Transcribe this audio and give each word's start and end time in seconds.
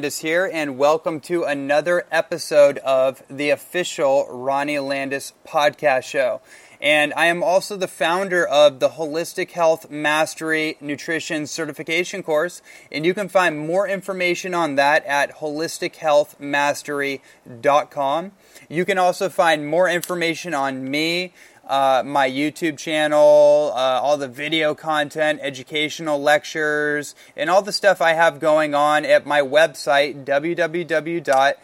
Landis 0.00 0.20
here, 0.20 0.50
and 0.50 0.78
welcome 0.78 1.20
to 1.20 1.44
another 1.44 2.06
episode 2.10 2.78
of 2.78 3.22
the 3.28 3.50
official 3.50 4.26
Ronnie 4.30 4.78
Landis 4.78 5.34
podcast 5.46 6.04
show. 6.04 6.40
And 6.80 7.12
I 7.14 7.26
am 7.26 7.42
also 7.42 7.76
the 7.76 7.86
founder 7.86 8.46
of 8.46 8.80
the 8.80 8.88
Holistic 8.90 9.50
Health 9.50 9.90
Mastery 9.90 10.78
Nutrition 10.80 11.46
Certification 11.46 12.22
course. 12.22 12.62
And 12.90 13.04
you 13.04 13.12
can 13.12 13.28
find 13.28 13.58
more 13.58 13.86
information 13.86 14.54
on 14.54 14.76
that 14.76 15.04
at 15.04 15.36
holistichealthmastery.com. 15.36 18.32
You 18.70 18.84
can 18.86 18.96
also 18.96 19.28
find 19.28 19.66
more 19.66 19.90
information 19.90 20.54
on 20.54 20.90
me, 20.90 21.34
uh, 21.70 22.02
my 22.04 22.28
YouTube 22.28 22.76
channel, 22.76 23.72
uh, 23.76 24.00
all 24.02 24.16
the 24.16 24.26
video 24.26 24.74
content, 24.74 25.38
educational 25.40 26.20
lectures, 26.20 27.14
and 27.36 27.48
all 27.48 27.62
the 27.62 27.72
stuff 27.72 28.02
I 28.02 28.14
have 28.14 28.40
going 28.40 28.74
on 28.74 29.04
at 29.04 29.24
my 29.24 29.40
website, 29.40 30.24
www.ronnie, 30.24 31.54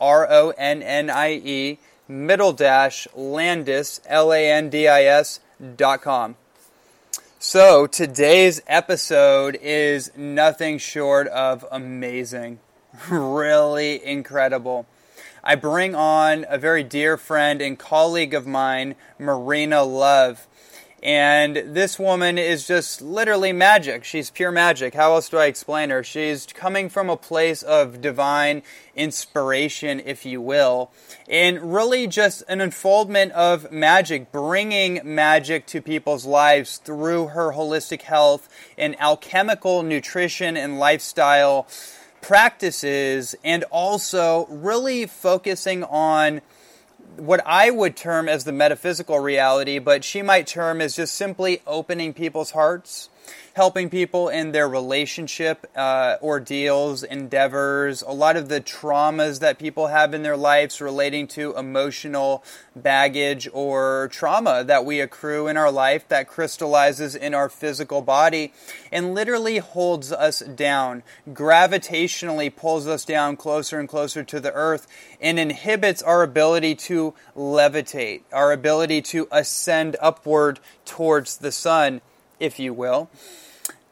R-O-N-N-I-E, 0.00 1.78
middle 2.06 2.52
dash 2.52 3.08
Landis, 3.14 4.00
L-A-N-D-I-S 4.06 5.40
dot 5.76 6.00
com. 6.00 6.36
So 7.40 7.88
today's 7.88 8.62
episode 8.68 9.58
is 9.60 10.16
nothing 10.16 10.78
short 10.78 11.26
of 11.26 11.66
amazing. 11.72 12.60
really 13.10 14.04
incredible. 14.04 14.86
I 15.42 15.54
bring 15.54 15.94
on 15.94 16.44
a 16.48 16.58
very 16.58 16.82
dear 16.82 17.16
friend 17.16 17.62
and 17.62 17.78
colleague 17.78 18.34
of 18.34 18.46
mine, 18.46 18.94
Marina 19.18 19.82
Love. 19.82 20.46
And 21.02 21.56
this 21.74 21.98
woman 21.98 22.36
is 22.36 22.66
just 22.66 23.00
literally 23.00 23.54
magic. 23.54 24.04
She's 24.04 24.28
pure 24.28 24.52
magic. 24.52 24.92
How 24.92 25.14
else 25.14 25.30
do 25.30 25.38
I 25.38 25.46
explain 25.46 25.88
her? 25.88 26.04
She's 26.04 26.46
coming 26.46 26.90
from 26.90 27.08
a 27.08 27.16
place 27.16 27.62
of 27.62 28.02
divine 28.02 28.62
inspiration, 28.94 30.02
if 30.04 30.26
you 30.26 30.42
will, 30.42 30.90
and 31.26 31.72
really 31.72 32.06
just 32.06 32.42
an 32.48 32.60
unfoldment 32.60 33.32
of 33.32 33.72
magic, 33.72 34.30
bringing 34.30 35.00
magic 35.02 35.64
to 35.68 35.80
people's 35.80 36.26
lives 36.26 36.76
through 36.76 37.28
her 37.28 37.52
holistic 37.52 38.02
health 38.02 38.50
and 38.76 38.94
alchemical 39.00 39.82
nutrition 39.82 40.54
and 40.54 40.78
lifestyle 40.78 41.66
practices 42.22 43.34
and 43.44 43.64
also 43.64 44.46
really 44.46 45.06
focusing 45.06 45.84
on 45.84 46.40
what 47.16 47.42
I 47.44 47.70
would 47.70 47.96
term 47.96 48.28
as 48.28 48.44
the 48.44 48.52
metaphysical 48.52 49.18
reality, 49.18 49.78
but 49.78 50.04
she 50.04 50.22
might 50.22 50.46
term 50.46 50.80
as 50.80 50.96
just 50.96 51.14
simply 51.14 51.60
opening 51.66 52.14
people's 52.14 52.52
hearts 52.52 53.09
helping 53.54 53.90
people 53.90 54.28
in 54.28 54.52
their 54.52 54.68
relationship 54.68 55.66
uh, 55.76 56.16
ordeals, 56.22 57.02
endeavors, 57.02 58.02
a 58.02 58.12
lot 58.12 58.36
of 58.36 58.48
the 58.48 58.60
traumas 58.60 59.40
that 59.40 59.58
people 59.58 59.88
have 59.88 60.14
in 60.14 60.22
their 60.22 60.36
lives 60.36 60.80
relating 60.80 61.26
to 61.26 61.54
emotional 61.56 62.44
baggage 62.76 63.48
or 63.52 64.08
trauma 64.12 64.62
that 64.64 64.84
we 64.84 65.00
accrue 65.00 65.48
in 65.48 65.56
our 65.56 65.70
life 65.70 66.06
that 66.08 66.28
crystallizes 66.28 67.14
in 67.14 67.34
our 67.34 67.48
physical 67.48 68.00
body 68.00 68.52
and 68.92 69.14
literally 69.14 69.58
holds 69.58 70.12
us 70.12 70.40
down, 70.40 71.02
gravitationally 71.30 72.54
pulls 72.54 72.86
us 72.86 73.04
down 73.04 73.36
closer 73.36 73.78
and 73.80 73.88
closer 73.88 74.22
to 74.22 74.38
the 74.40 74.52
earth 74.52 74.86
and 75.20 75.38
inhibits 75.38 76.02
our 76.02 76.22
ability 76.22 76.74
to 76.74 77.12
levitate, 77.36 78.22
our 78.32 78.52
ability 78.52 79.02
to 79.02 79.26
ascend 79.32 79.96
upward 80.00 80.60
towards 80.84 81.38
the 81.38 81.52
sun 81.52 82.00
if 82.40 82.58
you 82.58 82.74
will. 82.74 83.10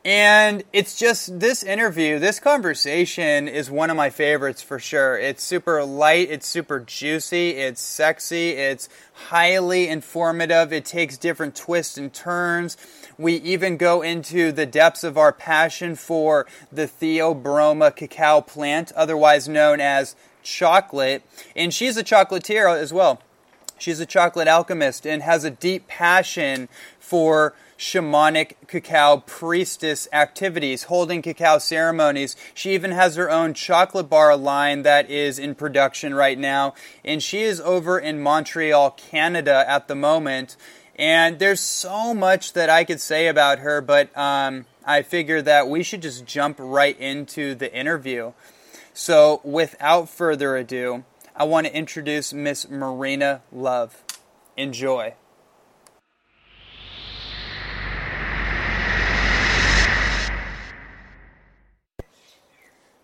And 0.04 0.62
it's 0.72 0.96
just 0.96 1.38
this 1.38 1.62
interview, 1.62 2.18
this 2.18 2.40
conversation 2.40 3.46
is 3.46 3.70
one 3.70 3.90
of 3.90 3.96
my 3.96 4.10
favorites 4.10 4.62
for 4.62 4.78
sure. 4.78 5.18
It's 5.18 5.42
super 5.42 5.84
light, 5.84 6.30
it's 6.30 6.46
super 6.46 6.80
juicy, 6.80 7.50
it's 7.50 7.82
sexy, 7.82 8.50
it's 8.52 8.88
highly 9.28 9.88
informative, 9.88 10.72
it 10.72 10.84
takes 10.84 11.18
different 11.18 11.56
twists 11.56 11.98
and 11.98 12.10
turns. 12.10 12.76
We 13.18 13.34
even 13.34 13.76
go 13.76 14.00
into 14.00 14.52
the 14.52 14.64
depths 14.64 15.04
of 15.04 15.18
our 15.18 15.32
passion 15.32 15.96
for 15.96 16.46
the 16.72 16.86
Theobroma 16.86 17.94
cacao 17.94 18.40
plant, 18.40 18.92
otherwise 18.92 19.48
known 19.48 19.80
as 19.80 20.14
chocolate. 20.42 21.22
And 21.54 21.74
she's 21.74 21.96
a 21.96 22.04
chocolatier 22.04 22.80
as 22.80 22.92
well. 22.92 23.20
She's 23.78 24.00
a 24.00 24.06
chocolate 24.06 24.48
alchemist 24.48 25.06
and 25.06 25.22
has 25.22 25.44
a 25.44 25.50
deep 25.50 25.86
passion 25.86 26.68
for 26.98 27.54
shamanic 27.78 28.54
cacao 28.66 29.18
priestess 29.24 30.08
activities, 30.12 30.84
holding 30.84 31.22
cacao 31.22 31.58
ceremonies. 31.58 32.36
She 32.52 32.74
even 32.74 32.90
has 32.90 33.14
her 33.14 33.30
own 33.30 33.54
chocolate 33.54 34.10
bar 34.10 34.36
line 34.36 34.82
that 34.82 35.08
is 35.08 35.38
in 35.38 35.54
production 35.54 36.12
right 36.12 36.38
now. 36.38 36.74
And 37.04 37.22
she 37.22 37.42
is 37.42 37.60
over 37.60 37.98
in 37.98 38.20
Montreal, 38.20 38.90
Canada 38.90 39.64
at 39.66 39.86
the 39.86 39.94
moment. 39.94 40.56
And 40.96 41.38
there's 41.38 41.60
so 41.60 42.12
much 42.12 42.54
that 42.54 42.68
I 42.68 42.82
could 42.82 43.00
say 43.00 43.28
about 43.28 43.60
her, 43.60 43.80
but 43.80 44.16
um, 44.18 44.66
I 44.84 45.02
figure 45.02 45.40
that 45.42 45.68
we 45.68 45.84
should 45.84 46.02
just 46.02 46.26
jump 46.26 46.56
right 46.58 46.98
into 46.98 47.54
the 47.54 47.72
interview. 47.72 48.32
So, 48.92 49.40
without 49.44 50.08
further 50.08 50.56
ado, 50.56 51.04
I 51.36 51.44
want 51.44 51.68
to 51.68 51.76
introduce 51.76 52.32
Miss 52.32 52.68
Marina 52.68 53.42
Love. 53.52 54.02
Enjoy. 54.56 55.14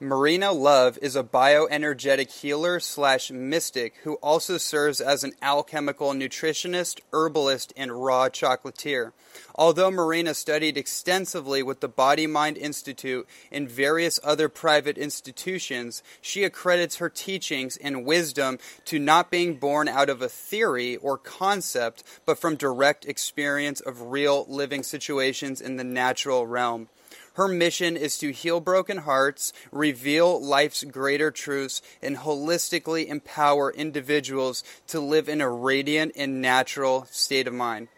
Marina 0.01 0.51
Love 0.51 0.99
is 1.01 1.15
a 1.15 1.23
bioenergetic 1.23 2.29
healer 2.29 2.81
slash 2.81 3.31
mystic 3.31 3.95
who 4.03 4.15
also 4.15 4.59
serves 4.59 5.01
as 5.01 5.23
an 5.23 5.33
alchemical 5.41 6.11
nutritionist, 6.11 6.99
herbalist, 7.13 7.73
and 7.77 8.05
raw 8.05 8.29
chocolatier. 8.29 9.13
Although 9.55 9.93
Marina 9.93 10.35
studied 10.35 10.77
extensively 10.77 11.63
with 11.63 11.79
the 11.79 11.89
Body 11.89 12.27
Mind 12.27 12.57
Institute 12.57 13.29
and 13.53 13.71
various 13.71 14.19
other 14.25 14.49
private 14.49 14.99
institutions, 14.99 16.03
she 16.21 16.43
accredits 16.43 16.97
her 16.97 17.09
teachings 17.09 17.77
and 17.77 18.05
wisdom 18.05 18.59
to 18.87 18.99
not 18.99 19.31
being 19.31 19.59
born 19.59 19.87
out 19.87 20.11
of 20.11 20.21
a 20.21 20.29
theory 20.29 20.97
or 20.97 21.17
concept, 21.17 22.03
but 22.27 22.41
from 22.41 22.57
direct 22.57 23.05
experience 23.05 23.81
of 23.81 24.11
real 24.11 24.45
living 24.49 24.83
situations 24.83 25.61
in 25.61 25.77
the 25.77 25.85
natural 25.85 26.49
realm. 26.49 26.89
Her 27.35 27.49
mission 27.49 27.97
is 27.97 28.17
to 28.19 28.31
heal 28.31 28.61
broken 28.61 28.99
hearts, 28.99 29.53
reveal 29.73 30.41
life's 30.41 30.85
greater 30.85 31.33
truths, 31.33 31.83
and 32.01 32.19
holistically 32.19 33.09
empower 33.09 33.73
individuals 33.73 34.63
to 34.87 35.01
live 35.01 35.29
in 35.29 35.41
a 35.41 35.51
radiant 35.51 36.13
and 36.17 36.41
natural 36.41 37.09
state 37.11 37.49
of 37.49 37.55
mind. 37.55 37.89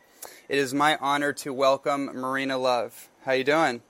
It 0.48 0.56
is 0.56 0.72
my 0.72 0.96
honor 1.02 1.34
to 1.34 1.52
welcome 1.52 2.06
Marina 2.06 2.56
Love. 2.56 3.10
How 3.24 3.32
you 3.32 3.44
doing? 3.44 3.82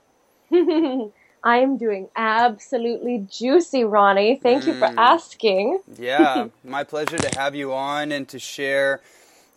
I'm 1.43 1.77
doing 1.77 2.09
absolutely 2.17 3.25
juicy, 3.31 3.85
Ronnie. 3.85 4.39
Thank 4.43 4.63
mm. 4.63 4.67
you 4.67 4.73
for 4.73 4.87
mm. 4.87 4.97
asking. 4.97 5.79
yeah, 5.97 6.47
my 6.65 6.83
pleasure 6.83 7.17
to 7.17 7.39
have 7.39 7.55
you 7.55 7.73
on 7.73 8.11
and 8.11 8.27
to 8.27 8.39
share 8.39 8.99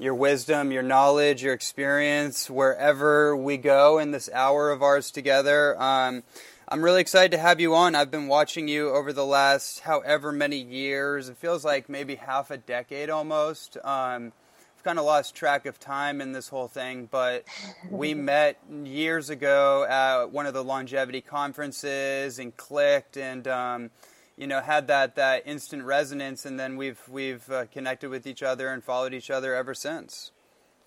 your 0.01 0.15
wisdom, 0.15 0.73
your 0.73 0.83
knowledge, 0.83 1.43
your 1.43 1.53
experience 1.53 2.49
wherever 2.49 3.37
we 3.37 3.59
go 3.59 3.99
in 3.99 4.13
this 4.13 4.31
hour 4.33 4.71
of 4.71 4.83
ours 4.83 5.11
together. 5.11 5.81
Um, 5.81 6.23
I'm 6.67 6.83
really 6.83 7.03
excited 7.03 7.33
to 7.33 7.39
have 7.39 7.61
you 7.61 7.75
on. 7.75 7.95
I've 7.95 8.11
been 8.11 8.27
watching 8.27 8.67
you 8.67 8.89
over 8.89 9.13
the 9.13 9.27
last 9.27 9.81
however 9.81 10.33
many 10.33 10.57
years. 10.57 11.29
It 11.29 11.37
feels 11.37 11.67
like 11.67 11.91
maybe 11.91 12.15
half 12.15 12.51
a 12.51 12.57
decade 12.57 13.11
almost. 13.11 13.77
Um, 13.85 14.33
I've 14.75 14.85
kind 14.85 14.99
of 14.99 15.05
lost 15.05 15.35
track 15.35 15.67
of 15.67 15.79
time 15.79 16.23
in 16.23 16.33
this 16.33 16.49
whole 16.49 16.69
thing, 16.69 17.07
but 17.11 17.45
we 17.91 18.15
met 18.15 18.59
years 18.83 19.29
ago 19.29 19.85
at 19.85 20.33
one 20.33 20.47
of 20.47 20.55
the 20.55 20.65
longevity 20.65 21.21
conferences 21.21 22.39
and 22.39 22.57
clicked 22.57 23.19
and. 23.19 23.47
Um, 23.47 23.91
you 24.41 24.47
know 24.47 24.63
had 24.63 24.87
that 24.89 25.17
that 25.17 25.43
instant 25.45 25.85
resonance, 25.85 26.47
and 26.47 26.59
then 26.59 26.79
we've 26.79 27.07
we've 27.09 27.49
uh, 27.51 27.67
connected 27.67 28.09
with 28.09 28.27
each 28.27 28.43
other 28.43 28.69
and 28.69 28.83
followed 28.83 29.13
each 29.13 29.31
other 29.31 29.55
ever 29.55 29.75
since. 29.75 30.33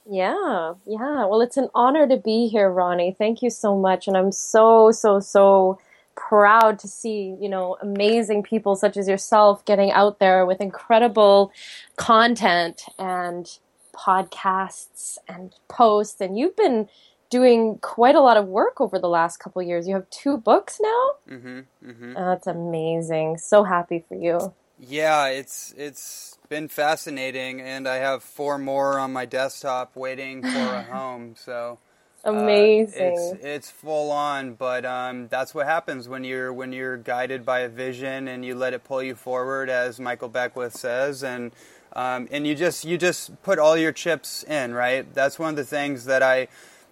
Yeah, 0.10 0.74
yeah. 0.88 1.26
Well, 1.26 1.40
it's 1.40 1.56
an 1.56 1.70
honor 1.76 2.08
to 2.08 2.18
be 2.18 2.48
here, 2.48 2.70
Ronnie. 2.70 3.16
Thank 3.16 3.44
you 3.44 3.52
so 3.52 3.78
much, 3.78 4.08
and 4.08 4.18
I'm 4.18 4.32
so 4.32 4.92
so 4.92 5.20
so 5.20 5.80
proud 6.16 6.80
to 6.80 6.88
see 6.88 7.36
you 7.40 7.48
know 7.48 7.78
amazing 7.80 8.42
people 8.42 8.76
such 8.76 8.98
as 8.98 9.08
yourself 9.08 9.64
getting 9.66 9.92
out 9.92 10.18
there 10.18 10.48
with 10.48 10.60
incredible 10.60 11.52
content 11.96 12.82
and 12.98 13.60
podcasts 13.94 15.20
and 15.28 15.56
posts 15.68 16.20
and 16.20 16.38
you've 16.38 16.56
been 16.56 16.90
doing 17.34 17.80
quite 17.82 18.14
a 18.14 18.22
lot 18.22 18.38
of 18.38 18.48
work 18.48 18.80
over 18.80 19.00
the 19.00 19.10
last 19.10 19.38
couple 19.38 19.60
years. 19.64 19.88
You 19.88 19.96
have 19.96 20.08
two 20.12 20.38
books 20.38 20.80
now. 20.80 21.10
Mm-hmm, 21.32 21.60
mm-hmm. 21.90 22.14
Oh, 22.16 22.26
that's 22.26 22.46
amazing. 22.46 23.40
So 23.40 23.64
happy 23.64 24.06
for 24.08 24.14
you. 24.14 24.54
Yeah, 24.80 25.28
it's 25.28 25.74
it's 25.76 26.38
been 26.48 26.68
fascinating, 26.68 27.60
and 27.60 27.88
I 27.88 27.96
have 27.96 28.22
four 28.22 28.60
more 28.60 29.00
on 29.00 29.12
my 29.12 29.26
desktop 29.26 29.96
waiting 29.96 30.44
for 30.44 30.48
a 30.50 30.84
home. 30.92 31.34
So 31.36 31.80
Amazing. 32.24 33.02
Uh, 33.02 33.06
it's 33.10 33.44
it's 33.44 33.72
full 33.72 34.12
on, 34.12 34.54
but 34.54 34.86
um, 34.86 35.28
that's 35.28 35.56
what 35.56 35.66
happens 35.66 36.08
when 36.08 36.24
you're 36.24 36.54
when 36.54 36.72
you're 36.72 36.98
guided 36.98 37.46
by 37.46 37.62
a 37.62 37.70
vision 37.70 38.28
and 38.28 38.46
you 38.46 38.56
let 38.56 38.74
it 38.74 38.84
pull 38.84 39.04
you 39.04 39.16
forward, 39.16 39.70
as 39.70 40.00
Michael 40.00 40.30
Beckwith 40.30 40.74
says, 40.74 41.24
and 41.24 41.52
um, 41.94 42.30
and 42.32 42.48
you 42.48 42.56
just 42.56 42.86
you 42.86 42.98
just 42.98 43.42
put 43.44 43.60
all 43.60 43.76
your 43.76 43.92
chips 43.92 44.44
in, 44.44 44.74
right? 44.74 45.12
That's 45.14 45.38
one 45.38 45.50
of 45.50 45.56
the 45.56 45.66
things 45.66 46.06
that 46.06 46.24
I. 46.24 46.48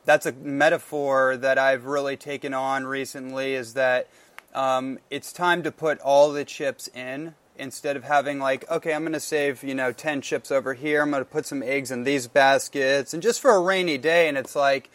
That's 0.06 0.26
a 0.26 0.32
metaphor 0.32 1.38
that 1.38 1.58
I've 1.58 1.86
really 1.86 2.18
taken 2.18 2.54
on 2.54 2.86
recently. 2.86 3.54
Is 3.54 3.74
that 3.76 4.08
um, 4.54 5.00
it's 5.10 5.32
time 5.32 5.64
to 5.64 5.72
put 5.72 6.00
all 6.00 6.32
the 6.32 6.46
chips 6.46 6.88
in 6.90 7.36
instead 7.58 7.96
of 7.96 8.04
having 8.04 8.40
like 8.40 8.70
okay 8.72 8.94
i'm 8.94 9.04
going 9.04 9.14
to 9.14 9.20
save 9.20 9.64
you 9.64 9.76
know 9.76 9.92
10 9.92 10.22
chips 10.22 10.52
over 10.52 10.74
here 10.74 11.02
i'm 11.02 11.12
going 11.12 11.22
to 11.22 11.30
put 11.30 11.46
some 11.46 11.62
eggs 11.62 11.92
in 11.92 12.04
these 12.04 12.28
baskets 12.28 13.14
and 13.14 13.22
just 13.22 13.40
for 13.42 13.52
a 13.52 13.62
rainy 13.62 13.98
day 13.98 14.28
and 14.28 14.38
it's 14.38 14.56
like 14.56 14.90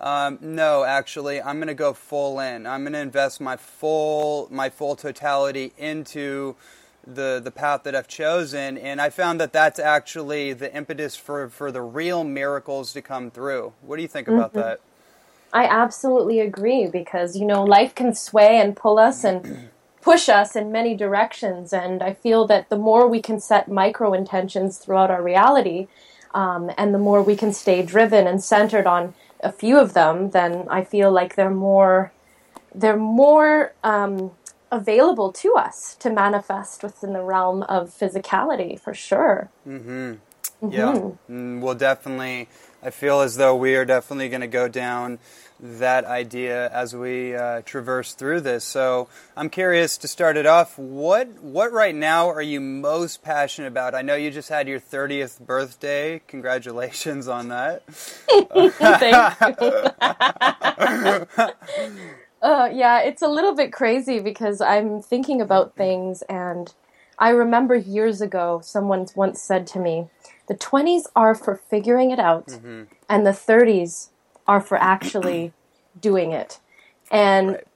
um, 0.00 0.38
no 0.40 0.82
actually 0.82 1.40
i'm 1.42 1.58
going 1.58 1.68
to 1.68 1.74
go 1.74 1.92
full 1.92 2.40
in 2.40 2.66
i'm 2.66 2.82
going 2.82 2.94
to 2.94 2.98
invest 2.98 3.40
my 3.40 3.56
full 3.56 4.48
my 4.50 4.70
full 4.70 4.96
totality 4.96 5.72
into 5.76 6.56
the 7.14 7.40
the 7.42 7.50
path 7.50 7.82
that 7.82 7.94
i've 7.94 8.08
chosen 8.08 8.78
and 8.78 9.00
i 9.00 9.10
found 9.10 9.40
that 9.40 9.52
that's 9.52 9.78
actually 9.78 10.52
the 10.52 10.74
impetus 10.74 11.16
for 11.16 11.48
for 11.48 11.70
the 11.70 11.82
real 11.82 12.24
miracles 12.24 12.92
to 12.92 13.02
come 13.02 13.30
through 13.30 13.72
what 13.82 13.96
do 13.96 14.02
you 14.02 14.08
think 14.08 14.28
about 14.28 14.50
mm-hmm. 14.50 14.60
that 14.60 14.80
i 15.52 15.64
absolutely 15.64 16.40
agree 16.40 16.86
because 16.86 17.36
you 17.36 17.44
know 17.44 17.64
life 17.64 17.94
can 17.94 18.14
sway 18.14 18.58
and 18.58 18.76
pull 18.76 18.98
us 18.98 19.24
and 19.24 19.70
push 20.00 20.28
us 20.28 20.56
in 20.56 20.72
many 20.72 20.94
directions. 20.94 21.72
And 21.72 22.02
I 22.02 22.14
feel 22.14 22.46
that 22.46 22.68
the 22.68 22.76
more 22.76 23.06
we 23.06 23.20
can 23.20 23.40
set 23.40 23.68
micro 23.68 24.12
intentions 24.12 24.78
throughout 24.78 25.10
our 25.10 25.22
reality, 25.22 25.88
um, 26.32 26.70
and 26.78 26.94
the 26.94 26.98
more 26.98 27.22
we 27.22 27.36
can 27.36 27.52
stay 27.52 27.82
driven 27.82 28.26
and 28.26 28.42
centered 28.42 28.86
on 28.86 29.14
a 29.42 29.52
few 29.52 29.78
of 29.78 29.94
them, 29.94 30.30
then 30.30 30.66
I 30.70 30.84
feel 30.84 31.10
like 31.10 31.34
they're 31.34 31.50
more 31.50 32.12
they're 32.72 32.96
more 32.96 33.72
um, 33.82 34.30
available 34.70 35.32
to 35.32 35.54
us 35.54 35.96
to 36.00 36.10
manifest 36.10 36.82
within 36.82 37.12
the 37.12 37.22
realm 37.22 37.62
of 37.64 37.90
physicality 37.90 38.80
for 38.80 38.94
sure. 38.94 39.50
Mm-hmm. 39.66 40.14
Mm-hmm. 40.62 40.74
Yeah, 40.74 41.10
mm, 41.30 41.60
we'll 41.60 41.74
definitely. 41.74 42.48
I 42.82 42.90
feel 42.90 43.20
as 43.20 43.36
though 43.36 43.56
we 43.56 43.74
are 43.76 43.84
definitely 43.84 44.28
going 44.28 44.40
to 44.42 44.46
go 44.46 44.68
down 44.68 45.18
that 45.60 46.04
idea 46.04 46.70
as 46.70 46.96
we 46.96 47.34
uh, 47.34 47.60
traverse 47.62 48.14
through 48.14 48.40
this. 48.40 48.64
So 48.64 49.08
I'm 49.36 49.50
curious 49.50 49.98
to 49.98 50.08
start 50.08 50.36
it 50.36 50.46
off. 50.46 50.78
What 50.78 51.28
what 51.42 51.72
right 51.72 51.94
now 51.94 52.28
are 52.30 52.42
you 52.42 52.60
most 52.60 53.22
passionate 53.22 53.68
about? 53.68 53.94
I 53.94 54.02
know 54.02 54.14
you 54.16 54.30
just 54.30 54.48
had 54.48 54.68
your 54.68 54.80
30th 54.80 55.40
birthday. 55.40 56.22
Congratulations 56.28 57.28
on 57.28 57.48
that. 57.48 57.82
Thank 58.98 59.26
you. 59.60 59.90
uh, 62.42 62.70
yeah, 62.72 63.00
it's 63.00 63.22
a 63.22 63.28
little 63.28 63.54
bit 63.54 63.72
crazy 63.72 64.20
because 64.20 64.60
I'm 64.60 65.02
thinking 65.02 65.40
about 65.40 65.76
things, 65.76 66.22
and 66.22 66.72
I 67.18 67.30
remember 67.30 67.74
years 67.74 68.20
ago 68.20 68.60
someone 68.62 69.06
once 69.14 69.42
said 69.42 69.66
to 69.68 69.78
me, 69.78 70.08
"The 70.48 70.54
20s 70.54 71.04
are 71.14 71.34
for 71.34 71.56
figuring 71.56 72.10
it 72.10 72.18
out, 72.18 72.48
mm-hmm. 72.48 72.84
and 73.08 73.26
the 73.26 73.30
30s." 73.30 74.10
are 74.50 74.60
for 74.60 74.76
actually 74.76 75.52
doing 76.00 76.32
it. 76.32 76.58
And 77.10 77.50
right. 77.50 77.66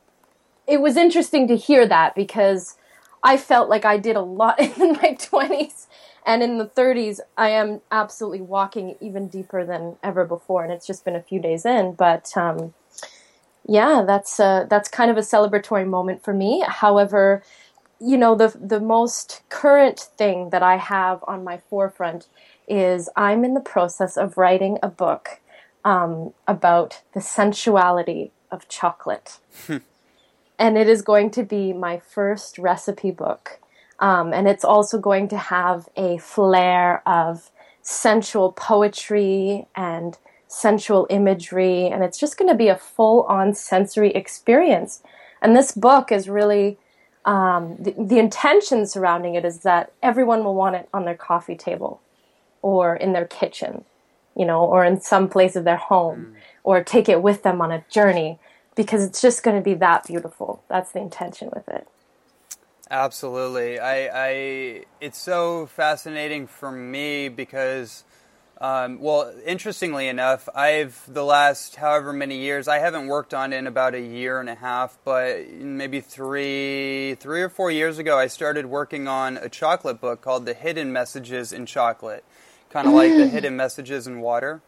it 0.67 0.81
was 0.81 0.97
interesting 0.97 1.47
to 1.47 1.57
hear 1.57 1.87
that 1.87 2.17
because 2.17 2.77
I 3.23 3.37
felt 3.37 3.69
like 3.69 3.85
I 3.85 3.97
did 3.97 4.17
a 4.17 4.21
lot 4.21 4.59
in 4.79 4.93
my 4.95 5.17
20s 5.17 5.87
and 6.27 6.43
in 6.43 6.59
the 6.59 6.67
30s 6.67 7.21
I 7.37 7.51
am 7.51 7.81
absolutely 7.93 8.41
walking 8.41 8.97
even 9.01 9.29
deeper 9.29 9.65
than 9.65 9.97
ever 10.03 10.25
before 10.25 10.65
and 10.65 10.73
it's 10.73 10.87
just 10.87 11.05
been 11.05 11.15
a 11.15 11.23
few 11.23 11.41
days 11.41 11.65
in 11.65 11.93
but 11.93 12.37
um, 12.37 12.75
yeah 13.67 14.05
that's 14.07 14.39
uh, 14.41 14.67
that's 14.69 14.89
kind 14.89 15.11
of 15.11 15.17
a 15.17 15.21
celebratory 15.21 15.87
moment 15.87 16.23
for 16.23 16.35
me 16.35 16.65
however 16.67 17.43
you 18.01 18.17
know 18.17 18.35
the 18.35 18.57
the 18.61 18.81
most 18.81 19.43
current 19.49 19.99
thing 20.19 20.51
that 20.51 20.63
I 20.63 20.77
have 20.77 21.25
on 21.27 21.45
my 21.45 21.59
forefront 21.71 22.27
is 22.69 23.09
I'm 23.17 23.45
in 23.45 23.55
the 23.55 23.61
process 23.61 24.17
of 24.17 24.37
writing 24.37 24.79
a 24.83 24.89
book 24.89 25.41
um, 25.85 26.33
about 26.47 27.03
the 27.13 27.21
sensuality 27.21 28.33
of 28.51 28.69
chocolate. 28.69 29.39
and 30.59 30.79
it 30.79 30.89
is 30.89 31.03
going 31.03 31.31
to 31.33 31.43
be 31.43 31.73
my 31.73 31.99
first 31.99 32.59
recipe 32.59 33.11
book. 33.11 33.61
Um, 34.01 34.33
and 34.33 34.49
it's 34.49 34.65
also 34.65 34.99
going 34.99 35.29
to 35.29 35.39
have 35.39 35.89
a 35.97 36.19
flair 36.19 37.07
of 37.07 37.51
sensual 37.83 38.53
poetry 38.53 39.67
and 39.77 40.19
sensual 40.55 41.07
imagery. 41.11 41.87
And 41.87 42.03
it's 42.03 42.19
just 42.19 42.39
going 42.39 42.51
to 42.51 42.57
be 42.57 42.69
a 42.69 42.77
full 42.77 43.23
on 43.25 43.55
sensory 43.55 44.11
experience. 44.13 45.03
And 45.43 45.57
this 45.57 45.73
book 45.73 46.11
is 46.13 46.29
really 46.29 46.79
um, 47.25 47.77
the, 47.79 47.95
the 47.99 48.19
intention 48.19 48.87
surrounding 48.87 49.35
it 49.35 49.45
is 49.45 49.61
that 49.61 49.93
everyone 50.03 50.45
will 50.45 50.55
want 50.55 50.77
it 50.77 50.89
on 50.93 51.05
their 51.05 51.15
coffee 51.15 51.57
table 51.57 52.01
or 52.63 52.97
in 52.97 53.13
their 53.13 53.27
kitchen 53.27 53.85
you 54.37 54.45
know, 54.45 54.65
or 54.65 54.85
in 54.85 55.01
some 55.01 55.29
place 55.29 55.57
of 55.57 55.65
their 55.65 55.77
home, 55.77 56.35
mm. 56.35 56.41
or 56.63 56.83
take 56.83 57.09
it 57.09 57.23
with 57.23 57.43
them 57.43 57.61
on 57.61 57.71
a 57.71 57.85
journey 57.89 58.39
because 58.75 59.05
it's 59.05 59.21
just 59.21 59.43
going 59.43 59.57
to 59.57 59.63
be 59.63 59.75
that 59.75 60.05
beautiful. 60.05 60.63
That's 60.69 60.93
the 60.93 61.01
intention 61.01 61.51
with 61.55 61.69
it. 61.69 61.87
Absolutely. 62.91 63.79
I, 63.79 64.09
I 64.13 64.85
it's 65.01 65.19
so 65.19 65.67
fascinating 65.67 66.47
for 66.47 66.71
me 66.71 67.29
because 67.29 68.05
um, 68.61 69.01
well, 69.01 69.33
interestingly 69.45 70.07
enough, 70.07 70.49
I've 70.55 71.03
the 71.13 71.25
last 71.25 71.77
however 71.77 72.13
many 72.13 72.39
years 72.39 72.69
I 72.69 72.79
haven't 72.79 73.09
worked 73.09 73.35
on 73.35 73.53
it 73.53 73.57
in 73.57 73.67
about 73.67 73.95
a 73.95 74.01
year 74.01 74.39
and 74.39 74.49
a 74.49 74.55
half, 74.55 74.97
but 75.05 75.51
maybe 75.51 76.01
three 76.01 77.17
three 77.17 77.43
or 77.43 77.49
four 77.49 77.71
years 77.71 77.99
ago, 77.99 78.17
I 78.17 78.29
started 78.29 78.67
working 78.67 79.09
on 79.09 79.37
a 79.37 79.49
chocolate 79.49 80.01
book 80.01 80.21
called 80.21 80.47
"The 80.47 80.55
Hidden 80.55 80.93
Messages 80.93 81.53
in 81.53 81.67
Chocolate," 81.67 82.25
kind 82.71 82.87
of 82.87 82.93
mm. 82.93 82.97
like 82.97 83.11
the 83.11 83.25
mm. 83.25 83.31
hidden 83.31 83.57
messages 83.57 84.07
in 84.07 84.21
water. 84.21 84.63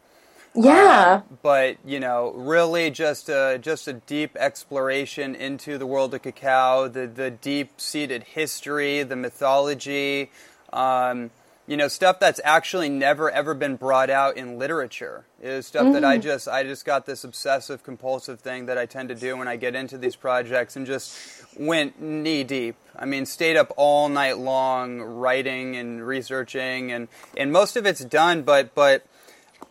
Yeah. 0.56 1.22
Um, 1.28 1.38
but 1.42 1.76
you 1.84 2.00
know, 2.00 2.32
really, 2.32 2.90
just 2.90 3.28
a 3.28 3.58
just 3.60 3.86
a 3.86 3.92
deep 3.92 4.36
exploration 4.36 5.36
into 5.36 5.78
the 5.78 5.86
world 5.86 6.12
of 6.12 6.22
cacao, 6.22 6.88
the 6.88 7.06
the 7.06 7.30
deep 7.30 7.80
seated 7.80 8.24
history, 8.24 9.04
the 9.04 9.16
mythology. 9.16 10.30
Um, 10.72 11.30
you 11.66 11.76
know, 11.76 11.88
stuff 11.88 12.20
that's 12.20 12.40
actually 12.44 12.88
never 12.88 13.30
ever 13.30 13.54
been 13.54 13.76
brought 13.76 14.10
out 14.10 14.36
in 14.36 14.58
literature 14.58 15.24
is 15.42 15.66
stuff 15.66 15.86
mm. 15.86 15.92
that 15.94 16.04
I 16.04 16.18
mm. 16.18 16.22
just 16.22 16.48
I 16.48 16.62
just 16.62 16.84
got 16.84 17.06
this 17.06 17.24
obsessive 17.24 17.82
compulsive 17.82 18.40
thing 18.40 18.66
that 18.66 18.78
I 18.78 18.86
tend 18.86 19.08
to 19.08 19.14
do 19.14 19.36
when 19.36 19.48
I 19.48 19.56
get 19.56 19.74
into 19.74 19.98
these 19.98 20.16
projects 20.16 20.76
and 20.76 20.86
just 20.86 21.16
went 21.58 22.00
knee 22.00 22.44
deep 22.44 22.76
I 22.98 23.04
mean, 23.04 23.26
stayed 23.26 23.56
up 23.56 23.72
all 23.76 24.08
night 24.08 24.38
long 24.38 25.00
writing 25.00 25.76
and 25.76 26.06
researching, 26.06 26.92
and, 26.92 27.08
and 27.36 27.52
most 27.52 27.76
of 27.76 27.86
it's 27.86 28.04
done. 28.04 28.42
But 28.42 28.74
but 28.74 29.06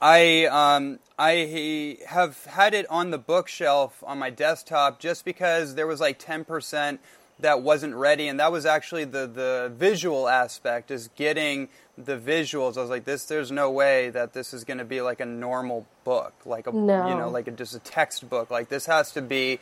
I 0.01 0.45
um, 0.45 0.99
I 1.17 1.97
have 2.07 2.45
had 2.45 2.73
it 2.73 2.85
on 2.89 3.11
the 3.11 3.17
bookshelf 3.17 4.03
on 4.05 4.19
my 4.19 4.29
desktop 4.29 4.99
just 4.99 5.25
because 5.25 5.75
there 5.75 5.87
was 5.87 5.99
like 5.99 6.19
ten 6.19 6.45
percent 6.45 6.99
that 7.39 7.61
wasn't 7.61 7.95
ready, 7.95 8.27
and 8.27 8.39
that 8.39 8.51
was 8.51 8.65
actually 8.65 9.05
the 9.05 9.27
the 9.27 9.71
visual 9.75 10.27
aspect 10.27 10.91
is 10.91 11.09
getting 11.15 11.69
the 11.97 12.17
visuals. 12.17 12.77
I 12.77 12.81
was 12.81 12.89
like, 12.89 13.05
this. 13.05 13.25
There's 13.25 13.51
no 13.51 13.71
way 13.71 14.09
that 14.09 14.33
this 14.33 14.53
is 14.53 14.63
going 14.63 14.77
to 14.77 14.85
be 14.85 15.01
like 15.01 15.19
a 15.19 15.25
normal 15.25 15.85
book, 16.03 16.33
like 16.45 16.67
a 16.67 16.71
no. 16.71 17.09
you 17.09 17.15
know, 17.15 17.29
like 17.29 17.47
a, 17.47 17.51
just 17.51 17.75
a 17.75 17.79
textbook. 17.79 18.49
Like 18.49 18.69
this 18.69 18.85
has 18.85 19.11
to 19.13 19.21
be 19.21 19.59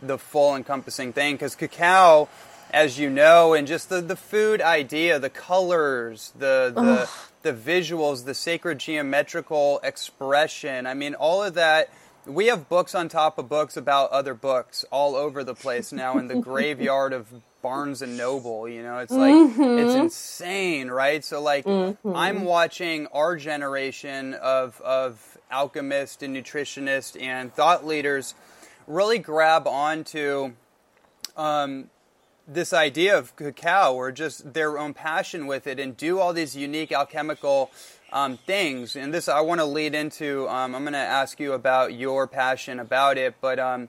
the 0.00 0.18
full 0.18 0.54
encompassing 0.54 1.12
thing 1.12 1.34
because 1.34 1.54
cacao 1.54 2.28
as 2.70 2.98
you 2.98 3.08
know, 3.08 3.54
and 3.54 3.66
just 3.66 3.88
the, 3.88 4.00
the 4.00 4.16
food 4.16 4.60
idea, 4.60 5.18
the 5.18 5.30
colors, 5.30 6.32
the 6.38 6.72
the, 6.74 7.08
the 7.42 7.52
visuals, 7.52 8.24
the 8.24 8.34
sacred 8.34 8.78
geometrical 8.78 9.80
expression. 9.82 10.86
I 10.86 10.94
mean, 10.94 11.14
all 11.14 11.42
of 11.42 11.54
that. 11.54 11.90
We 12.26 12.46
have 12.46 12.68
books 12.68 12.94
on 12.94 13.08
top 13.08 13.38
of 13.38 13.48
books 13.48 13.76
about 13.76 14.10
other 14.10 14.34
books 14.34 14.84
all 14.90 15.14
over 15.14 15.44
the 15.44 15.54
place 15.54 15.92
now 15.92 16.18
in 16.18 16.26
the 16.28 16.34
graveyard 16.40 17.12
of 17.12 17.28
Barnes 17.62 18.02
and 18.02 18.16
Noble. 18.16 18.68
You 18.68 18.82
know, 18.82 18.98
it's 18.98 19.12
like 19.12 19.34
mm-hmm. 19.34 19.78
it's 19.78 19.94
insane, 19.94 20.88
right? 20.88 21.24
So 21.24 21.40
like, 21.40 21.64
mm-hmm. 21.64 22.14
I'm 22.14 22.44
watching 22.44 23.06
our 23.08 23.36
generation 23.36 24.34
of 24.34 24.80
of 24.80 25.38
alchemists 25.50 26.22
and 26.22 26.36
nutritionists 26.36 27.20
and 27.20 27.54
thought 27.54 27.86
leaders 27.86 28.34
really 28.86 29.18
grab 29.18 29.66
onto 29.66 30.52
um, 31.36 31.90
this 32.46 32.72
idea 32.72 33.18
of 33.18 33.34
cacao 33.36 33.94
or 33.94 34.12
just 34.12 34.54
their 34.54 34.78
own 34.78 34.94
passion 34.94 35.46
with 35.46 35.66
it 35.66 35.80
and 35.80 35.96
do 35.96 36.20
all 36.20 36.32
these 36.32 36.56
unique 36.56 36.92
alchemical 36.92 37.70
um, 38.12 38.36
things. 38.38 38.96
And 38.96 39.12
this 39.12 39.28
I 39.28 39.40
want 39.40 39.60
to 39.60 39.64
lead 39.66 39.94
into. 39.94 40.48
Um, 40.48 40.74
I'm 40.74 40.82
going 40.82 40.92
to 40.92 40.98
ask 40.98 41.40
you 41.40 41.52
about 41.52 41.94
your 41.94 42.26
passion 42.26 42.78
about 42.80 43.18
it, 43.18 43.34
but 43.40 43.58
um, 43.58 43.88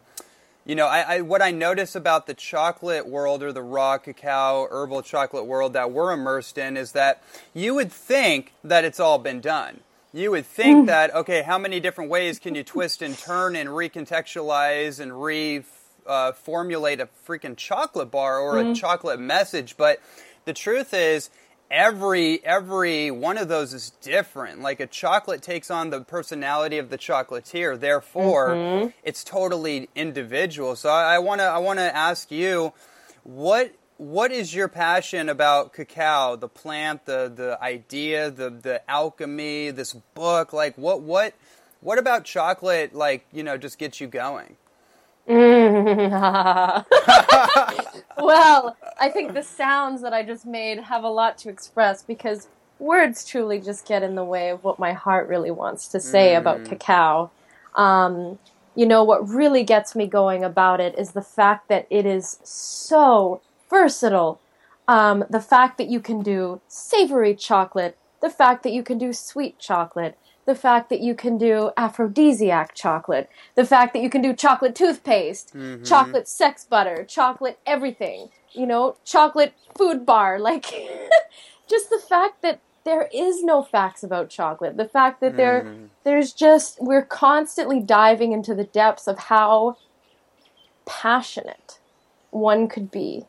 you 0.66 0.76
know, 0.76 0.88
I, 0.88 1.16
I, 1.16 1.22
what 1.22 1.42
I 1.42 1.52
notice 1.52 1.96
about 1.96 2.28
the 2.28 2.34
chocolate 2.34 3.08
world 3.08 3.42
or 3.42 3.54
the 3.54 3.62
raw 3.62 3.98
cacao 3.98 4.68
herbal 4.70 5.02
chocolate 5.04 5.46
world 5.46 5.74
that 5.74 5.92
we're 5.92 6.12
immersed 6.12 6.58
in 6.58 6.76
is 6.76 6.92
that 6.92 7.24
you 7.54 7.74
would 7.76 7.92
think 7.92 8.54
that 8.64 8.84
it's 8.84 9.00
all 9.00 9.18
been 9.18 9.40
done. 9.40 9.80
you 10.14 10.32
would 10.32 10.46
think 10.46 10.88
that 10.88 11.14
okay, 11.16 11.42
how 11.44 11.58
many 11.58 11.80
different 11.80 12.10
ways 12.10 12.40
can 12.40 12.56
you 12.56 12.64
twist 12.64 13.02
and 13.02 13.18
turn 13.18 13.56
and 13.56 13.70
recontextualize 13.70 15.00
and 15.00 15.22
re 15.24 15.64
uh, 16.06 16.32
formulate 16.32 17.00
a 17.02 17.08
freaking 17.28 17.56
chocolate 17.56 18.10
bar 18.12 18.40
or 18.40 18.58
a 18.58 18.74
chocolate 18.74 19.20
message? 19.20 19.78
But 19.78 20.02
the 20.46 20.54
truth 20.54 20.94
is, 20.94 21.30
every 21.70 22.44
every 22.46 23.12
one 23.12 23.38
of 23.38 23.48
those 23.48 23.74
is 23.74 23.92
different. 24.02 24.62
Like 24.62 24.80
a 24.80 24.88
chocolate 24.88 25.42
takes 25.42 25.70
on 25.70 25.90
the 25.90 26.02
personality 26.02 26.78
of 26.78 26.90
the 26.90 26.98
chocolatier, 26.98 27.80
therefore, 27.80 28.50
mm-hmm. 28.50 28.90
it's 29.04 29.24
totally 29.24 29.90
individual. 29.96 30.76
So 30.76 30.90
I 30.90 31.20
want 31.20 31.40
to 31.40 31.46
I 31.46 31.58
want 31.58 31.80
to 31.80 31.96
ask 31.96 32.32
you, 32.32 32.74
what 33.24 33.74
what 33.98 34.32
is 34.32 34.54
your 34.54 34.68
passion 34.68 35.30
about 35.30 35.74
cacao, 35.74 36.36
the 36.36 36.48
plant, 36.48 37.06
the 37.06 37.32
the 37.34 37.58
idea, 37.62 38.30
the 38.30 38.50
the 38.50 38.90
alchemy, 38.90 39.72
this 39.72 39.94
book? 39.94 40.54
Like 40.54 40.78
what 40.78 41.02
what 41.02 41.34
what 41.82 41.98
about 41.98 42.24
chocolate? 42.24 42.94
Like 42.94 43.26
you 43.32 43.44
know, 43.44 43.58
just 43.58 43.78
gets 43.78 44.00
you 44.00 44.08
going? 44.08 44.56
well, 48.18 48.78
I 49.00 49.10
think 49.10 49.34
the 49.34 49.44
sounds 49.44 50.02
that 50.02 50.14
I 50.14 50.24
just 50.24 50.46
made 50.46 50.80
have 50.80 51.04
a 51.04 51.10
lot 51.10 51.38
to 51.40 51.50
express 51.50 52.02
because 52.02 52.48
words 52.80 53.26
truly 53.26 53.60
just 53.60 53.88
get 53.88 54.04
in 54.04 54.16
the 54.16 54.24
way 54.24 54.50
of 54.50 54.64
what 54.64 54.80
my 54.80 54.94
heart 54.94 55.28
really 55.28 55.52
wants 55.52 55.88
to 55.90 56.00
say 56.00 56.36
about 56.36 56.66
cacao. 56.66 57.32
Um, 57.76 58.40
you 58.76 58.86
know, 58.86 59.04
what 59.04 59.28
really 59.28 59.64
gets 59.64 59.96
me 59.96 60.08
going 60.08 60.44
about 60.44 60.80
it 60.80 60.98
is 60.98 61.12
the 61.12 61.22
fact 61.22 61.68
that 61.68 61.88
it 61.90 62.06
is 62.06 62.40
so 62.44 63.42
versatile. 63.70 64.40
Um, 64.88 65.26
the 65.30 65.42
fact 65.42 65.78
that 65.80 65.90
you 65.90 66.00
can 66.00 66.22
do 66.22 66.62
savory 66.68 67.36
chocolate, 67.36 67.98
the 68.22 68.30
fact 68.30 68.64
that 68.64 68.72
you 68.72 68.84
can 68.84 68.98
do 68.98 69.12
sweet 69.12 69.60
chocolate, 69.60 70.18
the 70.48 70.56
fact 70.56 70.90
that 70.90 71.02
you 71.02 71.14
can 71.14 71.38
do 71.38 71.72
aphrodisiac 71.76 72.74
chocolate, 72.74 73.30
the 73.56 73.66
fact 73.66 73.94
that 73.94 74.02
you 74.02 74.10
can 74.10 74.22
do 74.22 74.34
chocolate 74.34 74.74
toothpaste, 74.74 75.54
mm-hmm. 75.54 75.84
chocolate 75.84 76.26
sex 76.28 76.64
butter, 76.64 77.04
chocolate 77.04 77.60
everything, 77.66 78.30
you 78.54 78.66
know, 78.66 78.96
chocolate 79.06 79.54
food 79.78 80.06
bar. 80.06 80.40
Like, 80.48 80.64
just 81.70 81.90
the 81.90 82.00
fact 82.00 82.42
that 82.42 82.62
there 82.86 83.10
is 83.14 83.44
no 83.44 83.62
facts 83.62 84.02
about 84.02 84.30
chocolate, 84.30 84.78
the 84.78 84.88
fact 84.88 85.20
that 85.20 85.36
there, 85.36 85.64
mm-hmm. 85.64 85.86
there's 86.06 86.32
just, 86.32 86.82
we're 86.82 87.04
constantly 87.04 87.82
diving 87.82 88.32
into 88.32 88.56
the 88.56 88.64
depths 88.64 89.08
of 89.08 89.20
how 89.20 89.76
passionate 90.86 91.80
one 92.32 92.70
could 92.70 92.90
be 92.90 93.26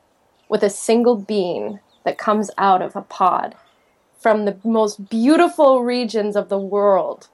with 0.49 0.63
a 0.63 0.71
single 0.71 1.17
bean 1.17 1.81
that 2.05 2.19
comes 2.19 2.53
out 2.57 2.81
of 2.81 2.95
a 2.95 3.03
pod 3.03 3.57
from 4.19 4.45
the 4.45 4.59
most 4.65 5.09
beautiful 5.09 5.83
regions 5.85 6.37
of 6.37 6.49
the 6.49 6.59
world. 6.59 7.29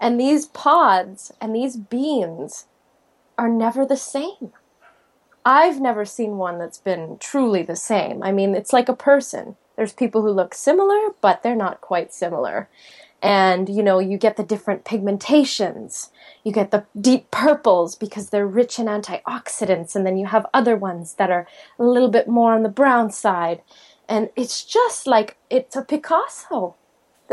And 0.00 0.20
these 0.20 0.46
pods 0.46 1.32
and 1.40 1.54
these 1.54 1.76
beans 1.76 2.66
are 3.38 3.48
never 3.48 3.86
the 3.86 3.96
same. 3.96 4.52
I've 5.46 5.80
never 5.80 6.04
seen 6.04 6.38
one 6.38 6.58
that's 6.58 6.78
been 6.78 7.18
truly 7.18 7.62
the 7.62 7.76
same. 7.76 8.22
I 8.22 8.32
mean, 8.32 8.54
it's 8.54 8.72
like 8.72 8.88
a 8.88 8.96
person. 8.96 9.56
There's 9.76 9.92
people 9.92 10.22
who 10.22 10.30
look 10.30 10.54
similar, 10.54 11.10
but 11.20 11.42
they're 11.42 11.54
not 11.54 11.80
quite 11.80 12.12
similar. 12.12 12.68
And, 13.22 13.68
you 13.68 13.82
know, 13.82 13.98
you 13.98 14.18
get 14.18 14.36
the 14.36 14.42
different 14.42 14.84
pigmentations. 14.84 16.10
You 16.44 16.52
get 16.52 16.70
the 16.70 16.84
deep 16.98 17.30
purples 17.30 17.96
because 17.96 18.28
they're 18.28 18.46
rich 18.46 18.78
in 18.78 18.86
antioxidants. 18.86 19.96
And 19.96 20.06
then 20.06 20.18
you 20.18 20.26
have 20.26 20.46
other 20.52 20.76
ones 20.76 21.14
that 21.14 21.30
are 21.30 21.46
a 21.78 21.84
little 21.84 22.10
bit 22.10 22.28
more 22.28 22.52
on 22.52 22.62
the 22.62 22.68
brown 22.68 23.10
side 23.10 23.62
and 24.08 24.30
it's 24.36 24.64
just 24.64 25.06
like 25.06 25.36
it's 25.50 25.76
a 25.76 25.82
Picasso. 25.82 26.76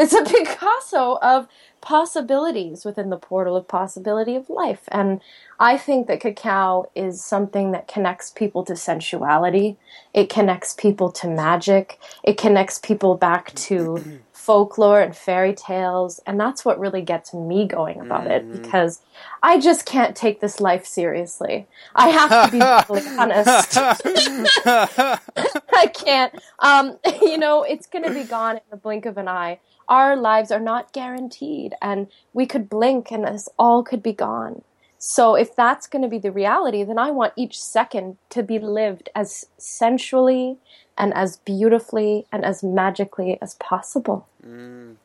It's 0.02 0.14
a 0.14 0.24
Picasso 0.26 1.20
of 1.22 1.48
possibilities 1.80 2.86
within 2.86 3.10
the 3.10 3.18
portal 3.18 3.56
of 3.56 3.68
possibility 3.68 4.36
of 4.36 4.50
life. 4.50 4.84
And 4.88 5.22
I 5.60 5.78
think 5.78 6.08
that 6.08 6.22
cacao 6.22 6.90
is 6.96 7.24
something 7.24 7.72
that 7.72 7.88
connects 7.88 8.32
people 8.32 8.64
to 8.66 8.76
sensuality. 8.76 9.78
It 10.14 10.30
connects 10.30 10.74
people 10.74 11.12
to 11.14 11.28
magic. 11.28 12.00
It 12.24 12.38
connects 12.38 12.80
people 12.80 13.16
back 13.16 13.54
to 13.56 14.22
folklore 14.34 15.02
and 15.02 15.16
fairy 15.16 15.54
tales. 15.54 16.20
And 16.26 16.40
that's 16.40 16.66
what 16.66 16.80
really 16.80 17.04
gets 17.04 17.32
me 17.32 17.68
going 17.68 18.00
about 18.00 18.26
it 18.26 18.52
because 18.52 19.02
I 19.44 19.60
just 19.60 19.86
can't 19.86 20.16
take 20.16 20.40
this 20.40 20.60
life 20.60 20.86
seriously. 20.86 21.68
I 21.96 22.10
have 22.10 22.50
to 22.50 22.52
be 22.52 22.62
honest. 23.20 23.78
I 25.74 25.88
can't. 25.88 26.34
Um, 26.58 26.98
you 27.22 27.38
know, 27.38 27.62
it's 27.64 27.86
going 27.86 28.04
to 28.04 28.14
be 28.14 28.24
gone 28.24 28.56
in 28.58 28.64
the 28.72 28.78
blink 28.78 29.06
of 29.06 29.18
an 29.18 29.28
eye. 29.28 29.60
Our 29.88 30.16
lives 30.16 30.52
are 30.52 30.60
not 30.60 30.94
guaranteed, 30.94 31.74
and 31.82 32.08
we 32.34 32.46
could 32.46 32.70
blink 32.70 33.12
and 33.12 33.26
this 33.26 33.50
all 33.58 33.84
could 33.84 34.04
be 34.04 34.14
gone. 34.14 34.64
So, 34.98 35.36
if 35.36 35.56
that's 35.56 35.88
going 35.88 36.04
to 36.04 36.08
be 36.08 36.20
the 36.20 36.32
reality, 36.32 36.84
then 36.84 37.00
I 37.00 37.10
want 37.10 37.34
each 37.36 37.60
second 37.60 38.18
to 38.30 38.44
be 38.44 38.60
lived 38.60 39.10
as 39.16 39.46
sensually 39.58 40.58
and 40.96 41.12
as 41.16 41.38
beautifully 41.38 42.28
and 42.32 42.46
as 42.46 42.62
magically 42.62 43.40
as 43.42 43.56
possible. 43.56 44.28
Mm. 44.46 44.98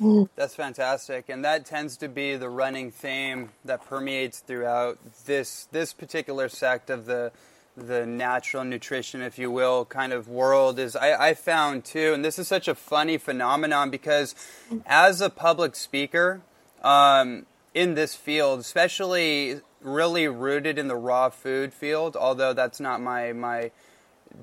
Mm. 0.00 0.28
That's 0.36 0.54
fantastic, 0.54 1.28
and 1.28 1.44
that 1.44 1.64
tends 1.64 1.96
to 1.98 2.08
be 2.08 2.36
the 2.36 2.48
running 2.48 2.90
theme 2.90 3.50
that 3.64 3.84
permeates 3.84 4.40
throughout 4.40 4.98
this 5.26 5.68
this 5.70 5.92
particular 5.92 6.48
sect 6.48 6.90
of 6.90 7.06
the 7.06 7.30
the 7.76 8.04
natural 8.06 8.64
nutrition, 8.64 9.22
if 9.22 9.38
you 9.38 9.50
will, 9.50 9.84
kind 9.84 10.12
of 10.12 10.28
world. 10.28 10.78
Is 10.78 10.94
I, 10.94 11.28
I 11.28 11.34
found 11.34 11.84
too, 11.84 12.12
and 12.12 12.24
this 12.24 12.38
is 12.38 12.48
such 12.48 12.68
a 12.68 12.74
funny 12.74 13.18
phenomenon 13.18 13.90
because 13.90 14.34
as 14.86 15.20
a 15.20 15.30
public 15.30 15.74
speaker 15.74 16.42
um, 16.82 17.46
in 17.74 17.94
this 17.94 18.14
field, 18.14 18.60
especially 18.60 19.60
really 19.80 20.28
rooted 20.28 20.78
in 20.78 20.88
the 20.88 20.96
raw 20.96 21.28
food 21.28 21.72
field, 21.72 22.16
although 22.16 22.52
that's 22.52 22.80
not 22.80 23.00
my 23.00 23.32
my 23.32 23.70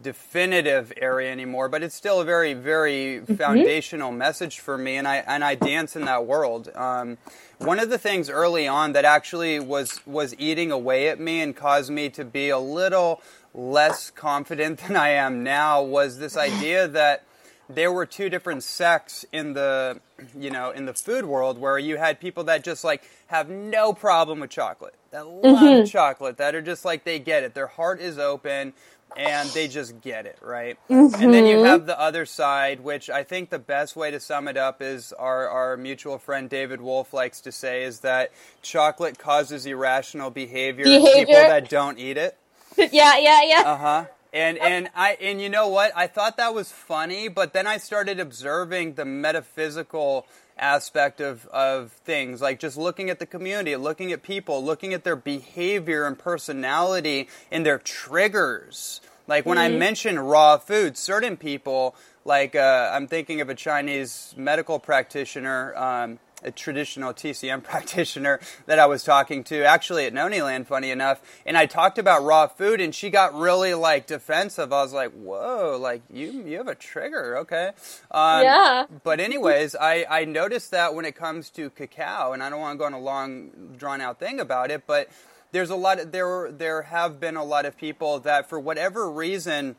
definitive 0.02 0.94
area 0.98 1.32
anymore, 1.32 1.70
but 1.70 1.84
it's 1.84 1.96
still 1.96 2.22
a 2.22 2.26
very, 2.26 2.54
very 2.54 3.22
mm-hmm. 3.22 3.36
foundational 3.36 4.12
message 4.12 4.60
for 4.60 4.78
me, 4.78 4.98
and 4.98 5.08
I 5.08 5.18
and 5.18 5.44
I 5.44 5.56
dance 5.56 5.96
in 5.96 6.06
that 6.06 6.26
world. 6.26 6.70
Um, 6.76 7.18
one 7.58 7.80
of 7.80 7.90
the 7.90 7.98
things 7.98 8.30
early 8.30 8.68
on 8.68 8.94
that 8.94 9.06
actually 9.06 9.60
was 9.60 10.06
was 10.06 10.36
eating 10.38 10.72
away 10.72 11.10
at 11.10 11.20
me 11.20 11.42
and 11.42 11.56
caused 11.56 11.92
me 11.92 12.10
to 12.10 12.24
be 12.24 12.50
a 12.50 12.60
little 12.60 13.22
less 13.54 14.10
confident 14.12 14.80
than 14.88 14.96
I 14.96 15.10
am 15.10 15.44
now 15.44 15.82
was 15.82 16.20
this 16.20 16.36
mm-hmm. 16.36 16.56
idea 16.58 16.88
that 16.88 17.24
there 17.70 17.92
were 17.92 18.06
two 18.06 18.30
different 18.30 18.64
sects 18.64 19.26
in 19.32 19.54
the 19.54 20.00
you 20.38 20.50
know 20.50 20.72
in 20.72 20.86
the 20.86 20.94
food 20.94 21.26
world 21.26 21.58
where 21.58 21.78
you 21.78 21.98
had 21.98 22.20
people 22.20 22.46
that 22.46 22.64
just 22.64 22.84
like 22.84 23.04
have 23.28 23.50
no 23.50 23.94
problem 23.94 24.40
with 24.40 24.50
chocolate 24.50 24.96
that 25.12 25.28
love 25.28 25.58
mm-hmm. 25.58 25.86
chocolate 25.86 26.38
that 26.38 26.56
are 26.56 26.62
just 26.62 26.86
like 26.86 27.04
they 27.04 27.20
get 27.20 27.44
it. 27.44 27.54
Their 27.54 27.68
heart 27.68 28.00
is 28.00 28.20
open 28.20 28.74
and 29.18 29.50
they 29.50 29.68
just 29.68 30.02
get 30.02 30.26
it 30.26 30.38
right 30.42 30.78
and 30.90 31.12
then 31.34 31.46
you 31.46 31.64
have 31.64 31.86
the 31.86 32.00
other 32.00 32.26
side 32.26 32.80
which 32.82 33.10
i 33.10 33.24
think 33.24 33.50
the 33.50 33.60
best 33.60 33.96
way 33.96 34.12
to 34.12 34.20
sum 34.20 34.48
it 34.48 34.58
up 34.58 34.82
is 34.82 35.14
our, 35.14 35.48
our 35.50 35.78
mutual 35.78 36.18
friend 36.18 36.50
David 36.50 36.82
Wolfe 36.82 37.14
likes 37.14 37.42
to 37.42 37.52
say 37.52 37.84
is 37.84 38.02
that 38.02 38.32
chocolate 38.62 39.18
causes 39.18 39.66
irrational 39.66 40.30
behavior, 40.30 40.86
in 40.86 41.02
people 41.02 41.14
Behavior. 41.14 41.36
that 41.48 41.70
don't 41.70 41.98
eat 42.00 42.18
it 42.18 42.38
yeah, 42.78 43.18
yeah, 43.18 43.42
yeah. 43.44 43.64
uh 43.66 43.78
huh. 43.78 44.06
And 44.32 44.58
and 44.60 44.90
I 44.96 45.18
and 45.20 45.42
you 45.42 45.50
know 45.50 45.70
what? 45.70 45.92
I 45.96 46.06
thought 46.08 46.38
that 46.38 46.54
was 46.54 46.72
funny, 46.72 47.30
but 47.30 47.52
then 47.52 47.66
I 47.66 47.78
started 47.78 48.20
observing 48.20 48.94
the 48.94 49.06
metaphysical 49.06 50.28
aspect 50.60 51.22
of, 51.22 51.46
of 51.48 51.92
things, 51.92 52.42
like 52.42 52.60
just 52.60 52.78
looking 52.78 53.10
at 53.10 53.20
the 53.20 53.26
community, 53.26 53.76
looking 53.76 54.12
at 54.12 54.24
people, 54.24 54.64
looking 54.64 54.94
at 54.94 55.04
their 55.04 55.16
behavior 55.16 56.06
and 56.06 56.18
personality 56.18 57.28
and 57.52 57.66
their 57.66 57.80
triggers. 57.80 59.02
Like 59.28 59.46
when 59.46 59.58
I 59.60 59.70
mention 59.70 60.18
raw 60.18 60.58
food, 60.58 60.98
certain 60.98 61.38
people, 61.38 61.96
like 62.26 62.56
uh, 62.56 62.92
I'm 62.94 63.08
thinking 63.08 63.42
of 63.42 63.50
a 63.50 63.56
Chinese 63.56 64.34
medical 64.36 64.80
practitioner, 64.80 65.76
um, 65.76 66.20
a 66.44 66.52
traditional 66.52 67.14
TCM 67.14 67.64
practitioner 67.70 68.40
that 68.66 68.80
I 68.80 68.86
was 68.86 69.04
talking 69.04 69.44
to, 69.46 69.64
actually 69.64 70.06
at 70.06 70.14
Noniland, 70.14 70.68
funny 70.68 70.92
enough, 70.92 71.22
and 71.46 71.58
I 71.58 71.66
talked 71.66 71.98
about 71.98 72.24
raw 72.24 72.48
food, 72.48 72.82
and 72.82 72.94
she 72.94 73.10
got 73.10 73.34
really 73.34 73.74
like 73.74 74.08
defensive. 74.08 74.72
I 74.72 74.82
was 74.84 74.94
like, 74.94 75.12
"Whoa, 75.12 75.78
like 75.80 76.02
you 76.12 76.32
you 76.32 76.58
have 76.58 76.68
a 76.68 76.76
trigger, 76.76 77.38
okay?" 77.40 77.72
Um, 78.12 78.44
Yeah. 78.44 78.86
But 79.04 79.20
anyways, 79.20 79.76
I 79.76 80.06
I 80.10 80.26
noticed 80.26 80.72
that 80.72 80.96
when 80.96 81.06
it 81.06 81.16
comes 81.16 81.50
to 81.52 81.70
cacao, 81.72 82.34
and 82.34 82.42
I 82.44 82.50
don't 82.50 82.60
want 82.60 82.76
to 82.76 82.78
go 82.80 82.86
on 82.86 82.94
a 82.94 83.00
long 83.00 83.76
drawn 83.78 84.02
out 84.02 84.20
thing 84.20 84.40
about 84.40 84.72
it, 84.72 84.84
but 84.88 85.10
there's 85.52 85.70
a 85.70 85.76
lot 85.76 86.00
of, 86.00 86.12
there 86.12 86.52
there 86.52 86.84
have 86.84 87.20
been 87.20 87.36
a 87.36 87.44
lot 87.44 87.66
of 87.66 87.78
people 87.78 88.20
that 88.20 88.48
for 88.50 88.60
whatever 88.60 89.10
reason 89.10 89.76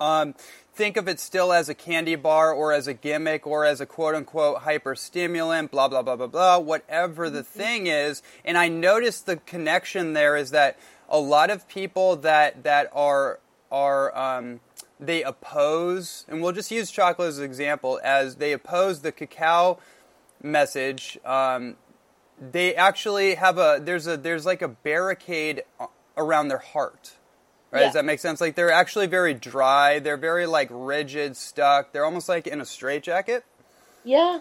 um, 0.00 0.34
think 0.74 0.96
of 0.96 1.08
it 1.08 1.18
still 1.18 1.52
as 1.52 1.68
a 1.68 1.74
candy 1.74 2.14
bar 2.14 2.52
or 2.52 2.72
as 2.72 2.86
a 2.86 2.94
gimmick 2.94 3.46
or 3.46 3.64
as 3.64 3.80
a 3.80 3.86
quote 3.86 4.14
unquote 4.14 4.62
hyperstimulant, 4.62 5.70
blah, 5.70 5.88
blah, 5.88 6.02
blah, 6.02 6.16
blah, 6.16 6.26
blah, 6.26 6.58
whatever 6.58 7.28
the 7.28 7.42
thing 7.42 7.86
is. 7.86 8.22
And 8.44 8.56
I 8.56 8.68
noticed 8.68 9.26
the 9.26 9.36
connection 9.36 10.12
there 10.12 10.36
is 10.36 10.50
that 10.50 10.78
a 11.08 11.18
lot 11.18 11.50
of 11.50 11.68
people 11.68 12.16
that, 12.16 12.62
that 12.64 12.90
are, 12.94 13.40
are, 13.70 14.16
um, 14.16 14.60
they 15.00 15.22
oppose, 15.22 16.24
and 16.28 16.42
we'll 16.42 16.52
just 16.52 16.70
use 16.70 16.90
chocolate 16.90 17.28
as 17.28 17.38
an 17.38 17.44
example, 17.44 18.00
as 18.02 18.36
they 18.36 18.52
oppose 18.52 19.00
the 19.00 19.12
cacao 19.12 19.78
message, 20.42 21.18
um, 21.24 21.76
they 22.40 22.74
actually 22.74 23.34
have 23.34 23.58
a 23.58 23.80
there's 23.82 24.06
a 24.06 24.16
there's 24.16 24.46
like 24.46 24.62
a 24.62 24.68
barricade 24.68 25.62
around 26.16 26.48
their 26.48 26.58
heart. 26.58 27.12
Right? 27.70 27.80
Yeah. 27.80 27.86
Does 27.86 27.94
that 27.94 28.04
make 28.04 28.20
sense? 28.20 28.40
Like 28.40 28.54
they're 28.54 28.72
actually 28.72 29.06
very 29.06 29.34
dry. 29.34 29.98
They're 29.98 30.16
very 30.16 30.46
like 30.46 30.68
rigid, 30.70 31.36
stuck. 31.36 31.92
They're 31.92 32.04
almost 32.04 32.28
like 32.28 32.46
in 32.46 32.60
a 32.60 32.64
straitjacket. 32.64 33.44
Yeah. 34.04 34.40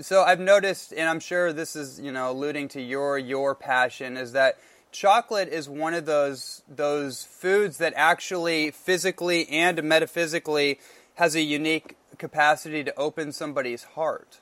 So 0.00 0.22
I've 0.22 0.38
noticed, 0.38 0.92
and 0.92 1.08
I'm 1.08 1.20
sure 1.20 1.52
this 1.52 1.74
is 1.74 1.98
you 1.98 2.12
know 2.12 2.30
alluding 2.30 2.68
to 2.68 2.80
your 2.80 3.18
your 3.18 3.54
passion, 3.54 4.16
is 4.16 4.32
that 4.32 4.58
chocolate 4.92 5.48
is 5.48 5.68
one 5.68 5.94
of 5.94 6.06
those 6.06 6.62
those 6.68 7.24
foods 7.24 7.78
that 7.78 7.92
actually 7.96 8.70
physically 8.70 9.48
and 9.48 9.82
metaphysically 9.82 10.78
has 11.14 11.34
a 11.34 11.40
unique 11.40 11.96
capacity 12.16 12.84
to 12.84 12.96
open 12.96 13.32
somebody's 13.32 13.84
heart. 13.84 14.38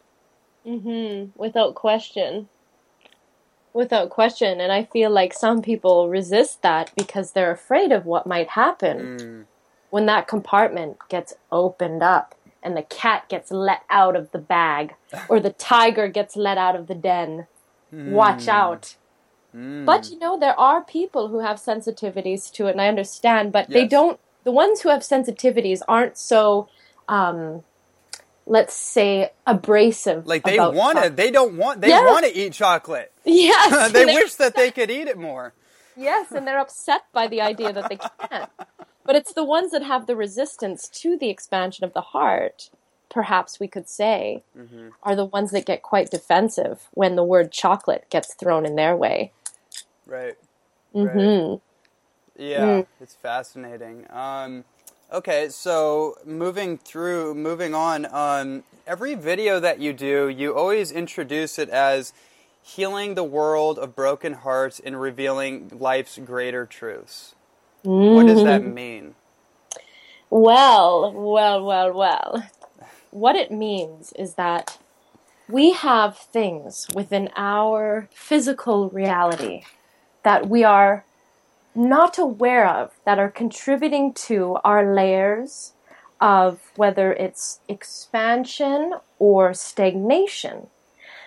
Mm 0.66 0.82
Mhm. 0.82 1.30
Without 1.36 1.74
question. 1.74 2.48
Without 3.76 4.08
question, 4.08 4.58
and 4.58 4.72
I 4.72 4.84
feel 4.84 5.10
like 5.10 5.34
some 5.34 5.60
people 5.60 6.08
resist 6.08 6.62
that 6.62 6.90
because 6.96 7.32
they're 7.32 7.50
afraid 7.50 7.92
of 7.92 8.06
what 8.06 8.26
might 8.26 8.48
happen 8.48 8.98
mm. 9.18 9.44
when 9.90 10.06
that 10.06 10.26
compartment 10.26 10.96
gets 11.10 11.34
opened 11.52 12.02
up 12.02 12.34
and 12.62 12.74
the 12.74 12.82
cat 12.82 13.28
gets 13.28 13.50
let 13.50 13.82
out 13.90 14.16
of 14.16 14.30
the 14.30 14.38
bag 14.38 14.94
ah. 15.12 15.26
or 15.28 15.40
the 15.40 15.52
tiger 15.52 16.08
gets 16.08 16.36
let 16.36 16.56
out 16.56 16.74
of 16.74 16.86
the 16.86 16.94
den. 16.94 17.46
Watch 17.92 18.46
mm. 18.46 18.48
out. 18.48 18.96
Mm. 19.54 19.84
But 19.84 20.10
you 20.10 20.18
know, 20.18 20.38
there 20.38 20.58
are 20.58 20.82
people 20.82 21.28
who 21.28 21.40
have 21.40 21.58
sensitivities 21.58 22.50
to 22.52 22.68
it, 22.68 22.72
and 22.72 22.80
I 22.80 22.88
understand, 22.88 23.52
but 23.52 23.68
they 23.68 23.86
don't, 23.86 24.18
the 24.44 24.52
ones 24.52 24.80
who 24.80 24.88
have 24.88 25.02
sensitivities 25.02 25.82
aren't 25.86 26.16
so, 26.16 26.68
um, 27.08 27.62
let's 28.46 28.74
say, 28.74 29.30
abrasive. 29.46 30.26
Like 30.26 30.44
they 30.44 30.58
want 30.58 31.02
to, 31.02 31.10
they 31.10 31.30
don't 31.30 31.56
want, 31.56 31.80
they 31.80 31.88
Yeah. 31.90 32.04
want 32.06 32.24
to 32.24 32.34
eat 32.36 32.52
chocolate. 32.52 33.12
Yes. 33.24 33.92
they 33.92 34.04
wish 34.06 34.34
that 34.34 34.54
they 34.54 34.70
could 34.70 34.90
eat 34.90 35.08
it 35.08 35.18
more. 35.18 35.52
Yes, 35.96 36.30
and 36.32 36.46
they're 36.46 36.58
upset 36.60 37.02
by 37.12 37.26
the 37.26 37.40
idea 37.40 37.72
that 37.72 37.88
they 37.88 37.98
can't. 38.30 38.50
But 39.04 39.16
it's 39.16 39.32
the 39.32 39.44
ones 39.44 39.72
that 39.72 39.82
have 39.82 40.06
the 40.06 40.16
resistance 40.16 40.88
to 40.88 41.16
the 41.16 41.30
expansion 41.30 41.84
of 41.84 41.92
the 41.94 42.00
heart, 42.02 42.70
perhaps 43.08 43.58
we 43.58 43.66
could 43.68 43.88
say, 43.88 44.42
Mm-hmm. 44.56 44.88
are 45.02 45.16
the 45.16 45.24
ones 45.24 45.50
that 45.52 45.64
get 45.66 45.82
quite 45.82 46.10
defensive 46.10 46.88
when 46.92 47.16
the 47.16 47.24
word 47.24 47.50
chocolate 47.52 48.06
gets 48.10 48.34
thrown 48.34 48.66
in 48.66 48.76
their 48.76 48.96
way. 48.96 49.32
Right. 50.06 50.36
mm-hmm 50.94 51.56
Yeah, 52.42 52.60
Mm. 52.82 52.86
it's 53.00 53.14
fascinating. 53.14 54.06
Um, 54.10 54.64
okay, 55.12 55.48
so 55.48 56.16
moving 56.24 56.78
through, 56.78 57.34
moving 57.34 57.74
on. 57.74 58.06
Um, 58.12 58.64
every 58.86 59.14
video 59.14 59.60
that 59.60 59.80
you 59.80 59.92
do, 59.92 60.28
you 60.28 60.54
always 60.54 60.92
introduce 60.92 61.58
it 61.58 61.68
as 61.68 62.12
healing 62.62 63.14
the 63.14 63.24
world 63.24 63.78
of 63.78 63.94
broken 63.94 64.34
hearts 64.34 64.80
and 64.84 65.00
revealing 65.00 65.70
life's 65.72 66.18
greater 66.18 66.66
truths. 66.66 67.34
What 68.14 68.26
does 68.26 68.42
that 68.44 68.64
mean? 68.64 69.14
Well, 70.30 71.12
well, 71.12 71.64
well, 71.64 71.92
well. 71.92 72.48
What 73.10 73.36
it 73.36 73.50
means 73.52 74.12
is 74.18 74.34
that 74.34 74.78
we 75.48 75.72
have 75.72 76.18
things 76.18 76.88
within 76.94 77.30
our 77.36 78.08
physical 78.12 78.90
reality 78.90 79.62
that 80.24 80.48
we 80.48 80.64
are 80.64 81.05
not 81.76 82.18
aware 82.18 82.68
of 82.68 82.92
that 83.04 83.18
are 83.18 83.30
contributing 83.30 84.12
to 84.14 84.58
our 84.64 84.94
layers 84.94 85.72
of 86.20 86.72
whether 86.76 87.12
it's 87.12 87.60
expansion 87.68 88.94
or 89.18 89.52
stagnation. 89.52 90.68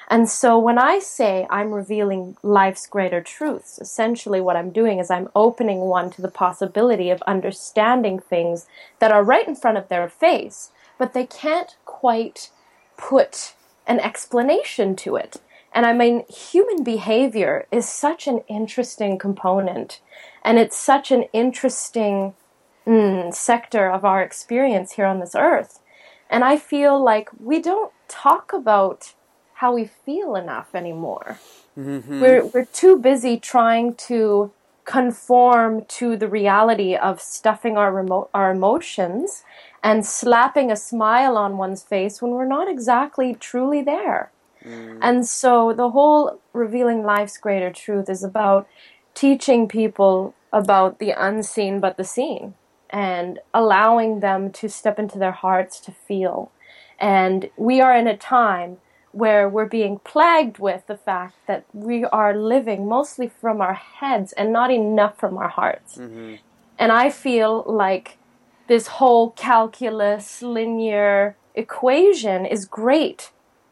And 0.09 0.27
so 0.27 0.57
when 0.57 0.79
I 0.79 0.97
say 0.97 1.45
I'm 1.51 1.71
revealing 1.71 2.35
life's 2.41 2.87
greater 2.87 3.21
truths, 3.21 3.77
essentially 3.79 4.41
what 4.41 4.55
I'm 4.55 4.71
doing 4.71 4.97
is 4.97 5.11
I'm 5.11 5.29
opening 5.35 5.81
one 5.81 6.09
to 6.11 6.21
the 6.21 6.31
possibility 6.31 7.11
of 7.11 7.21
understanding 7.23 8.17
things 8.19 8.65
that 8.97 9.11
are 9.11 9.23
right 9.23 9.47
in 9.47 9.55
front 9.55 9.77
of 9.77 9.87
their 9.87 10.09
face, 10.09 10.71
but 10.97 11.13
they 11.13 11.27
can't 11.27 11.75
quite 11.85 12.49
put 12.97 13.53
an 13.85 13.99
explanation 13.99 14.95
to 14.95 15.15
it. 15.15 15.37
And 15.71 15.85
I 15.85 15.93
mean, 15.93 16.25
human 16.27 16.83
behavior 16.83 17.67
is 17.71 17.87
such 17.87 18.27
an 18.27 18.39
interesting 18.47 19.19
component, 19.19 20.01
and 20.43 20.57
it's 20.57 20.77
such 20.77 21.11
an 21.11 21.23
interesting 21.33 22.33
mm, 22.87 23.33
sector 23.33 23.89
of 23.89 24.03
our 24.05 24.21
experience 24.21 24.93
here 24.93 25.05
on 25.05 25.19
this 25.19 25.35
earth. 25.35 25.79
And 26.29 26.43
I 26.43 26.57
feel 26.57 27.01
like 27.03 27.29
we 27.39 27.61
don't 27.61 27.91
talk 28.07 28.53
about 28.53 29.13
how 29.55 29.73
we 29.73 29.85
feel 29.85 30.35
enough 30.35 30.73
anymore. 30.75 31.39
We're, 32.21 32.45
we're 32.45 32.65
too 32.65 32.97
busy 32.97 33.37
trying 33.37 33.95
to 33.95 34.51
conform 34.85 35.85
to 35.85 36.17
the 36.17 36.27
reality 36.27 36.95
of 36.95 37.21
stuffing 37.21 37.77
our, 37.77 37.91
remo- 37.91 38.29
our 38.33 38.51
emotions 38.51 39.43
and 39.83 40.05
slapping 40.05 40.71
a 40.71 40.75
smile 40.75 41.37
on 41.37 41.57
one's 41.57 41.83
face 41.83 42.21
when 42.21 42.31
we're 42.31 42.45
not 42.47 42.67
exactly 42.69 43.35
truly 43.35 43.81
there. 43.83 44.31
And 45.01 45.27
so 45.27 45.73
the 45.73 45.91
whole 45.91 46.39
revealing 46.53 47.03
life's 47.03 47.37
greater 47.37 47.71
truth 47.71 48.09
is 48.09 48.23
about 48.23 48.67
teaching 49.19 49.67
people 49.67 50.33
about 50.53 50.97
the 50.99 51.11
unseen 51.11 51.81
but 51.81 51.97
the 51.97 52.05
seen 52.05 52.53
and 52.89 53.37
allowing 53.53 54.21
them 54.21 54.49
to 54.49 54.69
step 54.69 54.97
into 54.97 55.19
their 55.19 55.33
hearts 55.33 55.77
to 55.81 55.91
feel. 55.91 56.49
And 56.97 57.49
we 57.57 57.81
are 57.81 57.93
in 57.93 58.07
a 58.07 58.15
time 58.15 58.77
where 59.11 59.49
we're 59.49 59.65
being 59.65 59.99
plagued 59.99 60.57
with 60.57 60.87
the 60.87 60.95
fact 60.95 61.35
that 61.47 61.65
we 61.73 62.05
are 62.05 62.33
living 62.33 62.87
mostly 62.87 63.27
from 63.27 63.59
our 63.59 63.73
heads 63.73 64.31
and 64.33 64.53
not 64.53 64.71
enough 64.71 65.19
from 65.19 65.37
our 65.37 65.49
hearts. 65.49 65.97
Mm-hmm. 65.97 66.35
And 66.77 66.91
I 66.93 67.09
feel 67.09 67.65
like 67.67 68.19
this 68.67 68.87
whole 68.87 69.31
calculus 69.31 70.41
linear 70.41 71.35
equation 71.55 72.45
is 72.45 72.63
great, 72.63 73.31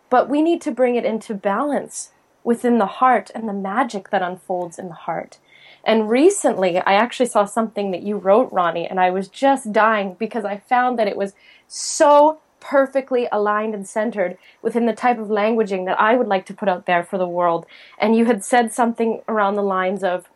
but 0.10 0.27
we 0.27 0.41
need 0.41 0.60
to 0.63 0.71
bring 0.71 0.95
it 0.95 1.05
into 1.05 1.33
balance 1.33 2.12
within 2.43 2.78
the 2.78 2.86
heart 2.86 3.32
and 3.36 3.47
the 3.47 3.54
magic 3.54 4.10
that 4.10 4.21
unfolds 4.21 4.80
in 4.80 4.88
the 4.88 4.93
heart. 4.93 5.38
And 5.84 6.10
recently, 6.10 6.78
I 6.80 6.93
actually 6.93 7.28
saw 7.28 7.45
something 7.45 7.91
that 7.91 8.04
you 8.04 8.17
wrote, 8.17 8.52
Ronnie, 8.52 8.88
and 8.88 9.00
I 9.00 9.10
was 9.10 9.28
just 9.28 9.71
dying 9.71 10.15
because 10.19 10.43
I 10.43 10.58
found 10.58 11.00
that 11.00 11.08
it 11.08 11.15
was 11.15 11.34
so 11.67 12.39
perfectly 12.60 13.28
aligned 13.32 13.73
and 13.73 13.88
centered 13.88 14.38
within 14.62 14.86
the 14.86 14.93
type 14.93 15.19
of 15.19 15.28
languaging 15.28 15.86
that 15.86 16.00
I 16.00 16.15
would 16.15 16.28
like 16.28 16.45
to 16.47 16.54
put 16.54 16.67
out 16.67 16.86
there 16.86 17.04
for 17.04 17.17
the 17.17 17.28
world. 17.28 17.65
And 17.97 18.15
you 18.15 18.26
had 18.26 18.43
said 18.43 18.73
something 18.73 19.21
around 19.28 19.56
the 19.56 19.63
lines 19.63 20.04
of, 20.04 20.28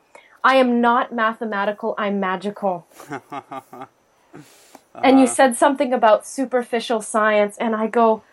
I 0.43 0.55
am 0.55 0.79
not 0.79 1.13
mathematical, 1.13 1.95
I'm 1.97 2.19
magical. 2.19 2.87
And 4.93 5.19
you 5.19 5.25
uh-huh. 5.25 5.33
said 5.33 5.55
something 5.55 5.93
about 5.93 6.27
superficial 6.27 7.01
science, 7.01 7.57
and 7.57 7.75
I 7.75 7.87
go, 7.87 8.23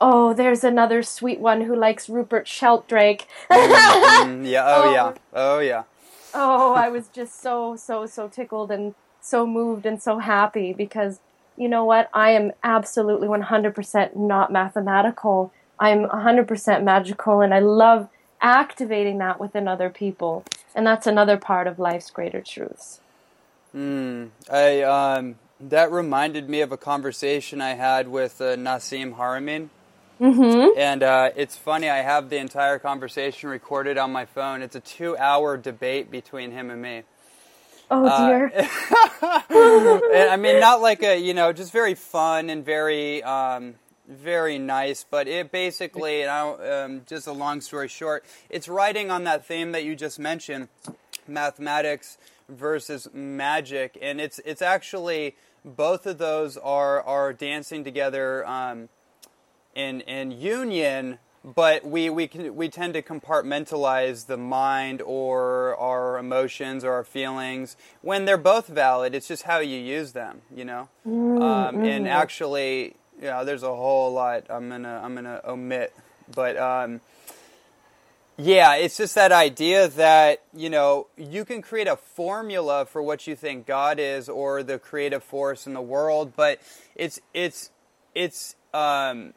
Oh, 0.00 0.34
there's 0.34 0.62
another 0.64 1.02
sweet 1.02 1.40
one 1.40 1.62
who 1.62 1.74
likes 1.74 2.08
Rupert 2.08 2.46
Sheldrake. 2.48 3.26
Mm, 3.50 4.48
yeah, 4.48 4.64
oh, 4.66 4.82
Oh. 4.82 4.92
yeah, 4.92 5.12
oh 5.32 5.58
yeah. 5.60 5.82
oh, 6.34 6.74
I 6.74 6.88
was 6.96 7.08
just 7.08 7.40
so, 7.40 7.76
so, 7.76 8.06
so 8.06 8.28
tickled 8.28 8.70
and 8.70 8.94
so 9.20 9.46
moved 9.46 9.86
and 9.86 10.02
so 10.02 10.18
happy 10.18 10.72
because 10.72 11.20
you 11.56 11.68
know 11.68 11.84
what? 11.84 12.10
I 12.12 12.30
am 12.30 12.52
absolutely 12.62 13.28
100% 13.28 14.16
not 14.16 14.52
mathematical. 14.52 15.52
I'm 15.78 16.04
100% 16.06 16.82
magical, 16.84 17.40
and 17.40 17.54
I 17.54 17.60
love 17.60 18.08
activating 18.42 19.18
that 19.18 19.40
within 19.40 19.66
other 19.66 19.88
people. 19.90 20.44
And 20.74 20.86
that's 20.86 21.06
another 21.06 21.38
part 21.38 21.66
of 21.66 21.78
life's 21.78 22.10
greater 22.10 22.42
truths. 22.42 23.00
Mm, 23.74 24.30
I 24.50 24.82
um, 24.82 25.36
that 25.60 25.90
reminded 25.90 26.48
me 26.48 26.60
of 26.60 26.72
a 26.72 26.76
conversation 26.76 27.60
I 27.62 27.74
had 27.74 28.08
with 28.08 28.40
uh, 28.40 28.56
Nassim 28.56 29.16
Haramein. 29.16 29.70
Mm-hmm. 30.20 30.78
And 30.78 31.02
uh, 31.02 31.30
it's 31.36 31.56
funny, 31.56 31.90
I 31.90 31.98
have 31.98 32.30
the 32.30 32.38
entire 32.38 32.78
conversation 32.78 33.50
recorded 33.50 33.98
on 33.98 34.12
my 34.12 34.24
phone. 34.24 34.62
It's 34.62 34.76
a 34.76 34.80
two 34.80 35.16
hour 35.16 35.56
debate 35.56 36.10
between 36.10 36.52
him 36.52 36.70
and 36.70 36.80
me. 36.80 37.02
Oh 37.90 38.06
Uh, 38.06 38.26
dear. 38.28 38.52
And, 39.50 40.30
I 40.30 40.36
mean, 40.36 40.58
not 40.60 40.80
like 40.80 41.02
a, 41.02 41.18
you 41.18 41.34
know, 41.34 41.52
just 41.52 41.72
very 41.72 41.94
fun 41.94 42.50
and 42.50 42.64
very, 42.64 43.22
um, 43.22 43.74
very 44.08 44.58
nice. 44.58 45.04
But 45.08 45.28
it 45.28 45.52
basically, 45.52 46.22
and 46.22 46.30
I, 46.30 46.84
um, 46.84 47.02
just 47.06 47.26
a 47.26 47.32
long 47.32 47.60
story 47.60 47.88
short, 47.88 48.24
it's 48.48 48.68
writing 48.68 49.10
on 49.10 49.24
that 49.24 49.46
theme 49.46 49.72
that 49.72 49.84
you 49.84 49.94
just 49.94 50.18
mentioned 50.18 50.68
mathematics 51.28 52.16
versus 52.48 53.08
magic. 53.12 53.98
And 54.00 54.20
it's, 54.20 54.40
it's 54.44 54.62
actually, 54.62 55.36
both 55.64 56.06
of 56.06 56.18
those 56.18 56.56
are, 56.56 57.02
are 57.02 57.32
dancing 57.32 57.84
together. 57.84 58.46
Um, 58.46 58.88
in 59.76 60.00
in 60.02 60.32
union, 60.32 61.18
but 61.44 61.84
we 61.84 62.10
we 62.10 62.26
can 62.26 62.56
we 62.56 62.68
tend 62.68 62.94
to 62.94 63.02
compartmentalize 63.02 64.26
the 64.26 64.36
mind 64.38 65.02
or 65.02 65.76
our 65.76 66.18
emotions 66.18 66.84
or 66.84 66.92
our 66.94 67.04
feelings 67.04 67.76
when 68.02 68.24
they're 68.24 68.36
both 68.38 68.66
valid. 68.66 69.14
It's 69.14 69.28
just 69.28 69.44
how 69.44 69.60
you 69.60 69.78
use 69.78 70.12
them, 70.12 70.42
you 70.54 70.64
know. 70.64 70.88
um, 71.40 71.76
And 71.84 72.08
actually, 72.08 72.96
you 73.20 73.28
know, 73.28 73.44
there's 73.44 73.62
a 73.62 73.74
whole 73.74 74.12
lot 74.12 74.44
I'm 74.50 74.68
gonna 74.68 75.00
I'm 75.04 75.14
gonna 75.14 75.40
omit 75.46 75.92
But 76.34 76.56
um, 76.56 77.00
yeah, 78.38 78.74
it's 78.74 78.96
just 78.98 79.14
that 79.14 79.32
idea 79.32 79.88
that 79.88 80.42
you 80.54 80.68
know 80.70 81.06
you 81.16 81.44
can 81.44 81.62
create 81.62 81.86
a 81.88 81.96
formula 81.96 82.84
for 82.86 83.02
what 83.02 83.26
you 83.26 83.36
think 83.36 83.66
God 83.66 83.98
is 83.98 84.28
or 84.28 84.62
the 84.62 84.78
creative 84.78 85.22
force 85.22 85.66
in 85.66 85.74
the 85.74 85.80
world, 85.82 86.32
but 86.36 86.60
it's 86.96 87.20
it's 87.32 87.70
it's 88.14 88.56
um, 88.74 89.32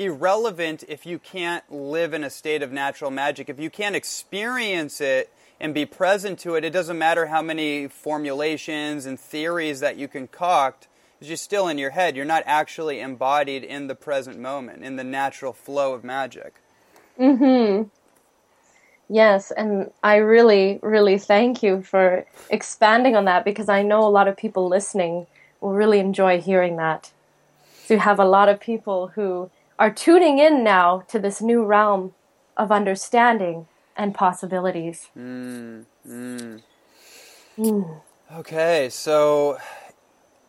irrelevant 0.00 0.82
if 0.88 1.04
you 1.04 1.18
can't 1.18 1.70
live 1.70 2.14
in 2.14 2.24
a 2.24 2.30
state 2.30 2.62
of 2.62 2.72
natural 2.72 3.10
magic. 3.10 3.50
If 3.50 3.60
you 3.60 3.68
can't 3.68 3.94
experience 3.94 5.00
it 5.00 5.30
and 5.60 5.74
be 5.74 5.84
present 5.84 6.38
to 6.40 6.54
it, 6.54 6.64
it 6.64 6.70
doesn't 6.70 6.98
matter 6.98 7.26
how 7.26 7.42
many 7.42 7.86
formulations 7.86 9.04
and 9.04 9.20
theories 9.20 9.80
that 9.80 9.98
you 9.98 10.08
concoct. 10.08 10.88
It's 11.20 11.28
just 11.28 11.44
still 11.44 11.68
in 11.68 11.76
your 11.76 11.90
head. 11.90 12.16
You're 12.16 12.24
not 12.24 12.44
actually 12.46 12.98
embodied 13.00 13.62
in 13.62 13.88
the 13.88 13.94
present 13.94 14.38
moment, 14.38 14.82
in 14.82 14.96
the 14.96 15.04
natural 15.04 15.52
flow 15.52 15.92
of 15.92 16.02
magic. 16.02 16.54
Hmm. 17.18 17.82
Yes, 19.10 19.50
and 19.50 19.90
I 20.02 20.16
really, 20.16 20.78
really 20.82 21.18
thank 21.18 21.62
you 21.62 21.82
for 21.82 22.24
expanding 22.48 23.16
on 23.16 23.26
that 23.26 23.44
because 23.44 23.68
I 23.68 23.82
know 23.82 24.06
a 24.06 24.08
lot 24.08 24.28
of 24.28 24.36
people 24.36 24.68
listening 24.68 25.26
will 25.60 25.72
really 25.72 25.98
enjoy 25.98 26.40
hearing 26.40 26.76
that. 26.76 27.10
So 27.84 27.94
you 27.94 28.00
have 28.00 28.20
a 28.20 28.24
lot 28.24 28.48
of 28.48 28.60
people 28.60 29.08
who 29.08 29.50
are 29.80 29.90
tuning 29.90 30.38
in 30.38 30.62
now 30.62 31.02
to 31.08 31.18
this 31.18 31.40
new 31.40 31.64
realm 31.64 32.12
of 32.54 32.70
understanding 32.70 33.66
and 33.96 34.14
possibilities. 34.14 35.08
Mm, 35.18 35.86
mm. 36.06 36.62
Mm. 37.58 38.00
Okay, 38.36 38.90
so 38.90 39.58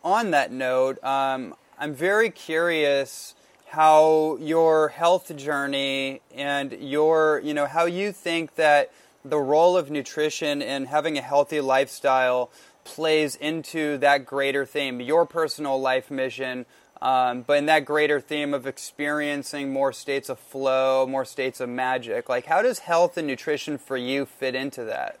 on 0.04 0.32
that 0.32 0.52
note, 0.52 1.02
um, 1.02 1.54
I'm 1.78 1.94
very 1.94 2.28
curious 2.28 3.34
how 3.68 4.36
your 4.38 4.88
health 4.88 5.34
journey 5.34 6.20
and 6.34 6.72
your, 6.72 7.40
you 7.42 7.54
know, 7.54 7.64
how 7.66 7.86
you 7.86 8.12
think 8.12 8.56
that 8.56 8.92
the 9.24 9.38
role 9.38 9.78
of 9.78 9.90
nutrition 9.90 10.60
and 10.60 10.88
having 10.88 11.16
a 11.16 11.22
healthy 11.22 11.62
lifestyle 11.62 12.50
plays 12.84 13.34
into 13.36 13.96
that 13.98 14.26
greater 14.26 14.66
theme, 14.66 15.00
your 15.00 15.24
personal 15.24 15.80
life 15.80 16.10
mission, 16.10 16.66
um, 17.02 17.42
but 17.42 17.58
in 17.58 17.66
that 17.66 17.84
greater 17.84 18.20
theme 18.20 18.54
of 18.54 18.64
experiencing 18.64 19.72
more 19.72 19.92
states 19.92 20.28
of 20.28 20.38
flow, 20.38 21.04
more 21.04 21.24
states 21.24 21.60
of 21.60 21.68
magic. 21.68 22.28
Like, 22.28 22.46
how 22.46 22.62
does 22.62 22.78
health 22.80 23.16
and 23.18 23.26
nutrition 23.26 23.76
for 23.76 23.96
you 23.96 24.24
fit 24.24 24.54
into 24.54 24.84
that? 24.84 25.18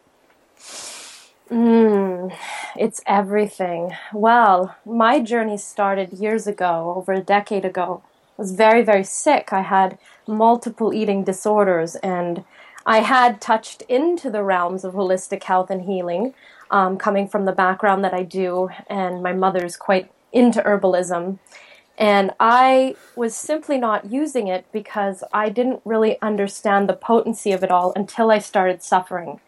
Mm, 1.50 2.32
it's 2.76 3.02
everything. 3.04 3.96
Well, 4.14 4.76
my 4.86 5.20
journey 5.20 5.58
started 5.58 6.12
years 6.12 6.46
ago, 6.46 6.94
over 6.96 7.12
a 7.12 7.20
decade 7.20 7.64
ago 7.64 8.02
I 8.38 8.40
was 8.40 8.52
very, 8.52 8.82
very 8.82 9.04
sick. 9.04 9.52
I 9.52 9.62
had 9.62 9.98
multiple 10.26 10.94
eating 10.94 11.24
disorders 11.24 11.96
and 11.96 12.44
I 12.86 13.00
had 13.00 13.40
touched 13.40 13.82
into 13.82 14.30
the 14.30 14.44
realms 14.44 14.84
of 14.84 14.94
holistic 14.94 15.42
health 15.42 15.68
and 15.70 15.82
healing, 15.82 16.34
um, 16.70 16.96
coming 16.96 17.28
from 17.28 17.44
the 17.44 17.52
background 17.52 18.04
that 18.04 18.14
I 18.14 18.22
do, 18.22 18.70
and 18.88 19.22
my 19.22 19.32
mother's 19.32 19.76
quite 19.76 20.10
into 20.32 20.62
herbalism. 20.62 21.38
And 21.98 22.32
I 22.40 22.96
was 23.16 23.34
simply 23.34 23.78
not 23.78 24.10
using 24.10 24.48
it 24.48 24.64
because 24.72 25.22
I 25.32 25.50
didn't 25.50 25.82
really 25.84 26.20
understand 26.22 26.88
the 26.88 26.94
potency 26.94 27.52
of 27.52 27.62
it 27.62 27.70
all 27.70 27.92
until 27.94 28.30
I 28.30 28.38
started 28.38 28.82
suffering. 28.82 29.40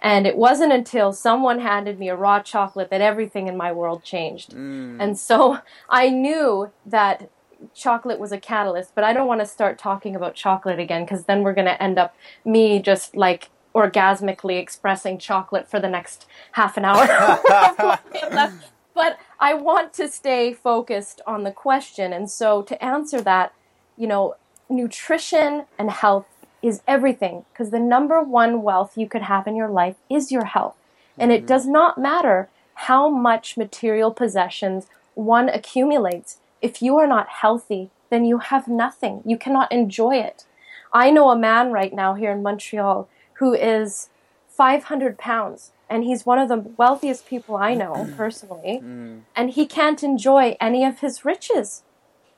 And 0.00 0.26
it 0.26 0.36
wasn't 0.36 0.72
until 0.72 1.12
someone 1.12 1.60
handed 1.60 1.98
me 1.98 2.08
a 2.08 2.16
raw 2.16 2.40
chocolate 2.40 2.90
that 2.90 3.00
everything 3.00 3.46
in 3.46 3.56
my 3.56 3.70
world 3.70 4.02
changed. 4.02 4.50
Mm. 4.50 4.96
And 4.98 5.18
so 5.18 5.58
I 5.88 6.08
knew 6.08 6.70
that 6.86 7.30
chocolate 7.74 8.18
was 8.18 8.32
a 8.32 8.38
catalyst, 8.38 8.94
but 8.94 9.04
I 9.04 9.12
don't 9.12 9.28
want 9.28 9.40
to 9.40 9.46
start 9.46 9.78
talking 9.78 10.16
about 10.16 10.34
chocolate 10.34 10.80
again 10.80 11.04
because 11.04 11.26
then 11.26 11.42
we're 11.42 11.54
going 11.54 11.66
to 11.66 11.80
end 11.80 11.98
up 11.98 12.16
me 12.44 12.80
just 12.80 13.16
like 13.16 13.50
orgasmically 13.74 14.58
expressing 14.58 15.18
chocolate 15.18 15.68
for 15.68 15.78
the 15.78 15.88
next 15.88 16.26
half 16.52 16.76
an 16.76 16.84
hour. 16.84 17.98
but 18.94 19.18
I 19.40 19.54
want 19.54 19.92
to 19.94 20.08
stay 20.08 20.52
focused 20.52 21.20
on 21.26 21.44
the 21.44 21.50
question. 21.50 22.12
And 22.12 22.30
so 22.30 22.62
to 22.62 22.84
answer 22.84 23.20
that, 23.22 23.54
you 23.96 24.06
know, 24.06 24.36
nutrition 24.68 25.64
and 25.78 25.90
health 25.90 26.26
is 26.62 26.82
everything 26.86 27.44
because 27.52 27.70
the 27.70 27.78
number 27.78 28.22
one 28.22 28.62
wealth 28.62 28.96
you 28.96 29.08
could 29.08 29.22
have 29.22 29.46
in 29.46 29.56
your 29.56 29.68
life 29.68 29.96
is 30.10 30.30
your 30.30 30.44
health. 30.44 30.76
And 31.18 31.30
mm-hmm. 31.30 31.44
it 31.44 31.46
does 31.46 31.66
not 31.66 31.98
matter 31.98 32.48
how 32.74 33.08
much 33.08 33.56
material 33.56 34.12
possessions 34.12 34.86
one 35.14 35.48
accumulates 35.48 36.38
if 36.62 36.80
you 36.80 36.96
are 36.96 37.08
not 37.08 37.28
healthy, 37.28 37.90
then 38.08 38.24
you 38.24 38.38
have 38.38 38.68
nothing. 38.68 39.22
You 39.26 39.36
cannot 39.36 39.72
enjoy 39.72 40.16
it. 40.16 40.46
I 40.92 41.10
know 41.10 41.30
a 41.30 41.36
man 41.36 41.72
right 41.72 41.92
now 41.92 42.14
here 42.14 42.30
in 42.30 42.42
Montreal 42.42 43.08
who 43.34 43.52
is 43.52 44.08
500 44.48 45.18
pounds 45.18 45.72
and 45.92 46.04
he's 46.04 46.24
one 46.24 46.38
of 46.38 46.48
the 46.48 46.64
wealthiest 46.78 47.26
people 47.26 47.54
I 47.54 47.74
know 47.74 48.08
personally, 48.16 48.80
mm. 48.82 49.20
and 49.36 49.50
he 49.50 49.66
can't 49.66 50.02
enjoy 50.02 50.56
any 50.58 50.84
of 50.84 51.00
his 51.00 51.24
riches. 51.24 51.82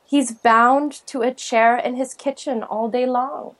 He's 0.03 0.31
bound 0.31 0.91
to 1.07 1.21
a 1.21 1.33
chair 1.33 1.77
in 1.77 1.95
his 1.95 2.13
kitchen 2.13 2.63
all 2.63 2.89
day 2.89 3.05
long. 3.05 3.55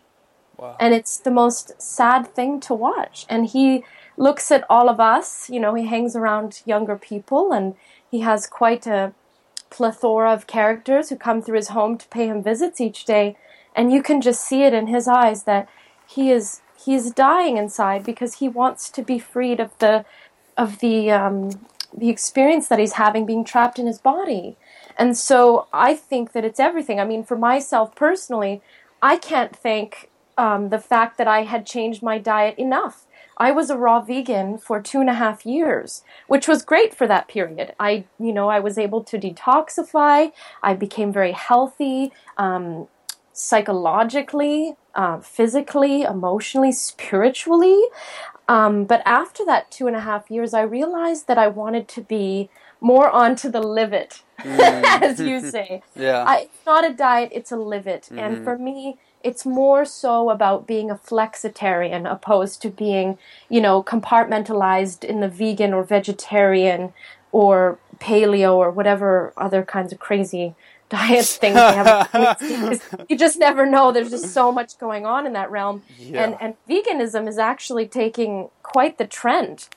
Wow. 0.57 0.75
And 0.79 0.93
it's 0.93 1.17
the 1.17 1.31
most 1.31 1.81
sad 1.81 2.27
thing 2.27 2.59
to 2.61 2.73
watch. 2.73 3.25
And 3.29 3.47
he 3.47 3.83
looks 4.17 4.51
at 4.51 4.65
all 4.69 4.89
of 4.89 4.99
us, 4.99 5.49
you 5.49 5.59
know, 5.59 5.73
he 5.73 5.85
hangs 5.87 6.15
around 6.15 6.61
younger 6.65 6.97
people 6.97 7.51
and 7.51 7.75
he 8.09 8.19
has 8.19 8.47
quite 8.47 8.85
a 8.85 9.13
plethora 9.69 10.31
of 10.31 10.47
characters 10.47 11.09
who 11.09 11.15
come 11.15 11.41
through 11.41 11.57
his 11.57 11.69
home 11.69 11.97
to 11.97 12.07
pay 12.09 12.27
him 12.27 12.43
visits 12.43 12.79
each 12.79 13.05
day, 13.05 13.35
and 13.75 13.91
you 13.91 14.01
can 14.01 14.21
just 14.21 14.43
see 14.43 14.63
it 14.63 14.73
in 14.73 14.87
his 14.87 15.07
eyes 15.07 15.43
that 15.43 15.67
he 16.07 16.31
is 16.31 16.61
he 16.77 16.93
is 16.95 17.11
dying 17.11 17.57
inside 17.57 18.03
because 18.03 18.35
he 18.35 18.47
wants 18.47 18.89
to 18.89 19.01
be 19.01 19.19
freed 19.19 19.59
of 19.59 19.77
the 19.79 20.05
of 20.57 20.79
the 20.79 21.11
um, 21.11 21.51
the 21.95 22.09
experience 22.09 22.67
that 22.67 22.79
he's 22.79 22.93
having 22.93 23.25
being 23.25 23.43
trapped 23.43 23.79
in 23.79 23.87
his 23.87 23.99
body. 23.99 24.57
And 24.97 25.17
so 25.17 25.67
I 25.73 25.95
think 25.95 26.31
that 26.33 26.45
it's 26.45 26.59
everything. 26.59 26.99
I 26.99 27.05
mean, 27.05 27.23
for 27.23 27.37
myself 27.37 27.95
personally, 27.95 28.61
I 29.01 29.17
can't 29.17 29.55
thank 29.55 30.09
um, 30.37 30.69
the 30.69 30.79
fact 30.79 31.17
that 31.17 31.27
I 31.27 31.43
had 31.43 31.65
changed 31.65 32.01
my 32.01 32.17
diet 32.17 32.57
enough 32.57 33.05
I 33.37 33.51
was 33.51 33.69
a 33.69 33.77
raw 33.77 34.01
vegan 34.01 34.57
for 34.57 34.81
two 34.81 35.01
and 35.01 35.09
a 35.09 35.13
half 35.13 35.45
years, 35.45 36.03
which 36.27 36.47
was 36.47 36.63
great 36.63 36.95
for 36.95 37.05
that 37.07 37.27
period. 37.27 37.73
I, 37.79 38.05
you 38.19 38.31
know, 38.31 38.49
I 38.49 38.59
was 38.59 38.77
able 38.77 39.03
to 39.03 39.17
detoxify. 39.17 40.31
I 40.63 40.73
became 40.73 41.11
very 41.11 41.33
healthy, 41.33 42.13
um, 42.37 42.87
psychologically, 43.33 44.75
uh, 44.95 45.19
physically, 45.19 46.03
emotionally, 46.03 46.71
spiritually. 46.71 47.79
Um, 48.47 48.85
but 48.85 49.01
after 49.05 49.43
that 49.45 49.71
two 49.71 49.87
and 49.87 49.95
a 49.95 50.01
half 50.01 50.29
years, 50.29 50.53
I 50.53 50.61
realized 50.61 51.27
that 51.27 51.37
I 51.37 51.47
wanted 51.47 51.87
to 51.89 52.01
be 52.01 52.49
more 52.79 53.09
onto 53.09 53.49
the 53.49 53.61
live 53.61 53.93
it, 53.93 54.21
mm. 54.39 54.59
as 55.01 55.19
you 55.19 55.39
say. 55.39 55.81
yeah. 55.95 56.23
I, 56.23 56.41
it's 56.41 56.65
not 56.65 56.89
a 56.89 56.93
diet, 56.93 57.31
it's 57.33 57.51
a 57.51 57.57
live 57.57 57.87
it. 57.87 58.03
Mm-hmm. 58.03 58.19
And 58.19 58.43
for 58.43 58.57
me, 58.57 58.97
it's 59.23 59.45
more 59.45 59.85
so 59.85 60.29
about 60.29 60.67
being 60.67 60.91
a 60.91 60.95
flexitarian 60.95 62.09
opposed 62.09 62.61
to 62.61 62.69
being, 62.69 63.17
you 63.49 63.59
know, 63.59 63.81
compartmentalized 63.81 65.03
in 65.03 65.19
the 65.19 65.27
vegan 65.27 65.73
or 65.73 65.83
vegetarian 65.83 66.93
or 67.31 67.79
paleo 67.97 68.53
or 68.55 68.69
whatever 68.69 69.33
other 69.35 69.63
kinds 69.63 69.91
of 69.91 69.99
crazy 69.99 70.53
diet 70.89 71.25
things 71.25 71.55
they 71.55 71.59
have. 71.59 73.05
you 73.09 73.17
just 73.17 73.39
never 73.39 73.65
know. 73.65 73.91
There's 73.91 74.11
just 74.11 74.33
so 74.33 74.51
much 74.51 74.77
going 74.77 75.05
on 75.05 75.25
in 75.25 75.33
that 75.33 75.49
realm. 75.49 75.81
Yeah. 75.97 76.23
And, 76.23 76.37
and 76.39 76.55
veganism 76.69 77.27
is 77.27 77.37
actually 77.37 77.87
taking 77.87 78.49
quite 78.61 78.97
the 78.97 79.07
trend. 79.07 79.67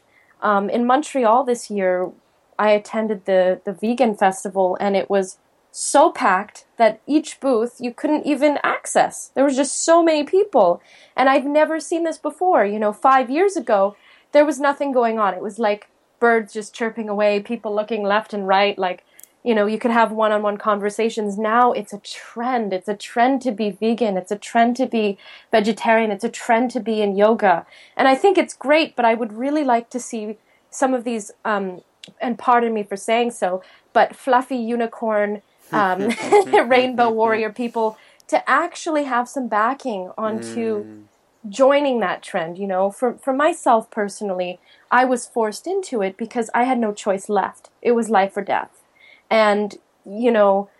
Um, 0.42 0.68
in 0.68 0.86
Montreal 0.86 1.44
this 1.44 1.70
year, 1.70 2.10
I 2.58 2.70
attended 2.70 3.24
the, 3.24 3.60
the 3.64 3.72
vegan 3.72 4.16
festival 4.16 4.76
and 4.80 4.96
it 4.96 5.08
was 5.08 5.38
so 5.70 6.10
packed 6.10 6.64
that 6.76 7.00
each 7.06 7.40
booth 7.40 7.76
you 7.78 7.92
couldn't 7.92 8.26
even 8.26 8.58
access. 8.62 9.30
There 9.34 9.44
was 9.44 9.56
just 9.56 9.84
so 9.84 10.02
many 10.02 10.24
people. 10.24 10.82
And 11.16 11.28
I've 11.28 11.44
never 11.44 11.80
seen 11.80 12.04
this 12.04 12.18
before. 12.18 12.64
You 12.64 12.78
know, 12.78 12.92
five 12.92 13.30
years 13.30 13.56
ago, 13.56 13.96
there 14.32 14.44
was 14.44 14.60
nothing 14.60 14.92
going 14.92 15.18
on. 15.18 15.34
It 15.34 15.40
was 15.40 15.58
like 15.58 15.88
birds 16.20 16.52
just 16.52 16.74
chirping 16.74 17.08
away, 17.08 17.40
people 17.40 17.74
looking 17.74 18.02
left 18.02 18.32
and 18.34 18.46
right, 18.46 18.78
like, 18.78 19.04
you 19.44 19.54
know, 19.54 19.66
you 19.66 19.78
could 19.78 19.90
have 19.90 20.12
one 20.12 20.32
on 20.32 20.42
one 20.42 20.56
conversations. 20.56 21.38
Now 21.38 21.72
it's 21.72 21.92
a 21.92 21.98
trend. 21.98 22.72
It's 22.72 22.88
a 22.88 22.96
trend 22.96 23.40
to 23.42 23.52
be 23.52 23.70
vegan. 23.70 24.16
It's 24.16 24.32
a 24.32 24.36
trend 24.36 24.76
to 24.76 24.86
be 24.86 25.16
vegetarian. 25.50 26.10
It's 26.10 26.24
a 26.24 26.28
trend 26.28 26.70
to 26.72 26.80
be 26.80 27.00
in 27.00 27.16
yoga. 27.16 27.66
And 27.96 28.08
I 28.08 28.14
think 28.14 28.36
it's 28.36 28.54
great, 28.54 28.96
but 28.96 29.04
I 29.04 29.14
would 29.14 29.32
really 29.32 29.64
like 29.64 29.90
to 29.90 30.00
see 30.00 30.36
some 30.70 30.92
of 30.92 31.04
these, 31.04 31.30
um, 31.44 31.82
and 32.20 32.38
pardon 32.38 32.74
me 32.74 32.82
for 32.82 32.96
saying 32.96 33.30
so, 33.30 33.62
but 33.92 34.14
fluffy 34.14 34.56
unicorn 34.56 35.42
um, 35.72 36.10
rainbow 36.68 37.10
warrior 37.10 37.50
people 37.50 37.96
to 38.28 38.48
actually 38.48 39.04
have 39.04 39.28
some 39.28 39.48
backing 39.48 40.10
onto 40.16 40.84
mm. 40.84 41.02
joining 41.48 42.00
that 42.00 42.22
trend. 42.22 42.58
You 42.58 42.66
know, 42.66 42.90
for 42.90 43.14
for 43.14 43.32
myself 43.32 43.90
personally, 43.90 44.58
I 44.90 45.04
was 45.04 45.26
forced 45.26 45.66
into 45.66 46.02
it 46.02 46.16
because 46.16 46.50
I 46.54 46.64
had 46.64 46.78
no 46.78 46.92
choice 46.92 47.28
left. 47.28 47.70
It 47.82 47.92
was 47.92 48.10
life 48.10 48.36
or 48.36 48.42
death, 48.42 48.82
and 49.30 49.76
you 50.04 50.30
know, 50.30 50.70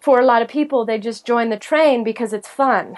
for 0.00 0.20
a 0.20 0.24
lot 0.24 0.42
of 0.42 0.48
people, 0.48 0.84
they 0.84 0.98
just 0.98 1.26
join 1.26 1.50
the 1.50 1.58
train 1.58 2.02
because 2.04 2.32
it's 2.32 2.48
fun. 2.48 2.96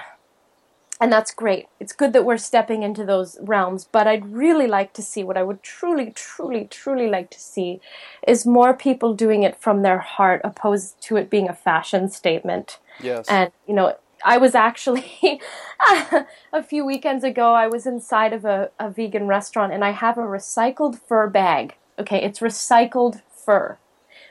and 1.00 1.12
that's 1.12 1.32
great. 1.34 1.66
It's 1.80 1.92
good 1.92 2.12
that 2.12 2.24
we're 2.24 2.36
stepping 2.36 2.84
into 2.84 3.04
those 3.04 3.36
realms, 3.40 3.84
but 3.90 4.06
I'd 4.06 4.32
really 4.32 4.68
like 4.68 4.92
to 4.94 5.02
see 5.02 5.24
what 5.24 5.36
I 5.36 5.42
would 5.42 5.62
truly, 5.62 6.12
truly, 6.14 6.66
truly 6.70 7.08
like 7.08 7.28
to 7.30 7.40
see 7.40 7.80
is 8.26 8.46
more 8.46 8.72
people 8.72 9.12
doing 9.14 9.42
it 9.42 9.56
from 9.56 9.82
their 9.82 9.98
heart 9.98 10.40
opposed 10.44 11.00
to 11.02 11.16
it 11.16 11.28
being 11.28 11.48
a 11.48 11.54
fashion 11.54 12.08
statement. 12.08 12.78
Yes. 13.00 13.26
And, 13.28 13.50
you 13.66 13.74
know, 13.74 13.96
I 14.24 14.38
was 14.38 14.54
actually 14.54 15.40
a 16.52 16.62
few 16.62 16.84
weekends 16.84 17.24
ago, 17.24 17.52
I 17.52 17.66
was 17.66 17.84
inside 17.84 18.32
of 18.32 18.44
a, 18.44 18.70
a 18.78 18.88
vegan 18.88 19.26
restaurant 19.26 19.72
and 19.72 19.84
I 19.84 19.90
have 19.90 20.18
a 20.18 20.22
recycled 20.22 21.00
fur 21.00 21.26
bag. 21.28 21.74
Okay, 21.98 22.22
it's 22.22 22.38
recycled 22.38 23.22
fur. 23.44 23.78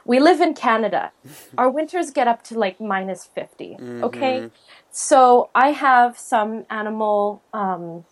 We 0.05 0.19
live 0.19 0.41
in 0.41 0.53
Canada. 0.53 1.11
Our 1.57 1.69
winters 1.69 2.11
get 2.11 2.27
up 2.27 2.43
to 2.45 2.57
like 2.57 2.79
minus 2.79 3.25
50. 3.25 3.77
Okay? 4.03 4.49
So 4.91 5.49
I 5.55 5.71
have 5.71 6.17
some 6.17 6.65
animal 6.69 7.41
um, 7.53 8.05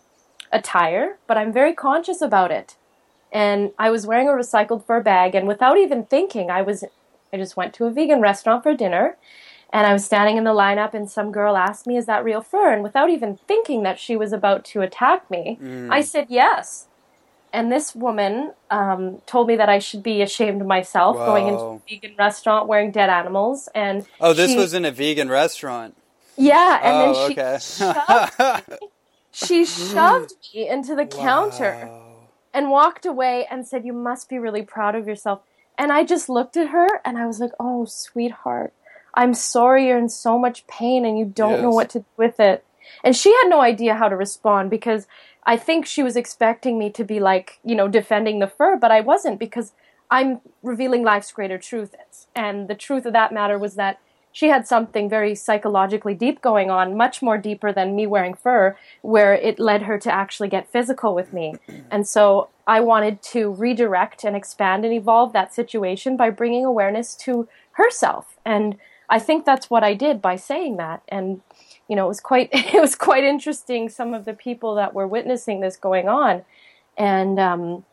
attire, 0.52 1.18
but 1.26 1.36
I'm 1.36 1.52
very 1.52 1.74
conscious 1.74 2.20
about 2.22 2.50
it. 2.50 2.76
And 3.32 3.70
I 3.78 3.90
was 3.90 4.06
wearing 4.06 4.28
a 4.28 4.32
recycled 4.32 4.84
fur 4.86 5.00
bag, 5.00 5.34
and 5.36 5.46
without 5.46 5.78
even 5.78 6.04
thinking, 6.06 6.50
I 6.50 6.62
was, 6.62 6.82
I 7.32 7.36
just 7.36 7.56
went 7.56 7.74
to 7.74 7.84
a 7.84 7.90
vegan 7.90 8.20
restaurant 8.20 8.64
for 8.64 8.74
dinner, 8.74 9.16
and 9.72 9.86
I 9.86 9.92
was 9.92 10.04
standing 10.04 10.36
in 10.36 10.42
the 10.42 10.50
lineup, 10.50 10.94
and 10.94 11.08
some 11.08 11.30
girl 11.30 11.56
asked 11.56 11.86
me, 11.86 11.96
"Is 11.96 12.06
that 12.06 12.24
real 12.24 12.40
fur?" 12.42 12.72
And 12.72 12.82
without 12.82 13.08
even 13.08 13.38
thinking 13.46 13.84
that 13.84 14.00
she 14.00 14.16
was 14.16 14.32
about 14.32 14.64
to 14.72 14.80
attack 14.80 15.30
me, 15.30 15.58
I 15.92 16.00
said 16.00 16.26
yes. 16.28 16.88
And 17.52 17.70
this 17.72 17.94
woman 17.94 18.52
um, 18.70 19.20
told 19.26 19.48
me 19.48 19.56
that 19.56 19.68
I 19.68 19.80
should 19.80 20.02
be 20.02 20.22
ashamed 20.22 20.60
of 20.60 20.66
myself 20.66 21.16
going 21.16 21.48
into 21.48 21.60
a 21.60 21.80
vegan 21.88 22.14
restaurant 22.16 22.68
wearing 22.68 22.90
dead 22.92 23.10
animals. 23.10 23.68
And 23.74 24.06
Oh, 24.20 24.32
this 24.32 24.52
she- 24.52 24.56
was 24.56 24.72
in 24.74 24.84
a 24.84 24.90
vegan 24.92 25.28
restaurant. 25.28 25.96
yeah, 26.36 26.80
and 26.82 26.96
oh, 26.96 27.28
then 27.28 27.28
she 27.28 27.40
okay. 27.40 27.58
shoved, 27.58 28.72
she 29.32 29.64
shoved 29.92 30.32
me 30.54 30.68
into 30.68 30.94
the 30.94 31.06
counter 31.06 31.90
and 32.54 32.70
walked 32.70 33.04
away 33.06 33.46
and 33.50 33.66
said, 33.66 33.84
"You 33.84 33.92
must 33.92 34.28
be 34.28 34.38
really 34.38 34.62
proud 34.62 34.94
of 34.94 35.06
yourself." 35.08 35.40
And 35.76 35.92
I 35.92 36.04
just 36.04 36.28
looked 36.28 36.56
at 36.56 36.68
her 36.68 37.00
and 37.04 37.18
I 37.18 37.26
was 37.26 37.40
like, 37.40 37.52
"Oh, 37.58 37.84
sweetheart, 37.84 38.72
I'm 39.14 39.34
sorry 39.34 39.86
you're 39.88 39.98
in 39.98 40.08
so 40.08 40.38
much 40.38 40.66
pain 40.66 41.04
and 41.04 41.18
you 41.18 41.24
don't 41.24 41.62
know 41.62 41.70
what 41.70 41.90
to 41.90 42.00
do 42.00 42.04
with 42.16 42.38
it." 42.40 42.64
And 43.04 43.16
she 43.16 43.30
had 43.30 43.48
no 43.48 43.60
idea 43.60 43.94
how 43.94 44.08
to 44.08 44.16
respond 44.16 44.70
because 44.70 45.06
I 45.44 45.56
think 45.56 45.86
she 45.86 46.02
was 46.02 46.16
expecting 46.16 46.78
me 46.78 46.90
to 46.90 47.04
be 47.04 47.20
like, 47.20 47.58
you 47.64 47.74
know, 47.74 47.88
defending 47.88 48.38
the 48.38 48.46
fur, 48.46 48.76
but 48.76 48.90
I 48.90 49.00
wasn't 49.00 49.38
because 49.38 49.72
I'm 50.10 50.40
revealing 50.62 51.02
life's 51.02 51.32
greater 51.32 51.58
truth. 51.58 51.94
And 52.34 52.68
the 52.68 52.74
truth 52.74 53.06
of 53.06 53.12
that 53.12 53.32
matter 53.32 53.58
was 53.58 53.74
that 53.74 54.00
she 54.32 54.48
had 54.48 54.66
something 54.66 55.08
very 55.08 55.34
psychologically 55.34 56.14
deep 56.14 56.40
going 56.40 56.70
on, 56.70 56.96
much 56.96 57.20
more 57.20 57.36
deeper 57.36 57.72
than 57.72 57.96
me 57.96 58.06
wearing 58.06 58.34
fur, 58.34 58.76
where 59.02 59.34
it 59.34 59.58
led 59.58 59.82
her 59.82 59.98
to 59.98 60.12
actually 60.12 60.48
get 60.48 60.70
physical 60.70 61.14
with 61.14 61.32
me. 61.32 61.56
And 61.90 62.06
so 62.06 62.48
I 62.66 62.80
wanted 62.80 63.22
to 63.22 63.50
redirect 63.50 64.22
and 64.22 64.36
expand 64.36 64.84
and 64.84 64.94
evolve 64.94 65.32
that 65.32 65.52
situation 65.52 66.16
by 66.16 66.30
bringing 66.30 66.64
awareness 66.64 67.16
to 67.16 67.48
herself. 67.72 68.38
And 68.44 68.76
I 69.08 69.18
think 69.18 69.44
that's 69.44 69.68
what 69.68 69.82
I 69.82 69.94
did 69.94 70.22
by 70.22 70.36
saying 70.36 70.76
that. 70.76 71.02
And 71.08 71.40
you 71.90 71.96
know, 71.96 72.06
it 72.06 72.08
was 72.08 72.20
quite 72.20 72.48
it 72.52 72.80
was 72.80 72.94
quite 72.94 73.24
interesting. 73.24 73.88
Some 73.88 74.14
of 74.14 74.24
the 74.24 74.32
people 74.32 74.74
that 74.76 74.94
were 74.94 75.06
witnessing 75.06 75.60
this 75.60 75.76
going 75.76 76.08
on, 76.08 76.44
and 76.96 77.38
um, 77.38 77.84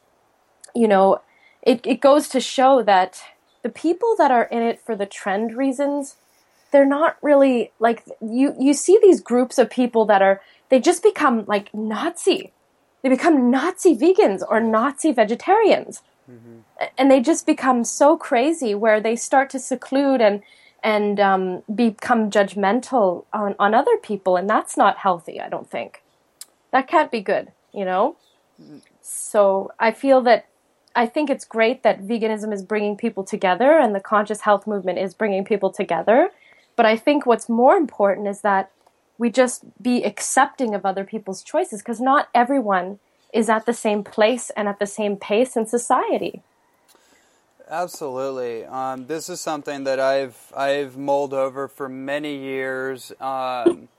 you 0.73 0.87
know, 0.87 1.21
it 1.61 1.85
it 1.85 1.99
goes 1.99 2.29
to 2.29 2.39
show 2.39 2.81
that 2.83 3.21
the 3.63 3.69
people 3.69 4.15
that 4.17 4.31
are 4.31 4.43
in 4.43 4.61
it 4.61 4.79
for 4.79 4.95
the 4.95 5.05
trend 5.05 5.57
reasons, 5.57 6.15
they're 6.71 6.85
not 6.85 7.17
really 7.21 7.71
like 7.79 8.05
you. 8.21 8.55
You 8.57 8.73
see 8.73 8.97
these 9.01 9.19
groups 9.19 9.57
of 9.57 9.69
people 9.69 10.05
that 10.05 10.21
are 10.21 10.41
they 10.69 10.79
just 10.79 11.03
become 11.03 11.43
like 11.47 11.73
Nazi. 11.73 12.53
They 13.01 13.09
become 13.09 13.51
Nazi 13.51 13.95
vegans 13.95 14.41
or 14.47 14.59
Nazi 14.59 15.11
vegetarians 15.11 16.01
and 16.97 17.09
they 17.09 17.21
just 17.21 17.45
become 17.45 17.83
so 17.83 18.17
crazy 18.17 18.75
where 18.75 18.99
they 18.99 19.15
start 19.15 19.49
to 19.51 19.59
seclude 19.59 20.21
and 20.21 20.43
and 20.83 21.19
um, 21.19 21.63
become 21.73 22.29
judgmental 22.29 23.25
on, 23.33 23.55
on 23.59 23.73
other 23.73 23.97
people 23.97 24.35
and 24.37 24.49
that's 24.49 24.77
not 24.77 24.97
healthy 24.97 25.39
i 25.39 25.49
don't 25.49 25.69
think. 25.69 26.03
That 26.71 26.87
can't 26.87 27.11
be 27.11 27.21
good 27.21 27.51
you 27.73 27.85
know? 27.85 28.17
So 29.01 29.71
i 29.79 29.91
feel 29.91 30.21
that 30.21 30.47
i 30.95 31.05
think 31.05 31.29
it's 31.29 31.45
great 31.45 31.83
that 31.83 32.01
veganism 32.01 32.51
is 32.53 32.63
bringing 32.63 32.97
people 32.97 33.23
together 33.23 33.77
and 33.77 33.93
the 33.93 33.99
conscious 33.99 34.41
health 34.41 34.65
movement 34.65 34.97
is 34.97 35.13
bringing 35.13 35.45
people 35.45 35.71
together 35.71 36.29
but 36.75 36.85
i 36.85 36.95
think 36.95 37.25
what's 37.25 37.47
more 37.47 37.75
important 37.75 38.27
is 38.27 38.41
that 38.41 38.71
we 39.19 39.29
just 39.29 39.63
be 39.81 40.03
accepting 40.03 40.75
of 40.75 40.85
other 40.85 41.03
people's 41.03 41.43
choices 41.43 41.81
because 41.81 42.01
not 42.01 42.29
everyone 42.35 42.99
is 43.33 43.49
at 43.49 43.65
the 43.65 43.73
same 43.73 44.03
place 44.03 44.49
and 44.51 44.67
at 44.67 44.79
the 44.79 44.85
same 44.85 45.15
pace 45.15 45.55
in 45.55 45.65
society 45.65 46.41
Absolutely. 47.69 48.63
Um, 48.63 49.07
this 49.07 49.27
is 49.27 49.41
something 49.41 49.83
that 49.83 49.99
I've 49.99 50.53
I've 50.55 50.95
mulled 50.95 51.33
over 51.33 51.67
for 51.67 51.89
many 51.89 52.37
years, 52.37 53.11
um, 53.19 53.89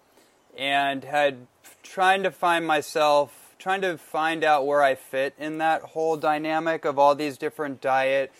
and 0.56 1.04
had 1.04 1.46
trying 1.82 2.22
to 2.22 2.30
find 2.30 2.66
myself, 2.66 3.54
trying 3.58 3.82
to 3.82 3.98
find 3.98 4.42
out 4.42 4.66
where 4.66 4.82
I 4.82 4.94
fit 4.94 5.34
in 5.38 5.58
that 5.58 5.82
whole 5.82 6.16
dynamic 6.16 6.86
of 6.86 6.98
all 6.98 7.14
these 7.14 7.36
different 7.36 7.82
diet 7.82 8.32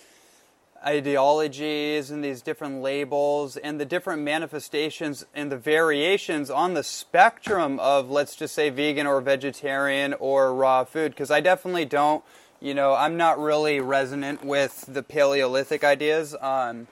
ideologies 0.87 2.11
and 2.11 2.25
these 2.25 2.41
different 2.41 2.81
labels 2.81 3.59
and 3.59 3.79
the 3.79 3.85
different 3.85 4.23
manifestations 4.23 5.27
and 5.35 5.53
the 5.53 5.59
variations 5.59 6.51
on 6.51 6.73
the 6.75 6.85
spectrum 6.85 7.79
of 7.81 8.09
let's 8.09 8.37
just 8.37 8.55
say 8.55 8.71
vegan 8.71 9.07
or 9.07 9.21
vegetarian 9.21 10.15
or 10.15 10.55
raw 10.55 10.85
food 10.85 11.11
because 11.11 11.33
I 11.33 11.41
definitely 11.41 11.85
don't 11.85 12.25
you 12.61 12.75
know 12.75 12.95
I'm 12.95 13.17
not 13.17 13.39
really 13.39 13.81
resonant 13.81 14.45
with 14.45 14.85
the 14.89 15.03
paleolithic 15.03 15.85
ideas 15.85 16.35
um, 16.41 16.87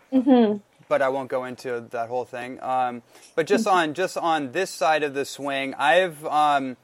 but 0.88 1.02
I 1.02 1.08
won't 1.08 1.28
go 1.28 1.44
into 1.44 1.86
that 1.90 2.08
whole 2.08 2.24
thing. 2.24 2.62
Um, 2.62 3.02
but 3.34 3.46
just 3.46 3.66
on 3.66 3.94
just 3.94 4.16
on 4.16 4.52
this 4.52 4.70
side 4.70 5.02
of 5.02 5.14
the 5.14 5.24
swing 5.24 5.74
I've 5.74 6.24
um, 6.26 6.76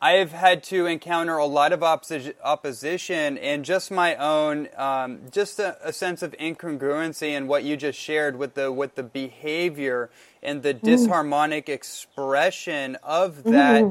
I've 0.00 0.32
had 0.32 0.64
to 0.64 0.86
encounter 0.86 1.36
a 1.36 1.46
lot 1.46 1.72
of 1.72 1.78
opposi- 1.80 2.34
opposition 2.42 3.38
and 3.38 3.64
just 3.64 3.88
my 3.92 4.16
own, 4.16 4.68
um, 4.76 5.20
just 5.30 5.60
a, 5.60 5.76
a 5.86 5.92
sense 5.92 6.22
of 6.22 6.32
incongruency 6.40 7.30
in 7.30 7.46
what 7.46 7.62
you 7.62 7.76
just 7.76 8.00
shared 8.00 8.36
with 8.36 8.54
the 8.54 8.72
with 8.72 8.96
the 8.96 9.04
behavior 9.04 10.10
and 10.42 10.64
the 10.64 10.74
disharmonic 10.74 11.68
expression 11.68 12.96
of 13.04 13.44
that 13.44 13.84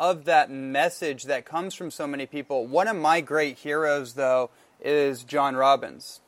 of 0.00 0.24
that 0.24 0.50
message 0.50 1.24
that 1.24 1.44
comes 1.44 1.74
from 1.74 1.90
so 1.90 2.06
many 2.06 2.24
people. 2.24 2.66
One 2.66 2.88
of 2.88 2.96
my 2.96 3.20
great 3.20 3.58
heroes, 3.58 4.14
though, 4.14 4.48
is 4.82 5.22
John 5.22 5.54
Robbins. 5.54 6.22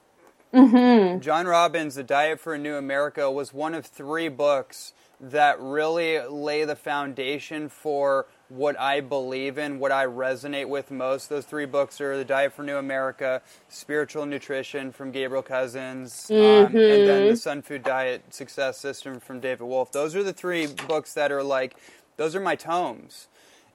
John 1.22 1.46
Robbins' 1.46 1.94
The 1.94 2.02
Diet 2.02 2.38
for 2.38 2.52
a 2.52 2.58
New 2.58 2.76
America 2.76 3.30
was 3.30 3.54
one 3.54 3.74
of 3.74 3.86
three 3.86 4.28
books 4.28 4.92
that 5.18 5.58
really 5.58 6.20
lay 6.20 6.64
the 6.64 6.76
foundation 6.76 7.70
for 7.70 8.26
what 8.50 8.78
I 8.78 9.00
believe 9.00 9.56
in, 9.56 9.78
what 9.78 9.90
I 9.90 10.04
resonate 10.04 10.68
with 10.68 10.90
most. 10.90 11.30
Those 11.30 11.46
three 11.46 11.64
books 11.64 11.98
are 12.02 12.18
The 12.18 12.26
Diet 12.26 12.52
for 12.52 12.64
New 12.64 12.76
America, 12.76 13.40
Spiritual 13.70 14.26
Nutrition 14.26 14.92
from 14.92 15.12
Gabriel 15.12 15.42
Cousens, 15.42 16.30
um, 16.30 16.66
and 16.66 16.74
then 16.76 17.28
The 17.28 17.36
Sun 17.36 17.62
Food 17.62 17.82
Diet 17.84 18.34
Success 18.34 18.76
System 18.76 19.18
from 19.18 19.40
David 19.40 19.64
Wolfe. 19.64 19.92
Those 19.92 20.14
are 20.14 20.22
the 20.22 20.34
three 20.34 20.66
books 20.66 21.14
that 21.14 21.32
are 21.32 21.42
like, 21.42 21.74
those 22.18 22.36
are 22.36 22.40
my 22.40 22.56
tomes. 22.56 23.28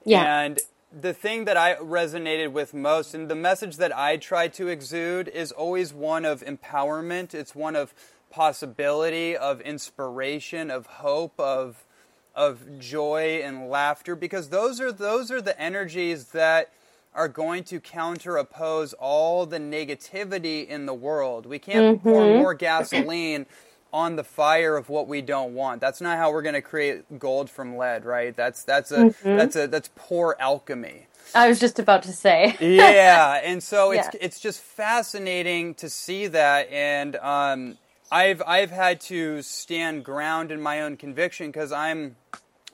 Yeah. 0.07 0.41
And 0.41 0.59
the 0.91 1.13
thing 1.13 1.45
that 1.45 1.57
I 1.57 1.75
resonated 1.75 2.51
with 2.51 2.73
most, 2.73 3.13
and 3.13 3.29
the 3.29 3.35
message 3.35 3.77
that 3.77 3.95
I 3.95 4.17
try 4.17 4.47
to 4.49 4.67
exude, 4.67 5.27
is 5.27 5.51
always 5.51 5.93
one 5.93 6.25
of 6.25 6.43
empowerment. 6.43 7.33
It's 7.33 7.53
one 7.53 7.75
of 7.75 7.93
possibility, 8.29 9.35
of 9.35 9.61
inspiration, 9.61 10.71
of 10.71 10.85
hope, 10.87 11.39
of 11.39 11.83
of 12.33 12.77
joy 12.77 13.41
and 13.43 13.67
laughter, 13.67 14.15
because 14.15 14.49
those 14.49 14.79
are 14.79 14.91
those 14.91 15.31
are 15.31 15.41
the 15.41 15.59
energies 15.59 16.25
that 16.25 16.71
are 17.13 17.27
going 17.27 17.63
to 17.63 17.79
counter 17.79 18.37
oppose 18.37 18.93
all 18.93 19.47
the 19.47 19.57
negativity 19.57 20.67
in 20.67 20.85
the 20.85 20.93
world. 20.93 21.47
We 21.47 21.57
can't 21.57 22.01
pour 22.01 22.21
mm-hmm. 22.21 22.39
more 22.39 22.53
gasoline 22.53 23.47
on 23.93 24.15
the 24.15 24.23
fire 24.23 24.77
of 24.77 24.89
what 24.89 25.07
we 25.07 25.21
don't 25.21 25.53
want. 25.53 25.81
That's 25.81 26.01
not 26.01 26.17
how 26.17 26.31
we're 26.31 26.41
going 26.41 26.55
to 26.55 26.61
create 26.61 27.19
gold 27.19 27.49
from 27.49 27.77
lead, 27.77 28.05
right? 28.05 28.35
That's 28.35 28.63
that's 28.63 28.91
a 28.91 29.13
that's 29.23 29.55
a 29.55 29.67
that's 29.67 29.89
poor 29.95 30.35
alchemy. 30.39 31.07
I 31.35 31.49
was 31.49 31.59
just 31.59 31.79
about 31.79 32.03
to 32.03 32.13
say. 32.13 32.55
yeah, 32.61 33.41
and 33.43 33.61
so 33.61 33.91
it's 33.91 34.07
Yeah. 34.13 34.19
it's 34.21 34.39
just 34.39 34.61
fascinating 34.61 35.73
to 35.75 35.89
see 35.89 36.27
that, 36.27 36.69
and 36.71 37.15
um, 37.17 37.77
I've 38.11 38.41
I've 38.45 38.71
had 38.71 39.01
to 39.01 39.41
stand 39.41 40.05
ground 40.05 40.51
in 40.51 40.61
my 40.61 40.81
own 40.81 40.97
conviction 40.97 41.47
because 41.47 41.71
I'm 41.71 42.15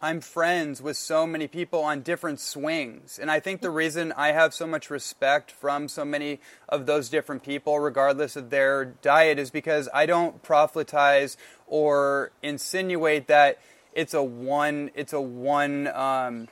I'm 0.04 0.20
friends 0.20 0.82
with 0.82 0.98
so 0.98 1.26
many 1.26 1.48
people 1.48 1.80
on 1.80 2.02
different 2.02 2.42
swings. 2.42 3.18
And 3.18 3.32
I 3.32 3.40
think 3.40 3.62
the 3.62 3.70
reason 3.70 4.12
I 4.18 4.34
have 4.34 4.54
so 4.54 4.68
much 4.68 4.90
respect 4.90 5.50
from 5.50 5.88
so 5.88 6.04
many 6.04 6.42
of 6.68 6.86
those 6.86 7.08
different 7.08 7.42
people, 7.42 7.80
regardless 7.80 8.36
of 8.36 8.50
their 8.50 8.84
diet, 8.84 9.40
is 9.40 9.50
because 9.50 9.88
I 9.94 10.06
don't 10.06 10.44
proselytize 10.44 11.38
or 11.68 12.34
insinuate 12.42 13.28
that 13.28 13.60
it's 13.94 14.14
a 14.14 14.22
one 14.22 14.92
it's 14.94 15.14
a 15.14 15.22
one 15.22 15.88
um, 15.88 16.50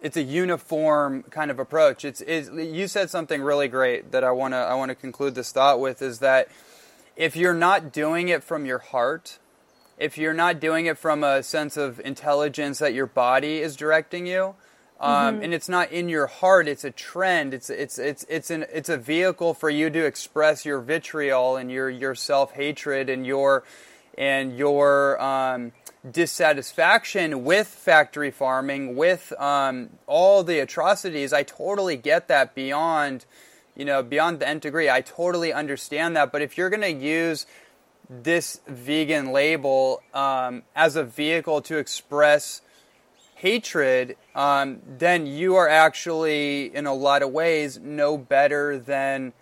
it's 0.00 0.16
a 0.16 0.22
uniform 0.22 1.24
kind 1.24 1.50
of 1.50 1.58
approach. 1.58 2.04
It's, 2.04 2.20
it's 2.20 2.48
you 2.50 2.86
said 2.86 3.10
something 3.10 3.42
really 3.42 3.66
great 3.66 4.12
that 4.12 4.22
I 4.22 4.30
want 4.30 4.54
to 4.54 4.58
I 4.58 4.74
want 4.74 4.90
to 4.90 4.94
conclude 4.94 5.34
this 5.34 5.50
thought 5.50 5.80
with 5.80 6.02
is 6.02 6.20
that 6.20 6.46
if 7.16 7.34
you're 7.34 7.52
not 7.52 7.92
doing 7.92 8.28
it 8.28 8.44
from 8.44 8.64
your 8.64 8.78
heart, 8.78 9.40
if 9.98 10.18
you're 10.18 10.34
not 10.34 10.60
doing 10.60 10.86
it 10.86 10.98
from 10.98 11.22
a 11.22 11.42
sense 11.42 11.76
of 11.76 12.00
intelligence 12.00 12.78
that 12.78 12.94
your 12.94 13.06
body 13.06 13.58
is 13.58 13.76
directing 13.76 14.26
you, 14.26 14.54
um, 15.00 15.36
mm-hmm. 15.36 15.44
and 15.44 15.54
it's 15.54 15.68
not 15.68 15.92
in 15.92 16.08
your 16.08 16.26
heart, 16.26 16.68
it's 16.68 16.84
a 16.84 16.90
trend. 16.90 17.52
It's 17.54 17.68
it's 17.68 17.98
it's 17.98 18.24
it's 18.28 18.50
an 18.50 18.64
it's 18.72 18.88
a 18.88 18.96
vehicle 18.96 19.54
for 19.54 19.68
you 19.68 19.90
to 19.90 20.04
express 20.04 20.64
your 20.64 20.80
vitriol 20.80 21.56
and 21.56 21.70
your 21.70 21.90
your 21.90 22.14
self 22.14 22.52
hatred 22.52 23.08
and 23.10 23.26
your 23.26 23.64
and 24.16 24.56
your 24.56 25.20
um, 25.20 25.72
dissatisfaction 26.08 27.44
with 27.44 27.66
factory 27.66 28.30
farming, 28.30 28.96
with 28.96 29.32
um, 29.38 29.90
all 30.06 30.44
the 30.44 30.58
atrocities. 30.58 31.32
I 31.32 31.42
totally 31.42 31.96
get 31.96 32.28
that 32.28 32.54
beyond, 32.54 33.24
you 33.76 33.84
know, 33.84 34.02
beyond 34.02 34.40
the 34.40 34.48
nth 34.48 34.62
degree. 34.62 34.90
I 34.90 35.00
totally 35.00 35.52
understand 35.52 36.16
that. 36.16 36.30
But 36.30 36.42
if 36.42 36.56
you're 36.58 36.70
going 36.70 36.82
to 36.82 36.92
use 36.92 37.46
this 38.08 38.60
vegan 38.66 39.32
label 39.32 40.02
um, 40.12 40.62
as 40.74 40.96
a 40.96 41.04
vehicle 41.04 41.60
to 41.62 41.78
express 41.78 42.62
hatred, 43.36 44.16
um, 44.34 44.80
then 44.98 45.26
you 45.26 45.56
are 45.56 45.68
actually, 45.68 46.74
in 46.74 46.86
a 46.86 46.94
lot 46.94 47.22
of 47.22 47.30
ways, 47.30 47.78
no 47.78 48.16
better 48.16 48.78
than 48.78 49.32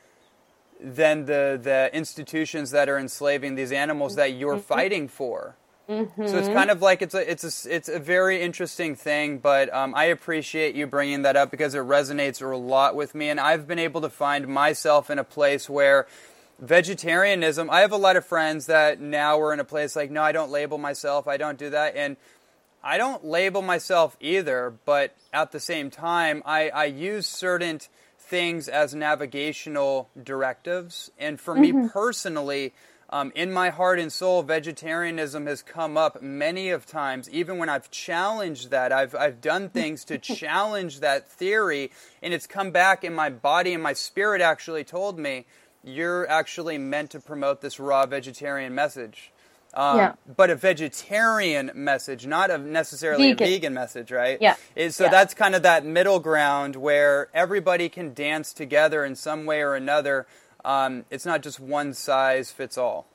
than 0.80 1.26
the 1.26 1.60
the 1.62 1.88
institutions 1.94 2.72
that 2.72 2.88
are 2.88 2.98
enslaving 2.98 3.54
these 3.54 3.70
animals 3.70 4.16
that 4.16 4.32
you're 4.32 4.56
mm-hmm. 4.56 4.62
fighting 4.62 5.06
for. 5.06 5.54
Mm-hmm. 5.88 6.26
So 6.26 6.38
it's 6.38 6.48
kind 6.48 6.70
of 6.70 6.80
like 6.80 7.02
it's 7.02 7.14
a 7.14 7.30
it's 7.30 7.66
a 7.66 7.74
it's 7.74 7.88
a 7.88 7.98
very 7.98 8.40
interesting 8.42 8.94
thing, 8.96 9.38
but 9.38 9.72
um, 9.72 9.94
I 9.94 10.04
appreciate 10.06 10.74
you 10.74 10.86
bringing 10.86 11.22
that 11.22 11.36
up 11.36 11.50
because 11.50 11.74
it 11.74 11.82
resonates 11.82 12.40
a 12.40 12.56
lot 12.56 12.96
with 12.96 13.14
me, 13.14 13.28
and 13.28 13.38
I've 13.38 13.66
been 13.66 13.78
able 13.78 14.00
to 14.00 14.10
find 14.10 14.48
myself 14.48 15.10
in 15.10 15.18
a 15.18 15.24
place 15.24 15.68
where 15.68 16.06
vegetarianism. 16.58 17.70
I 17.70 17.80
have 17.80 17.92
a 17.92 17.96
lot 17.96 18.16
of 18.16 18.24
friends 18.24 18.66
that 18.66 19.00
now 19.00 19.40
are 19.40 19.52
in 19.52 19.60
a 19.60 19.64
place 19.64 19.96
like, 19.96 20.10
no, 20.10 20.22
I 20.22 20.32
don't 20.32 20.50
label 20.50 20.78
myself, 20.78 21.26
I 21.26 21.36
don't 21.36 21.58
do 21.58 21.70
that, 21.70 21.96
and 21.96 22.16
I 22.82 22.98
don't 22.98 23.24
label 23.24 23.62
myself 23.62 24.16
either. 24.20 24.74
But 24.84 25.14
at 25.32 25.52
the 25.52 25.60
same 25.60 25.90
time, 25.90 26.42
I, 26.44 26.68
I 26.70 26.84
use 26.86 27.26
certain 27.26 27.80
things 28.18 28.68
as 28.68 28.94
navigational 28.94 30.08
directives, 30.22 31.10
and 31.18 31.40
for 31.40 31.54
mm-hmm. 31.54 31.82
me 31.82 31.88
personally 31.88 32.72
um, 33.12 33.30
in 33.34 33.52
my 33.52 33.68
heart 33.68 33.98
and 33.98 34.10
soul, 34.10 34.42
vegetarianism 34.42 35.44
has 35.44 35.60
come 35.60 35.98
up 35.98 36.22
many 36.22 36.70
of 36.70 36.86
times, 36.86 37.28
even 37.28 37.58
when 37.58 37.68
I've 37.68 37.90
challenged 37.90 38.70
that. 38.70 38.90
I've, 38.90 39.14
I've 39.14 39.42
done 39.42 39.68
things 39.74 40.06
to 40.06 40.16
challenge 40.16 41.00
that 41.00 41.28
theory, 41.28 41.90
and 42.22 42.32
it's 42.32 42.46
come 42.46 42.70
back 42.70 43.04
in 43.04 43.12
my 43.12 43.28
body 43.28 43.74
and 43.74 43.82
my 43.82 43.92
spirit 43.92 44.40
actually 44.40 44.82
told 44.82 45.18
me, 45.18 45.44
you're 45.84 46.28
actually 46.28 46.78
meant 46.78 47.10
to 47.10 47.20
promote 47.20 47.60
this 47.60 47.78
raw 47.80 48.06
vegetarian 48.06 48.74
message. 48.74 49.32
Um, 49.74 49.96
yeah. 49.96 50.12
But 50.36 50.50
a 50.50 50.54
vegetarian 50.54 51.70
message, 51.74 52.26
not 52.26 52.50
a 52.50 52.58
necessarily 52.58 53.32
vegan. 53.32 53.46
a 53.46 53.50
vegan 53.50 53.74
message, 53.74 54.12
right? 54.12 54.36
Yeah. 54.40 54.56
Is, 54.76 54.96
so 54.96 55.04
yeah. 55.04 55.10
that's 55.10 55.32
kind 55.32 55.54
of 55.54 55.62
that 55.62 55.86
middle 55.86 56.20
ground 56.20 56.76
where 56.76 57.28
everybody 57.32 57.88
can 57.88 58.12
dance 58.12 58.52
together 58.52 59.02
in 59.02 59.16
some 59.16 59.46
way 59.46 59.62
or 59.62 59.74
another 59.74 60.26
um, 60.64 61.04
it's 61.10 61.26
not 61.26 61.42
just 61.42 61.60
one 61.60 61.92
size 61.94 62.50
fits 62.50 62.78
all. 62.78 63.06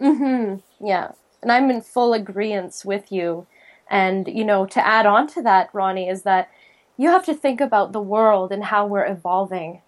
Mm-hmm. 0.00 0.86
Yeah, 0.86 1.12
and 1.42 1.52
I'm 1.52 1.70
in 1.70 1.82
full 1.82 2.12
agreement 2.12 2.82
with 2.84 3.10
you. 3.10 3.46
And 3.90 4.26
you 4.28 4.44
know, 4.44 4.66
to 4.66 4.86
add 4.86 5.06
on 5.06 5.26
to 5.28 5.42
that, 5.42 5.70
Ronnie, 5.72 6.08
is 6.08 6.22
that 6.22 6.50
you 6.96 7.08
have 7.08 7.24
to 7.26 7.34
think 7.34 7.60
about 7.60 7.92
the 7.92 8.00
world 8.00 8.52
and 8.52 8.64
how 8.64 8.86
we're 8.86 9.06
evolving, 9.06 9.82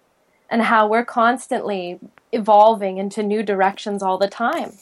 and 0.49 0.63
how 0.63 0.87
we're 0.87 1.05
constantly 1.05 1.99
evolving 2.31 2.97
into 2.97 3.23
new 3.23 3.43
directions 3.43 4.03
all 4.03 4.17
the 4.17 4.27
time. 4.27 4.73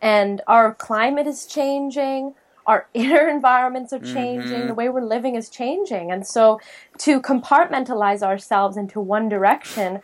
And 0.00 0.42
our 0.46 0.74
climate 0.74 1.26
is 1.26 1.46
changing 1.46 2.34
our 2.66 2.86
inner 2.94 3.28
environments 3.28 3.92
are 3.92 3.98
changing, 3.98 4.60
mm-hmm. 4.60 4.68
the 4.68 4.74
way 4.74 4.88
we're 4.88 5.04
living 5.04 5.34
is 5.34 5.50
changing. 5.50 6.10
And 6.10 6.26
so 6.26 6.60
to 6.98 7.20
compartmentalize 7.20 8.22
ourselves 8.22 8.78
into 8.78 9.00
one 9.00 9.28
direction 9.28 10.00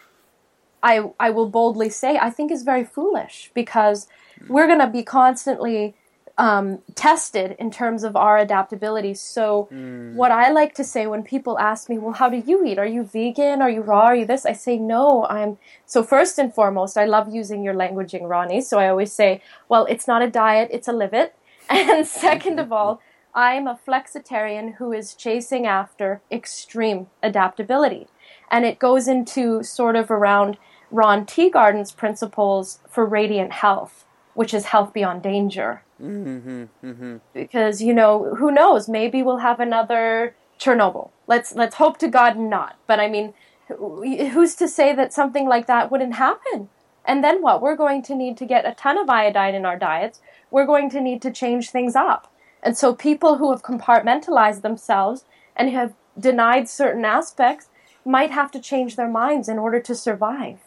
I, 0.82 1.10
I 1.18 1.30
will 1.30 1.48
boldly 1.48 1.90
say 1.90 2.16
I 2.16 2.30
think 2.30 2.50
is 2.50 2.62
very 2.62 2.84
foolish 2.84 3.50
because 3.54 4.08
we're 4.48 4.66
going 4.66 4.78
to 4.78 4.86
be 4.86 5.02
constantly 5.02 5.94
um, 6.40 6.78
tested 6.94 7.54
in 7.58 7.70
terms 7.70 8.02
of 8.02 8.16
our 8.16 8.38
adaptability. 8.38 9.12
So, 9.12 9.68
mm. 9.70 10.14
what 10.14 10.30
I 10.32 10.50
like 10.50 10.74
to 10.76 10.84
say 10.84 11.06
when 11.06 11.22
people 11.22 11.58
ask 11.58 11.90
me, 11.90 11.98
"Well, 11.98 12.14
how 12.14 12.30
do 12.30 12.38
you 12.38 12.64
eat? 12.64 12.78
Are 12.78 12.86
you 12.86 13.02
vegan? 13.04 13.60
Are 13.60 13.68
you 13.68 13.82
raw? 13.82 14.06
Are 14.06 14.16
you 14.16 14.24
this?" 14.24 14.46
I 14.46 14.54
say, 14.54 14.78
"No, 14.78 15.26
I'm." 15.26 15.58
So, 15.84 16.02
first 16.02 16.38
and 16.38 16.52
foremost, 16.54 16.96
I 16.96 17.04
love 17.04 17.28
using 17.32 17.62
your 17.62 17.74
languaging, 17.74 18.26
Ronnie. 18.26 18.62
So 18.62 18.78
I 18.78 18.88
always 18.88 19.12
say, 19.12 19.42
"Well, 19.68 19.84
it's 19.84 20.08
not 20.08 20.22
a 20.22 20.30
diet; 20.30 20.70
it's 20.72 20.88
a 20.88 20.92
live 20.92 21.12
it." 21.12 21.34
And 21.68 22.06
second 22.06 22.58
of 22.58 22.72
all, 22.72 23.02
I'm 23.34 23.66
a 23.66 23.78
flexitarian 23.86 24.76
who 24.76 24.92
is 24.92 25.14
chasing 25.14 25.66
after 25.66 26.22
extreme 26.32 27.08
adaptability, 27.22 28.06
and 28.50 28.64
it 28.64 28.78
goes 28.78 29.06
into 29.06 29.62
sort 29.62 29.94
of 29.94 30.10
around 30.10 30.56
Ron 30.90 31.26
Teeguarden's 31.26 31.92
principles 31.92 32.80
for 32.88 33.04
radiant 33.04 33.52
health, 33.52 34.06
which 34.34 34.54
is 34.54 34.66
health 34.66 34.92
beyond 34.92 35.22
danger. 35.22 35.82
Mm-hmm, 36.00 36.64
mm-hmm. 36.84 37.16
Because 37.34 37.82
you 37.82 37.92
know, 37.92 38.34
who 38.36 38.50
knows? 38.50 38.88
Maybe 38.88 39.22
we'll 39.22 39.38
have 39.38 39.60
another 39.60 40.34
Chernobyl. 40.58 41.10
Let's 41.26 41.54
let's 41.54 41.76
hope 41.76 41.98
to 41.98 42.08
God 42.08 42.38
not. 42.38 42.76
But 42.86 43.00
I 43.00 43.08
mean, 43.08 43.34
who's 43.68 44.54
to 44.56 44.68
say 44.68 44.94
that 44.94 45.12
something 45.12 45.48
like 45.48 45.66
that 45.66 45.90
wouldn't 45.90 46.14
happen? 46.14 46.68
And 47.04 47.24
then 47.24 47.42
what? 47.42 47.62
We're 47.62 47.76
going 47.76 48.02
to 48.02 48.14
need 48.14 48.36
to 48.38 48.46
get 48.46 48.66
a 48.66 48.74
ton 48.74 48.98
of 48.98 49.08
iodine 49.08 49.54
in 49.54 49.64
our 49.64 49.78
diets. 49.78 50.20
We're 50.50 50.66
going 50.66 50.90
to 50.90 51.00
need 51.00 51.22
to 51.22 51.30
change 51.30 51.70
things 51.70 51.96
up. 51.96 52.32
And 52.62 52.76
so 52.76 52.94
people 52.94 53.38
who 53.38 53.50
have 53.50 53.62
compartmentalized 53.62 54.62
themselves 54.62 55.24
and 55.56 55.70
have 55.70 55.94
denied 56.18 56.68
certain 56.68 57.04
aspects 57.04 57.68
might 58.04 58.30
have 58.30 58.50
to 58.50 58.60
change 58.60 58.96
their 58.96 59.08
minds 59.08 59.48
in 59.48 59.58
order 59.58 59.80
to 59.80 59.94
survive. 59.94 60.58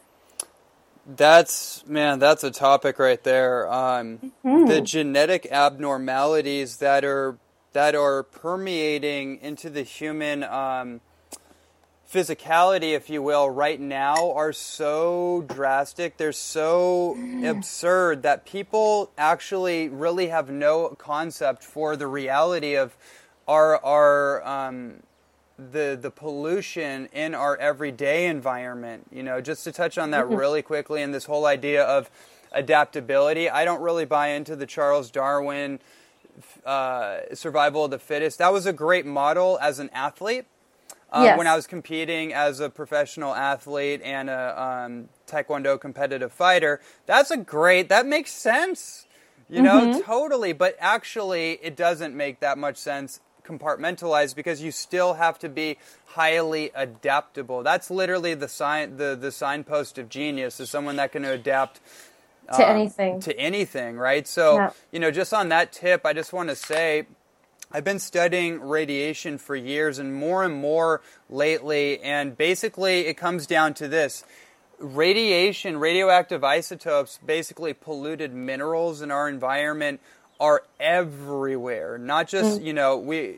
That's 1.05 1.85
man, 1.85 2.19
that's 2.19 2.43
a 2.43 2.51
topic 2.51 2.97
right 2.97 3.21
there. 3.23 3.71
Um, 3.71 4.31
mm-hmm. 4.45 4.67
The 4.67 4.81
genetic 4.81 5.47
abnormalities 5.51 6.77
that 6.77 7.03
are 7.03 7.37
that 7.73 7.93
are 7.95 8.23
permeating 8.23 9.39
into 9.41 9.69
the 9.69 9.83
human 9.83 10.43
um, 10.43 11.01
physicality, 12.11 12.93
if 12.93 13.09
you 13.09 13.21
will, 13.21 13.49
right 13.49 13.81
now 13.81 14.31
are 14.31 14.53
so 14.53 15.43
drastic. 15.47 16.15
They're 16.15 16.31
so 16.31 17.17
absurd 17.43 18.23
that 18.23 18.45
people 18.45 19.11
actually 19.17 19.89
really 19.89 20.27
have 20.27 20.49
no 20.49 20.89
concept 20.89 21.63
for 21.63 21.97
the 21.97 22.07
reality 22.07 22.75
of 22.75 22.95
our 23.45 23.83
our 23.83 24.47
um, 24.47 25.03
the 25.57 25.97
the 25.99 26.11
pollution 26.11 27.07
in 27.13 27.35
our 27.35 27.55
everyday 27.57 28.25
environment. 28.27 29.07
You 29.11 29.23
know, 29.23 29.41
just 29.41 29.63
to 29.65 29.71
touch 29.71 29.97
on 29.97 30.11
that 30.11 30.25
mm-hmm. 30.25 30.35
really 30.35 30.61
quickly, 30.61 31.01
and 31.01 31.13
this 31.13 31.25
whole 31.25 31.45
idea 31.45 31.83
of 31.83 32.09
adaptability. 32.51 33.49
I 33.49 33.65
don't 33.65 33.81
really 33.81 34.05
buy 34.05 34.29
into 34.29 34.55
the 34.55 34.65
Charles 34.65 35.11
Darwin 35.11 35.79
uh, 36.65 37.19
survival 37.33 37.85
of 37.85 37.91
the 37.91 37.99
fittest. 37.99 38.37
That 38.39 38.53
was 38.53 38.65
a 38.65 38.73
great 38.73 39.05
model 39.05 39.57
as 39.61 39.79
an 39.79 39.89
athlete. 39.91 40.45
Uh, 41.11 41.23
yes. 41.25 41.37
When 41.37 41.45
I 41.45 41.55
was 41.55 41.67
competing 41.67 42.33
as 42.33 42.59
a 42.59 42.71
professional 42.71 43.35
athlete 43.35 44.01
and 44.03 44.31
a 44.31 44.59
um, 44.59 45.09
Taekwondo 45.27 45.79
competitive 45.79 46.31
fighter, 46.31 46.81
that's 47.05 47.29
a 47.29 47.37
great. 47.37 47.89
That 47.89 48.07
makes 48.07 48.31
sense. 48.31 49.05
You 49.47 49.61
know, 49.61 49.81
mm-hmm. 49.81 49.99
totally. 50.01 50.53
But 50.53 50.75
actually, 50.79 51.59
it 51.61 51.75
doesn't 51.75 52.15
make 52.15 52.39
that 52.39 52.57
much 52.57 52.77
sense 52.77 53.19
compartmentalized 53.43 54.35
because 54.35 54.61
you 54.61 54.71
still 54.71 55.15
have 55.15 55.39
to 55.39 55.49
be 55.49 55.77
highly 56.07 56.71
adaptable. 56.75 57.63
That's 57.63 57.89
literally 57.89 58.33
the 58.33 58.47
sign 58.47 58.97
the, 58.97 59.17
the 59.19 59.31
signpost 59.31 59.97
of 59.97 60.09
genius 60.09 60.59
is 60.59 60.69
someone 60.69 60.95
that 60.97 61.11
can 61.11 61.25
adapt 61.25 61.79
to 62.47 62.69
um, 62.69 62.75
anything. 62.75 63.19
To 63.21 63.37
anything, 63.39 63.97
right? 63.97 64.27
So, 64.27 64.55
yeah. 64.55 64.71
you 64.91 64.99
know, 64.99 65.11
just 65.11 65.33
on 65.33 65.49
that 65.49 65.71
tip, 65.71 66.05
I 66.05 66.13
just 66.13 66.33
want 66.33 66.49
to 66.49 66.55
say 66.55 67.05
I've 67.71 67.83
been 67.83 67.99
studying 67.99 68.61
radiation 68.61 69.37
for 69.37 69.55
years 69.55 69.97
and 69.97 70.13
more 70.13 70.43
and 70.43 70.53
more 70.53 71.01
lately, 71.29 71.99
and 72.01 72.37
basically 72.37 73.07
it 73.07 73.17
comes 73.17 73.47
down 73.47 73.73
to 73.75 73.87
this. 73.87 74.23
Radiation, 74.79 75.77
radioactive 75.77 76.43
isotopes, 76.43 77.19
basically 77.25 77.73
polluted 77.73 78.33
minerals 78.33 79.01
in 79.01 79.11
our 79.11 79.29
environment 79.29 80.01
are 80.43 80.63
everywhere. 80.77 81.97
Not 81.97 82.27
just, 82.27 82.59
mm. 82.59 82.65
you 82.65 82.73
know, 82.73 82.97
we 82.97 83.37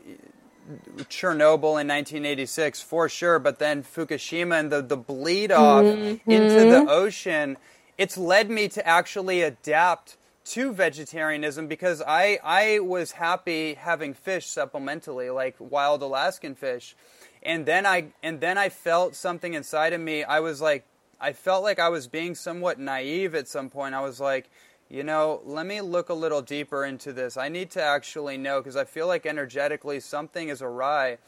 Chernobyl 1.04 1.80
in 1.80 1.86
1986 1.86 2.82
for 2.82 3.08
sure, 3.08 3.38
but 3.38 3.60
then 3.60 3.84
Fukushima 3.84 4.58
and 4.58 4.72
the, 4.72 4.82
the 4.82 4.96
bleed 4.96 5.52
off 5.52 5.84
mm-hmm. 5.84 6.28
into 6.28 6.54
the 6.54 6.86
ocean, 6.90 7.58
it's 7.96 8.18
led 8.18 8.50
me 8.50 8.66
to 8.68 8.84
actually 8.84 9.42
adapt 9.42 10.16
to 10.46 10.72
vegetarianism 10.72 11.68
because 11.68 12.02
I 12.02 12.38
I 12.42 12.80
was 12.80 13.12
happy 13.12 13.74
having 13.74 14.12
fish 14.12 14.46
supplementally, 14.46 15.32
like 15.32 15.54
wild 15.60 16.02
Alaskan 16.02 16.56
fish, 16.56 16.96
and 17.42 17.66
then 17.66 17.86
I 17.86 18.08
and 18.22 18.40
then 18.40 18.58
I 18.58 18.68
felt 18.68 19.14
something 19.14 19.54
inside 19.54 19.92
of 19.92 20.00
me. 20.00 20.24
I 20.24 20.40
was 20.40 20.60
like, 20.60 20.84
I 21.20 21.32
felt 21.32 21.62
like 21.62 21.78
I 21.78 21.88
was 21.88 22.08
being 22.08 22.34
somewhat 22.34 22.78
naive 22.80 23.36
at 23.36 23.46
some 23.46 23.70
point. 23.70 23.94
I 23.94 24.02
was 24.02 24.20
like, 24.20 24.50
you 24.88 25.02
know, 25.02 25.40
let 25.44 25.66
me 25.66 25.80
look 25.80 26.08
a 26.08 26.14
little 26.14 26.42
deeper 26.42 26.84
into 26.84 27.12
this. 27.12 27.36
I 27.36 27.48
need 27.48 27.70
to 27.72 27.82
actually 27.82 28.36
know 28.36 28.60
because 28.60 28.76
I 28.76 28.84
feel 28.84 29.06
like 29.06 29.26
energetically 29.26 30.00
something 30.00 30.48
is 30.48 30.62
awry. 30.62 31.18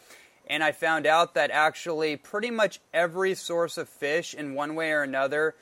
And 0.46 0.62
I 0.62 0.72
found 0.72 1.06
out 1.06 1.34
that 1.34 1.50
actually 1.50 2.16
pretty 2.16 2.50
much 2.50 2.80
every 2.94 3.34
source 3.34 3.76
of 3.76 3.88
fish 3.88 4.32
in 4.34 4.54
one 4.54 4.74
way 4.74 4.92
or 4.92 5.02
another 5.02 5.54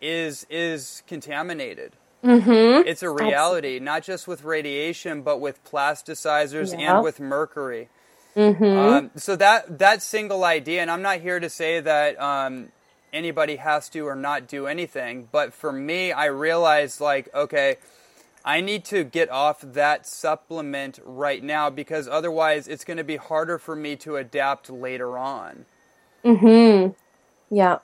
is 0.00 0.46
is 0.50 1.02
contaminated. 1.06 1.92
Mm-hmm. 2.24 2.86
It's 2.88 3.02
a 3.02 3.10
reality, 3.10 3.78
not 3.80 4.02
just 4.02 4.26
with 4.28 4.44
radiation, 4.44 5.22
but 5.22 5.40
with 5.40 5.62
plasticizers 5.64 6.72
Yeah. 6.78 6.94
and 6.96 7.04
with 7.04 7.20
mercury. 7.20 7.88
Mm-hmm. 8.36 8.64
Um, 8.64 9.10
so 9.16 9.36
that 9.36 9.78
that 9.78 10.02
single 10.02 10.44
idea, 10.44 10.80
and 10.82 10.90
I'm 10.90 11.02
not 11.02 11.20
here 11.20 11.38
to 11.38 11.50
say 11.50 11.80
that 11.80 12.20
um, 12.20 12.72
anybody 13.12 13.56
has 13.56 13.88
to 13.90 14.06
or 14.06 14.16
not 14.16 14.48
do 14.48 14.66
anything, 14.66 15.28
but 15.32 15.54
for 15.54 15.72
me, 15.72 16.12
I 16.12 16.26
realized 16.26 17.00
like, 17.00 17.28
okay, 17.34 17.76
I 18.44 18.60
need 18.60 18.84
to 18.86 19.04
get 19.04 19.30
off 19.30 19.60
that 19.62 20.06
supplement 20.06 20.98
right 21.04 21.42
now 21.42 21.70
because 21.70 22.08
otherwise, 22.08 22.68
it's 22.68 22.84
going 22.84 22.98
to 22.98 23.04
be 23.04 23.16
harder 23.16 23.58
for 23.58 23.76
me 23.76 23.96
to 23.96 24.16
adapt 24.16 24.70
later 24.70 25.18
on. 25.18 25.66
Mm-hmm. 26.24 26.92
Yeah. 27.54 27.78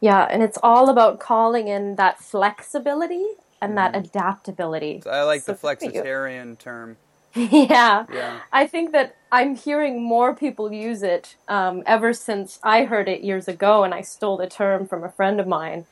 Yeah, 0.00 0.26
and 0.30 0.42
it's 0.42 0.58
all 0.62 0.90
about 0.90 1.20
calling 1.20 1.68
in 1.68 1.96
that 1.96 2.20
flexibility 2.20 3.24
and 3.60 3.76
that 3.78 3.96
adaptability. 3.96 5.04
So 5.04 5.10
I 5.10 5.22
like 5.22 5.46
the 5.46 5.54
So 5.78 5.88
you. 5.88 6.02
flexitarian 6.02 6.58
term. 6.58 6.96
yeah. 7.50 8.04
Yeah. 8.12 8.40
I 8.52 8.66
think 8.66 8.92
that 8.92 9.16
I'm 9.30 9.56
hearing 9.56 10.02
more 10.02 10.34
people 10.34 10.72
use 10.72 11.02
it 11.02 11.36
um, 11.48 11.82
ever 11.86 12.12
since 12.12 12.58
I 12.62 12.84
heard 12.84 13.08
it 13.08 13.22
years 13.22 13.48
ago 13.48 13.84
and 13.84 13.94
I 13.94 14.02
stole 14.02 14.36
the 14.36 14.46
term 14.46 14.86
from 14.86 15.02
a 15.02 15.10
friend 15.10 15.40
of 15.40 15.46
mine. 15.46 15.86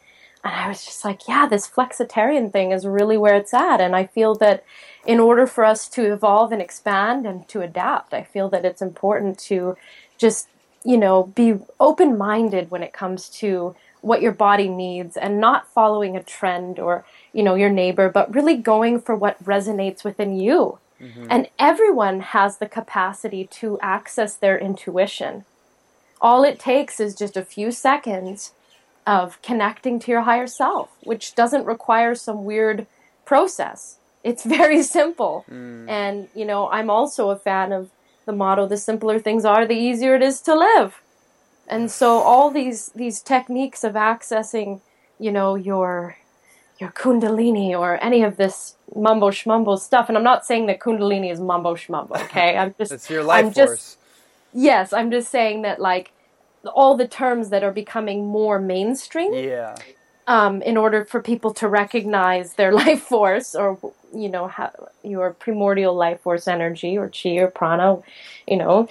And 0.44 0.54
I 0.54 0.68
was 0.68 0.84
just 0.84 1.04
like, 1.04 1.28
yeah, 1.28 1.46
this 1.46 1.68
flexitarian 1.68 2.52
thing 2.52 2.72
is 2.72 2.86
really 2.86 3.16
where 3.16 3.36
it's 3.36 3.54
at. 3.54 3.80
And 3.80 3.94
I 3.96 4.06
feel 4.06 4.34
that 4.36 4.64
in 5.06 5.18
order 5.18 5.46
for 5.46 5.64
us 5.64 5.88
to 5.90 6.12
evolve 6.12 6.52
and 6.52 6.60
expand 6.60 7.26
and 7.26 7.46
to 7.48 7.62
adapt, 7.62 8.12
I 8.12 8.22
feel 8.22 8.48
that 8.50 8.64
it's 8.64 8.82
important 8.82 9.38
to 9.40 9.76
just, 10.18 10.48
you 10.84 10.96
know, 10.98 11.24
be 11.24 11.54
open 11.78 12.18
minded 12.18 12.70
when 12.70 12.82
it 12.82 12.92
comes 12.92 13.28
to 13.40 13.74
what 14.02 14.22
your 14.22 14.32
body 14.32 14.68
needs 14.68 15.16
and 15.16 15.40
not 15.40 15.68
following 15.68 16.16
a 16.16 16.22
trend 16.22 16.78
or, 16.78 17.04
you 17.32 17.42
know, 17.42 17.54
your 17.54 17.70
neighbor, 17.70 18.08
but 18.08 18.34
really 18.34 18.56
going 18.56 19.00
for 19.00 19.14
what 19.14 19.42
resonates 19.44 20.04
within 20.04 20.38
you. 20.38 20.78
Mm-hmm. 21.00 21.26
And 21.30 21.48
everyone 21.58 22.20
has 22.20 22.58
the 22.58 22.68
capacity 22.68 23.46
to 23.46 23.78
access 23.80 24.34
their 24.34 24.58
intuition. 24.58 25.44
All 26.20 26.44
it 26.44 26.58
takes 26.58 27.00
is 27.00 27.14
just 27.14 27.36
a 27.36 27.44
few 27.44 27.70
seconds 27.70 28.52
of 29.06 29.40
connecting 29.42 29.98
to 30.00 30.10
your 30.10 30.22
higher 30.22 30.46
self, 30.46 30.90
which 31.02 31.34
doesn't 31.34 31.64
require 31.64 32.14
some 32.14 32.44
weird 32.44 32.86
process. 33.24 33.98
It's 34.22 34.44
very 34.58 34.82
simple. 34.82 35.44
Mm. 35.50 35.88
And, 35.88 36.28
you 36.34 36.44
know, 36.44 36.68
I'm 36.70 36.90
also 36.90 37.30
a 37.30 37.36
fan 37.36 37.72
of 37.72 37.90
the 38.26 38.32
motto 38.32 38.66
the 38.66 38.76
simpler 38.76 39.18
things 39.18 39.44
are, 39.44 39.66
the 39.66 39.74
easier 39.74 40.14
it 40.14 40.22
is 40.22 40.40
to 40.42 40.54
live. 40.54 41.02
And 41.66 41.90
so 41.90 42.18
all 42.18 42.50
these 42.50 42.90
these 42.94 43.20
techniques 43.20 43.84
of 43.84 43.94
accessing, 43.94 44.80
you 45.18 45.32
know, 45.32 45.54
your 45.54 46.16
your 46.80 46.90
kundalini 46.90 47.78
or 47.78 48.02
any 48.02 48.22
of 48.22 48.36
this 48.36 48.76
mumbo 48.96 49.30
schmumbo 49.30 49.78
stuff. 49.78 50.08
And 50.08 50.16
I'm 50.18 50.24
not 50.24 50.46
saying 50.46 50.66
that 50.66 50.80
kundalini 50.80 51.30
is 51.30 51.38
mumbo 51.40 51.74
schmumbo, 51.74 52.20
okay? 52.24 52.56
I'm 52.60 52.74
just 52.78 52.92
It's 52.92 53.10
your 53.10 53.22
life 53.22 53.44
I'm 53.44 53.52
just- 53.52 53.68
force. 53.68 53.96
yes, 54.52 54.92
I'm 54.92 55.10
just 55.10 55.30
saying 55.30 55.62
that 55.62 55.80
like 55.80 56.12
all 56.74 56.96
the 56.96 57.06
terms 57.08 57.50
that 57.50 57.62
are 57.62 57.72
becoming 57.72 58.26
more 58.26 58.58
mainstream 58.58 59.32
Yeah. 59.32 59.74
um, 60.26 60.60
in 60.62 60.76
order 60.76 61.04
for 61.04 61.22
people 61.22 61.52
to 61.54 61.68
recognize 61.68 62.54
their 62.54 62.72
life 62.82 63.02
force 63.02 63.54
or 63.54 63.78
you 64.14 64.28
know 64.28 64.48
ha- 64.48 64.72
your 65.02 65.32
primordial 65.34 65.94
life 65.94 66.20
force 66.22 66.48
energy 66.48 66.98
or 66.98 67.08
chi 67.08 67.30
or 67.36 67.46
prana 67.48 67.98
you 68.46 68.56
know 68.56 68.88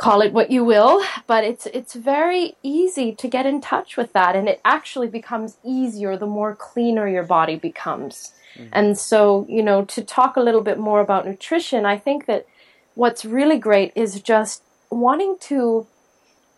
call 0.00 0.22
it 0.22 0.32
what 0.32 0.50
you 0.50 0.64
will 0.64 1.04
but 1.26 1.44
it's 1.44 1.66
it's 1.66 1.94
very 1.94 2.56
easy 2.62 3.14
to 3.14 3.28
get 3.28 3.44
in 3.44 3.60
touch 3.60 3.96
with 3.96 4.12
that 4.14 4.34
and 4.34 4.48
it 4.48 4.60
actually 4.64 5.08
becomes 5.08 5.58
easier 5.62 6.16
the 6.16 6.26
more 6.26 6.54
cleaner 6.54 7.06
your 7.06 7.22
body 7.22 7.56
becomes 7.56 8.32
and 8.72 8.98
so 8.98 9.46
you 9.48 9.62
know 9.62 9.84
to 9.84 10.02
talk 10.02 10.36
a 10.36 10.40
little 10.40 10.60
bit 10.60 10.78
more 10.78 11.00
about 11.00 11.26
nutrition 11.26 11.84
i 11.84 11.96
think 11.96 12.26
that 12.26 12.46
what's 12.94 13.24
really 13.24 13.58
great 13.58 13.92
is 13.94 14.20
just 14.20 14.62
wanting 14.90 15.36
to 15.40 15.86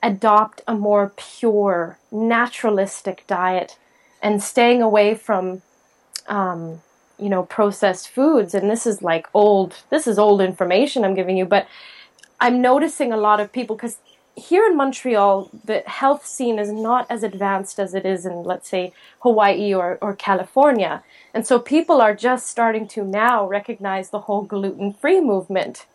adopt 0.02 0.62
a 0.66 0.74
more 0.74 1.12
pure, 1.16 1.98
naturalistic 2.10 3.24
diet 3.26 3.78
and 4.20 4.42
staying 4.42 4.82
away 4.82 5.14
from, 5.14 5.62
um, 6.26 6.80
you 7.18 7.28
know, 7.28 7.44
processed 7.44 8.08
foods. 8.08 8.54
And 8.54 8.68
this 8.68 8.86
is 8.86 9.02
like 9.02 9.28
old, 9.32 9.76
this 9.90 10.06
is 10.06 10.18
old 10.18 10.40
information 10.40 11.04
I'm 11.04 11.14
giving 11.14 11.36
you, 11.36 11.44
but 11.44 11.66
I'm 12.42 12.60
noticing 12.60 13.12
a 13.12 13.16
lot 13.16 13.38
of 13.38 13.52
people 13.52 13.76
because 13.76 13.98
here 14.34 14.66
in 14.66 14.76
Montreal, 14.76 15.48
the 15.64 15.84
health 15.86 16.26
scene 16.26 16.58
is 16.58 16.72
not 16.72 17.06
as 17.08 17.22
advanced 17.22 17.78
as 17.78 17.94
it 17.94 18.04
is 18.04 18.26
in, 18.26 18.42
let's 18.42 18.68
say, 18.68 18.92
Hawaii 19.20 19.72
or, 19.72 19.96
or 20.00 20.16
California. 20.16 21.04
And 21.32 21.46
so 21.46 21.60
people 21.60 22.00
are 22.00 22.16
just 22.16 22.48
starting 22.48 22.88
to 22.88 23.04
now 23.04 23.46
recognize 23.46 24.10
the 24.10 24.20
whole 24.20 24.42
gluten 24.42 24.92
free 24.92 25.20
movement. 25.20 25.86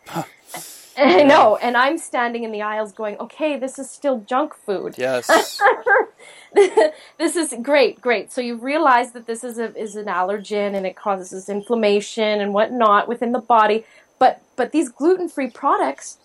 I 0.96 1.22
know, 1.22 1.56
and 1.56 1.76
I'm 1.76 1.98
standing 1.98 2.44
in 2.44 2.50
the 2.50 2.62
aisles 2.62 2.92
going, 2.92 3.18
okay, 3.18 3.58
this 3.58 3.78
is 3.78 3.90
still 3.90 4.20
junk 4.20 4.54
food. 4.54 4.94
Yes. 4.96 5.26
this 6.54 7.36
is 7.36 7.54
great, 7.62 8.00
great. 8.00 8.32
So 8.32 8.40
you 8.40 8.56
realize 8.56 9.12
that 9.12 9.26
this 9.26 9.44
is 9.44 9.58
a 9.58 9.76
is 9.76 9.94
an 9.96 10.06
allergen 10.06 10.74
and 10.74 10.86
it 10.86 10.96
causes 10.96 11.48
inflammation 11.48 12.40
and 12.40 12.52
whatnot 12.54 13.06
within 13.06 13.32
the 13.32 13.38
body. 13.38 13.84
But 14.18 14.42
but 14.56 14.72
these 14.72 14.88
gluten 14.88 15.28
free 15.28 15.50
products 15.50 16.18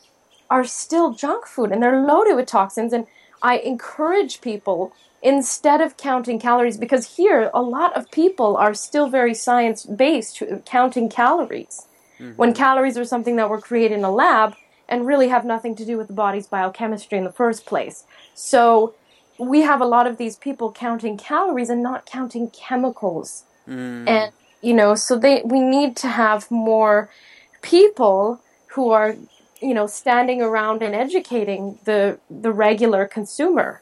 are 0.53 0.63
still 0.63 1.07
junk 1.23 1.47
food 1.47 1.71
and 1.71 1.81
they're 1.81 2.05
loaded 2.05 2.35
with 2.35 2.45
toxins. 2.45 2.93
And 2.93 3.07
I 3.41 3.57
encourage 3.57 4.39
people 4.39 4.93
instead 5.23 5.81
of 5.81 5.97
counting 5.97 6.39
calories 6.39 6.77
because 6.77 7.15
here 7.17 7.49
a 7.55 7.61
lot 7.77 7.91
of 7.97 8.11
people 8.11 8.55
are 8.55 8.75
still 8.75 9.07
very 9.09 9.33
science 9.33 9.83
based 9.83 10.43
uh, 10.43 10.57
counting 10.75 11.09
calories 11.09 11.87
mm-hmm. 12.19 12.35
when 12.35 12.53
calories 12.53 12.97
are 12.99 13.05
something 13.05 13.35
that 13.37 13.49
were 13.49 13.59
created 13.59 13.97
in 13.97 14.03
a 14.03 14.11
lab 14.11 14.53
and 14.87 15.07
really 15.07 15.29
have 15.29 15.43
nothing 15.43 15.75
to 15.75 15.85
do 15.85 15.97
with 15.97 16.07
the 16.07 16.13
body's 16.13 16.45
biochemistry 16.45 17.17
in 17.17 17.23
the 17.23 17.31
first 17.31 17.65
place. 17.65 18.05
So 18.35 18.93
we 19.39 19.61
have 19.61 19.81
a 19.81 19.89
lot 19.95 20.05
of 20.05 20.17
these 20.17 20.35
people 20.35 20.71
counting 20.71 21.17
calories 21.17 21.69
and 21.71 21.81
not 21.81 22.05
counting 22.05 22.51
chemicals. 22.51 23.45
Mm. 23.67 24.07
And 24.07 24.31
you 24.61 24.75
know, 24.75 24.93
so 24.93 25.17
they 25.17 25.41
we 25.43 25.61
need 25.61 25.97
to 26.03 26.09
have 26.09 26.51
more 26.51 27.09
people 27.63 28.39
who 28.73 28.91
are, 28.91 29.15
you 29.63 29.73
know, 29.73 29.87
standing 29.87 30.41
around 30.41 30.83
and 30.83 30.93
educating 30.93 31.79
the 31.85 32.19
the 32.29 32.51
regular 32.51 33.07
consumer. 33.07 33.81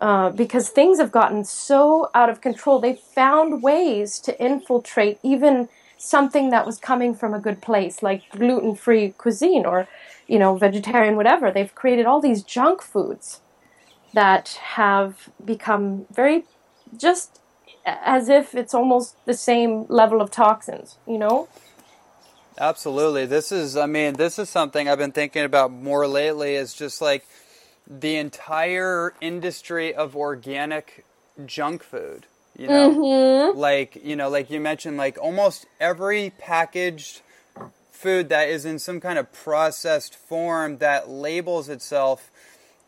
Uh, 0.00 0.30
because 0.30 0.68
things 0.68 1.00
have 1.00 1.10
gotten 1.10 1.44
so 1.44 2.08
out 2.14 2.30
of 2.30 2.40
control, 2.40 2.78
they 2.78 2.94
found 2.94 3.64
ways 3.64 4.20
to 4.20 4.40
infiltrate 4.40 5.18
even 5.24 5.68
something 5.96 6.50
that 6.50 6.64
was 6.64 6.78
coming 6.78 7.12
from 7.12 7.34
a 7.34 7.40
good 7.40 7.60
place, 7.60 8.00
like 8.00 8.30
gluten 8.30 8.76
free 8.76 9.08
cuisine 9.18 9.66
or, 9.66 9.88
you 10.28 10.38
know, 10.38 10.56
vegetarian, 10.56 11.16
whatever. 11.16 11.50
They've 11.50 11.74
created 11.74 12.06
all 12.06 12.20
these 12.20 12.44
junk 12.44 12.80
foods 12.80 13.40
that 14.14 14.60
have 14.78 15.28
become 15.44 16.06
very 16.12 16.44
just 16.96 17.40
as 17.84 18.28
if 18.28 18.54
it's 18.54 18.74
almost 18.74 19.16
the 19.26 19.34
same 19.34 19.84
level 19.88 20.20
of 20.20 20.30
toxins, 20.30 20.96
you 21.06 21.18
know? 21.18 21.48
Absolutely. 22.58 23.26
This 23.26 23.52
is, 23.52 23.76
I 23.76 23.86
mean, 23.86 24.14
this 24.14 24.38
is 24.38 24.48
something 24.50 24.88
I've 24.88 24.98
been 24.98 25.12
thinking 25.12 25.44
about 25.44 25.70
more 25.70 26.08
lately 26.08 26.56
is 26.56 26.74
just 26.74 27.00
like 27.00 27.24
the 27.86 28.16
entire 28.16 29.14
industry 29.20 29.94
of 29.94 30.16
organic 30.16 31.04
junk 31.46 31.82
food. 31.84 32.26
You 32.56 32.68
know, 32.68 32.90
Mm-hmm. 32.90 33.58
like, 33.58 33.96
you 34.02 34.16
know, 34.16 34.28
like 34.28 34.50
you 34.50 34.60
mentioned, 34.60 34.96
like 34.96 35.16
almost 35.18 35.66
every 35.78 36.30
packaged 36.38 37.20
food 37.92 38.28
that 38.30 38.48
is 38.48 38.64
in 38.64 38.78
some 38.80 39.00
kind 39.00 39.18
of 39.18 39.32
processed 39.32 40.16
form 40.16 40.78
that 40.78 41.08
labels 41.08 41.68
itself 41.68 42.30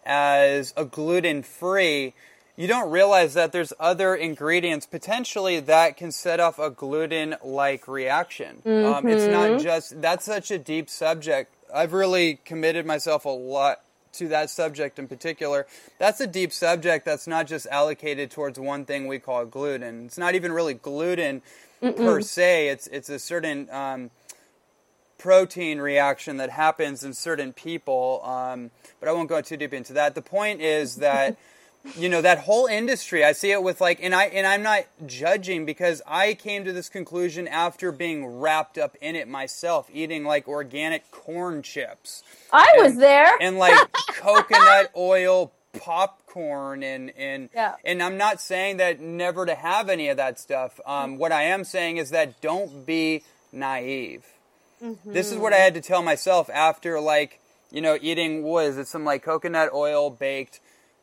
as 0.04 0.74
a 0.76 0.84
gluten 0.84 1.42
free, 1.44 2.14
you 2.60 2.66
don't 2.66 2.90
realize 2.90 3.32
that 3.32 3.52
there's 3.52 3.72
other 3.80 4.14
ingredients 4.14 4.84
potentially 4.84 5.60
that 5.60 5.96
can 5.96 6.12
set 6.12 6.40
off 6.40 6.58
a 6.58 6.68
gluten 6.68 7.34
like 7.42 7.88
reaction. 7.88 8.60
Um, 8.66 9.08
it's 9.08 9.24
not 9.24 9.62
just, 9.62 10.02
that's 10.02 10.26
such 10.26 10.50
a 10.50 10.58
deep 10.58 10.90
subject. 10.90 11.54
I've 11.74 11.94
really 11.94 12.38
committed 12.44 12.84
myself 12.84 13.24
a 13.24 13.30
lot 13.30 13.80
to 14.12 14.28
that 14.28 14.50
subject 14.50 14.98
in 14.98 15.08
particular, 15.08 15.66
that's 15.98 16.20
a 16.20 16.26
deep 16.26 16.52
subject 16.52 17.06
that's 17.06 17.26
not 17.26 17.46
just 17.46 17.66
allocated 17.68 18.30
towards 18.30 18.58
one 18.58 18.84
thing 18.84 19.06
we 19.06 19.18
call 19.18 19.46
gluten. 19.46 20.04
It's 20.04 20.18
not 20.18 20.34
even 20.34 20.52
really 20.52 20.74
gluten 20.74 21.40
Mm-mm. 21.82 21.96
per 21.96 22.20
se. 22.20 22.68
It's 22.68 22.88
it's 22.88 23.08
a 23.08 23.18
certain 23.18 23.70
um, 23.70 24.10
protein 25.16 25.78
reaction 25.78 26.36
that 26.36 26.50
happens 26.50 27.04
in 27.04 27.14
certain 27.14 27.54
people. 27.54 28.20
Um, 28.22 28.70
but 28.98 29.08
I 29.08 29.12
won't 29.12 29.30
go 29.30 29.40
too 29.40 29.56
deep 29.56 29.72
into 29.72 29.94
that. 29.94 30.14
The 30.14 30.22
point 30.22 30.60
is 30.60 30.96
that. 30.96 31.38
you 31.96 32.08
know 32.08 32.20
that 32.20 32.38
whole 32.40 32.66
industry 32.66 33.24
i 33.24 33.32
see 33.32 33.50
it 33.50 33.62
with 33.62 33.80
like 33.80 33.98
and 34.02 34.14
i 34.14 34.24
and 34.24 34.46
i'm 34.46 34.62
not 34.62 34.84
judging 35.06 35.64
because 35.64 36.02
i 36.06 36.34
came 36.34 36.64
to 36.64 36.72
this 36.72 36.88
conclusion 36.88 37.48
after 37.48 37.90
being 37.90 38.38
wrapped 38.38 38.76
up 38.76 38.96
in 39.00 39.16
it 39.16 39.26
myself 39.26 39.88
eating 39.92 40.24
like 40.24 40.46
organic 40.46 41.10
corn 41.10 41.62
chips 41.62 42.22
i 42.52 42.70
and, 42.74 42.84
was 42.84 42.96
there 42.96 43.34
and 43.40 43.58
like 43.58 43.74
coconut 44.08 44.90
oil 44.96 45.52
popcorn 45.78 46.82
and 46.82 47.10
and 47.16 47.48
yeah. 47.54 47.74
and 47.84 48.02
i'm 48.02 48.18
not 48.18 48.40
saying 48.40 48.76
that 48.76 49.00
never 49.00 49.46
to 49.46 49.54
have 49.54 49.88
any 49.88 50.08
of 50.08 50.16
that 50.16 50.38
stuff 50.38 50.80
um, 50.84 51.16
what 51.16 51.32
i 51.32 51.42
am 51.42 51.64
saying 51.64 51.96
is 51.96 52.10
that 52.10 52.40
don't 52.40 52.84
be 52.84 53.22
naive 53.52 54.26
mm-hmm. 54.82 55.12
this 55.12 55.32
is 55.32 55.38
what 55.38 55.52
i 55.52 55.56
had 55.56 55.74
to 55.74 55.80
tell 55.80 56.02
myself 56.02 56.50
after 56.50 57.00
like 57.00 57.40
you 57.70 57.80
know 57.80 57.96
eating 58.02 58.42
what 58.42 58.66
is 58.66 58.76
it 58.76 58.86
some 58.86 59.04
like 59.04 59.22
coconut 59.22 59.72
oil 59.72 60.10
baked 60.10 60.60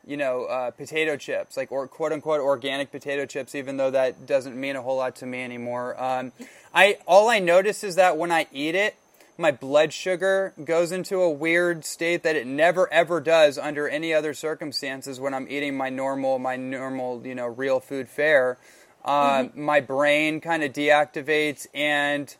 you 0.07 0.15
know, 0.15 0.45
uh, 0.45 0.71
potato 0.71 1.17
chips, 1.17 1.57
like 1.57 1.71
or 1.71 1.87
quote 1.87 2.13
unquote 2.13 2.39
organic 2.39 2.91
potato 2.91 3.25
chips, 3.25 3.53
even 3.53 3.77
though 3.77 3.91
that 3.91 4.25
doesn't 4.25 4.59
mean 4.59 4.77
a 4.77 4.81
whole 4.81 4.97
lot 4.97 5.17
to 5.17 5.25
me 5.25 5.43
anymore. 5.43 6.01
Um, 6.01 6.31
I 6.73 6.97
all 7.05 7.29
I 7.29 7.39
notice 7.39 7.83
is 7.83 7.95
that 7.95 8.17
when 8.17 8.31
I 8.31 8.47
eat 8.53 8.73
it, 8.73 8.95
my 9.37 9.51
blood 9.51 9.91
sugar 9.91 10.53
goes 10.63 10.91
into 10.91 11.21
a 11.21 11.29
weird 11.29 11.83
state 11.85 12.23
that 12.23 12.37
it 12.37 12.47
never 12.47 12.91
ever 12.91 13.19
does 13.19 13.57
under 13.57 13.87
any 13.89 14.13
other 14.13 14.33
circumstances 14.33 15.19
when 15.19 15.33
I'm 15.33 15.47
eating 15.49 15.75
my 15.75 15.89
normal, 15.89 16.39
my 16.39 16.55
normal, 16.55 17.21
you 17.25 17.35
know, 17.35 17.47
real 17.47 17.81
food 17.81 18.07
fare. 18.07 18.57
Uh, 19.03 19.43
mm-hmm. 19.43 19.61
My 19.61 19.81
brain 19.81 20.39
kind 20.41 20.63
of 20.63 20.71
deactivates 20.71 21.67
and 21.73 22.33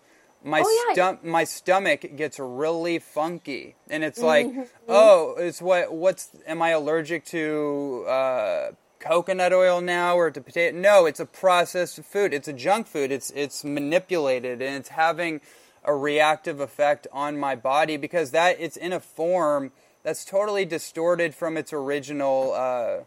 my 0.43 0.63
oh, 0.65 0.93
yeah. 0.95 1.15
my 1.23 1.43
stomach 1.43 2.15
gets 2.15 2.39
really 2.39 2.99
funky 2.99 3.75
and 3.89 4.03
it's 4.03 4.19
like 4.19 4.47
mm-hmm. 4.47 4.61
oh 4.88 5.35
it's 5.38 5.61
what 5.61 5.91
what's 5.93 6.29
am 6.45 6.61
i 6.61 6.69
allergic 6.69 7.25
to 7.25 8.05
uh, 8.07 8.71
coconut 8.99 9.53
oil 9.53 9.81
now 9.81 10.15
or 10.15 10.31
to 10.31 10.41
potato 10.41 10.77
no 10.77 11.05
it's 11.05 11.19
a 11.19 11.25
processed 11.25 12.03
food 12.03 12.33
it's 12.33 12.47
a 12.47 12.53
junk 12.53 12.88
food 12.88 13.11
it's 13.11 13.31
it's 13.31 13.63
manipulated 13.63 14.61
and 14.61 14.75
it's 14.75 14.89
having 14.89 15.41
a 15.83 15.95
reactive 15.95 16.59
effect 16.59 17.07
on 17.11 17.38
my 17.38 17.55
body 17.55 17.97
because 17.97 18.31
that 18.31 18.57
it's 18.59 18.77
in 18.77 18.93
a 18.93 18.99
form 18.99 19.71
that's 20.03 20.25
totally 20.25 20.65
distorted 20.65 21.33
from 21.33 21.57
its 21.57 21.73
original 21.73 22.53
uh, 22.53 22.97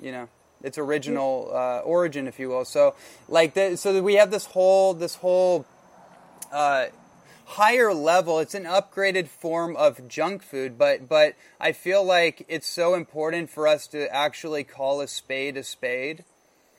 you 0.00 0.12
know 0.12 0.28
its 0.62 0.76
original 0.78 1.50
uh, 1.52 1.78
origin 1.80 2.26
if 2.26 2.38
you 2.38 2.48
will 2.48 2.64
so 2.64 2.94
like 3.28 3.54
the, 3.54 3.76
so 3.76 4.02
we 4.02 4.14
have 4.14 4.30
this 4.30 4.46
whole 4.46 4.94
this 4.94 5.16
whole 5.16 5.64
uh, 6.52 6.86
higher 7.44 7.94
level. 7.94 8.38
It's 8.38 8.54
an 8.54 8.64
upgraded 8.64 9.28
form 9.28 9.76
of 9.76 10.06
junk 10.08 10.42
food, 10.42 10.78
but 10.78 11.08
but 11.08 11.34
I 11.60 11.72
feel 11.72 12.04
like 12.04 12.44
it's 12.48 12.68
so 12.68 12.94
important 12.94 13.50
for 13.50 13.66
us 13.66 13.86
to 13.88 14.12
actually 14.14 14.64
call 14.64 15.00
a 15.00 15.08
spade 15.08 15.56
a 15.56 15.62
spade. 15.62 16.24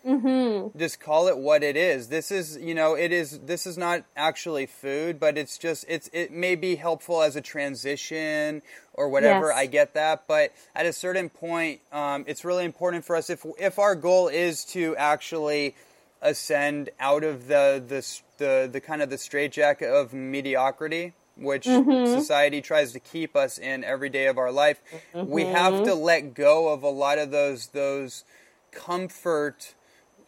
Mm-hmm. 0.05 0.77
Just 0.77 1.01
call 1.01 1.27
it 1.27 1.37
what 1.37 1.61
it 1.61 1.75
is. 1.75 2.07
This 2.07 2.31
is, 2.31 2.57
you 2.57 2.73
know, 2.73 2.95
it 2.95 3.11
is. 3.11 3.39
This 3.39 3.67
is 3.67 3.77
not 3.77 4.05
actually 4.15 4.65
food, 4.65 5.19
but 5.19 5.37
it's 5.37 5.57
just. 5.57 5.85
It's. 5.89 6.09
It 6.13 6.31
may 6.31 6.55
be 6.55 6.75
helpful 6.75 7.21
as 7.21 7.35
a 7.35 7.41
transition 7.41 8.61
or 8.93 9.09
whatever. 9.09 9.47
Yes. 9.47 9.57
I 9.57 9.65
get 9.65 9.93
that, 9.95 10.23
but 10.25 10.53
at 10.73 10.85
a 10.85 10.93
certain 10.93 11.29
point, 11.29 11.81
um, 11.91 12.23
it's 12.27 12.45
really 12.45 12.63
important 12.63 13.03
for 13.03 13.15
us 13.15 13.29
if 13.29 13.45
if 13.57 13.77
our 13.77 13.95
goal 13.95 14.29
is 14.29 14.63
to 14.65 14.95
actually 14.95 15.75
ascend 16.21 16.89
out 16.99 17.23
of 17.23 17.47
the 17.47 17.83
the 17.85 18.19
the, 18.37 18.69
the 18.71 18.81
kind 18.81 19.01
of 19.01 19.09
the 19.09 19.17
straitjacket 19.17 19.89
of 19.89 20.13
mediocrity 20.13 21.13
which 21.37 21.65
mm-hmm. 21.65 22.05
society 22.19 22.61
tries 22.61 22.91
to 22.91 22.99
keep 22.99 23.35
us 23.35 23.57
in 23.57 23.83
every 23.83 24.09
day 24.09 24.27
of 24.27 24.37
our 24.37 24.51
life 24.51 24.81
mm-hmm. 25.13 25.29
we 25.29 25.45
have 25.45 25.83
to 25.83 25.93
let 25.93 26.33
go 26.33 26.69
of 26.69 26.83
a 26.83 26.89
lot 26.89 27.17
of 27.17 27.31
those 27.31 27.67
those 27.67 28.23
comfort 28.71 29.73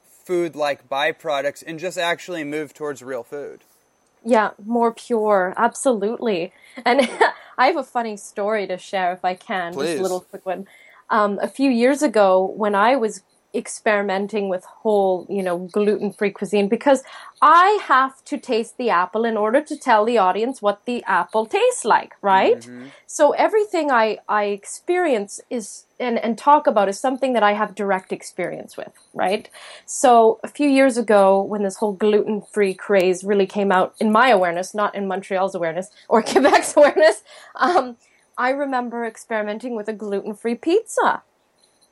food 0.03 0.55
like 0.55 0.87
byproducts 0.89 1.63
and 1.65 1.79
just 1.79 1.97
actually 1.97 2.43
move 2.43 2.73
towards 2.73 3.01
real 3.01 3.23
food 3.23 3.61
yeah 4.23 4.51
more 4.63 4.93
pure 4.93 5.53
absolutely 5.57 6.53
and 6.85 7.01
i 7.57 7.67
have 7.67 7.77
a 7.77 7.83
funny 7.83 8.15
story 8.15 8.65
to 8.65 8.77
share 8.77 9.11
if 9.11 9.25
i 9.25 9.33
can 9.33 9.73
Please. 9.73 9.87
just 9.87 9.99
a 9.99 10.03
little 10.03 10.21
quick 10.21 10.45
one 10.45 10.65
um, 11.09 11.39
a 11.41 11.47
few 11.47 11.69
years 11.69 12.01
ago 12.01 12.45
when 12.55 12.75
i 12.75 12.95
was 12.95 13.23
experimenting 13.53 14.49
with 14.49 14.63
whole, 14.65 15.25
you 15.29 15.43
know, 15.43 15.57
gluten 15.71 16.11
free 16.11 16.31
cuisine 16.31 16.67
because 16.67 17.03
I 17.41 17.79
have 17.83 18.23
to 18.25 18.37
taste 18.37 18.77
the 18.77 18.89
apple 18.89 19.25
in 19.25 19.35
order 19.35 19.61
to 19.61 19.77
tell 19.77 20.05
the 20.05 20.17
audience 20.17 20.61
what 20.61 20.85
the 20.85 21.03
apple 21.05 21.45
tastes 21.45 21.83
like, 21.83 22.13
right? 22.21 22.61
Mm-hmm. 22.61 22.87
So 23.07 23.31
everything 23.31 23.91
I, 23.91 24.19
I 24.29 24.45
experience 24.45 25.41
is 25.49 25.85
and, 25.99 26.17
and 26.17 26.37
talk 26.37 26.65
about 26.65 26.89
is 26.89 26.99
something 26.99 27.33
that 27.33 27.43
I 27.43 27.53
have 27.53 27.75
direct 27.75 28.11
experience 28.11 28.75
with, 28.75 28.91
right? 29.13 29.49
So 29.85 30.39
a 30.43 30.47
few 30.47 30.67
years 30.67 30.97
ago 30.97 31.41
when 31.41 31.63
this 31.63 31.75
whole 31.77 31.93
gluten 31.93 32.41
free 32.41 32.73
craze 32.73 33.23
really 33.23 33.45
came 33.45 33.71
out 33.71 33.95
in 33.99 34.11
my 34.11 34.29
awareness, 34.29 34.73
not 34.73 34.95
in 34.95 35.07
Montreal's 35.07 35.55
awareness 35.55 35.89
or 36.09 36.21
Quebec's 36.23 36.75
awareness, 36.75 37.21
um, 37.55 37.97
I 38.37 38.49
remember 38.49 39.05
experimenting 39.05 39.75
with 39.75 39.87
a 39.87 39.93
gluten 39.93 40.33
free 40.33 40.55
pizza 40.55 41.21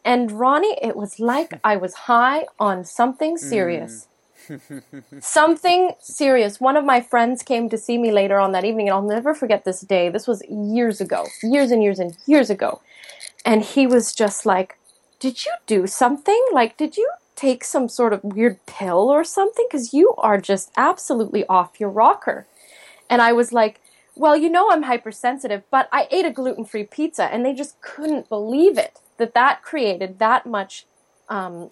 and 0.06 0.32
Ronnie, 0.32 0.78
it 0.82 0.95
was 0.95 1.20
like 1.20 1.60
I 1.64 1.76
was 1.76 1.93
high 1.93 2.45
on 2.60 2.86
something 2.86 3.38
serious. 3.38 4.04
Mm. 4.04 4.10
something 5.22 5.91
serious. 6.00 6.60
One 6.60 6.78
of 6.78 6.86
my 6.86 7.02
friends 7.02 7.43
came 7.43 7.70
to 7.70 7.78
see 7.78 7.97
me 7.97 8.12
later 8.12 8.39
on 8.39 8.52
that 8.54 8.66
evening, 8.66 8.88
and 8.88 8.95
I'll 8.95 9.02
never 9.02 9.34
forget 9.34 9.66
this 9.66 9.82
day. 9.82 10.10
This 10.10 10.28
was 10.28 10.41
years 10.50 11.02
ago, 11.02 11.28
years 11.43 11.72
and 11.72 11.84
years 11.84 12.00
and 12.00 12.18
years 12.26 12.50
ago. 12.50 12.82
And 13.45 13.64
he 13.64 13.86
was 13.86 14.14
just 14.14 14.45
like, 14.45 14.78
Did 15.20 15.45
you 15.45 15.54
do 15.68 15.88
something? 15.88 16.41
Like, 16.52 16.78
did 16.78 16.97
you 16.97 17.10
take 17.36 17.64
some 17.64 17.88
sort 17.88 18.14
of 18.14 18.24
weird 18.24 18.66
pill 18.66 19.10
or 19.10 19.24
something? 19.24 19.66
Because 19.70 19.93
you 19.93 20.14
are 20.18 20.39
just 20.39 20.72
absolutely 20.78 21.45
off 21.47 21.80
your 21.80 21.89
rocker. 21.89 22.47
And 23.10 23.22
I 23.22 23.34
was 23.34 23.52
like, 23.52 23.82
Well, 24.16 24.36
you 24.36 24.50
know, 24.50 24.72
I'm 24.72 24.84
hypersensitive, 24.84 25.64
but 25.70 25.89
I 25.91 26.08
ate 26.10 26.26
a 26.26 26.32
gluten 26.32 26.66
free 26.66 26.86
pizza, 26.86 27.26
and 27.26 27.45
they 27.45 27.54
just 27.54 27.80
couldn't 27.82 28.30
believe 28.30 28.78
it 28.78 29.00
that 29.20 29.34
that 29.36 29.61
created 29.61 30.20
that 30.20 30.45
much 30.45 30.86
um, 31.30 31.70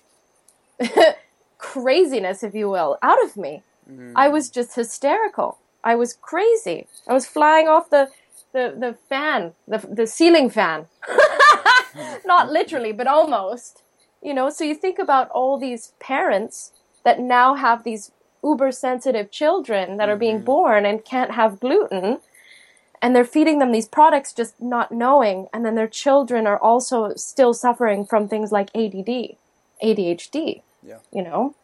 craziness, 1.57 2.43
if 2.43 2.53
you 2.53 2.69
will, 2.69 2.97
out 3.01 3.23
of 3.23 3.35
me. 3.35 3.63
Mm. 3.91 4.13
I 4.15 4.27
was 4.27 4.49
just 4.49 4.75
hysterical. 4.75 5.57
I 5.83 5.95
was 5.95 6.13
crazy. 6.13 6.87
I 7.07 7.13
was 7.13 7.25
flying 7.25 7.67
off 7.67 7.89
the 7.89 8.09
the, 8.53 8.73
the 8.77 8.97
fan, 9.09 9.53
the 9.67 9.79
the 9.79 10.07
ceiling 10.07 10.49
fan. 10.49 10.87
Not 12.25 12.51
literally, 12.51 12.91
but 12.91 13.07
almost. 13.07 13.83
You 14.21 14.33
know, 14.33 14.49
so 14.49 14.63
you 14.63 14.75
think 14.75 14.99
about 14.99 15.29
all 15.29 15.57
these 15.57 15.93
parents 15.99 16.71
that 17.03 17.19
now 17.19 17.55
have 17.55 17.83
these 17.83 18.11
uber 18.43 18.71
sensitive 18.71 19.31
children 19.31 19.97
that 19.97 20.09
are 20.09 20.15
being 20.15 20.37
mm-hmm. 20.37 20.45
born 20.45 20.85
and 20.85 21.05
can't 21.05 21.31
have 21.31 21.59
gluten 21.59 22.19
and 23.07 23.15
they're 23.15 23.23
feeding 23.23 23.59
them 23.59 23.71
these 23.71 23.87
products 23.87 24.33
just 24.33 24.61
not 24.61 24.91
knowing 24.91 25.47
and 25.53 25.65
then 25.65 25.75
their 25.75 25.87
children 25.87 26.45
are 26.45 26.57
also 26.57 27.13
still 27.15 27.53
suffering 27.53 28.05
from 28.05 28.27
things 28.27 28.51
like 28.51 28.67
ADD, 28.75 29.37
ADHD. 29.81 30.61
Yeah. 30.83 30.97
You 31.13 31.23
know. 31.23 31.55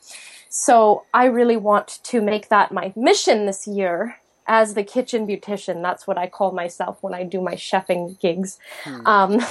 So 0.47 1.03
I 1.13 1.25
really 1.25 1.57
want 1.57 1.99
to 2.01 2.21
make 2.21 2.47
that 2.47 2.71
my 2.71 2.93
mission 2.95 3.45
this 3.45 3.67
year 3.67 4.21
as 4.47 4.73
the 4.73 4.85
kitchen 4.85 5.27
beautician. 5.27 5.81
That's 5.81 6.07
what 6.07 6.17
I 6.17 6.27
call 6.27 6.53
myself 6.53 7.03
when 7.03 7.13
I 7.13 7.23
do 7.25 7.41
my 7.41 7.55
chefing 7.55 8.17
gigs, 8.21 8.57
hmm. 8.85 9.05
um, 9.05 9.41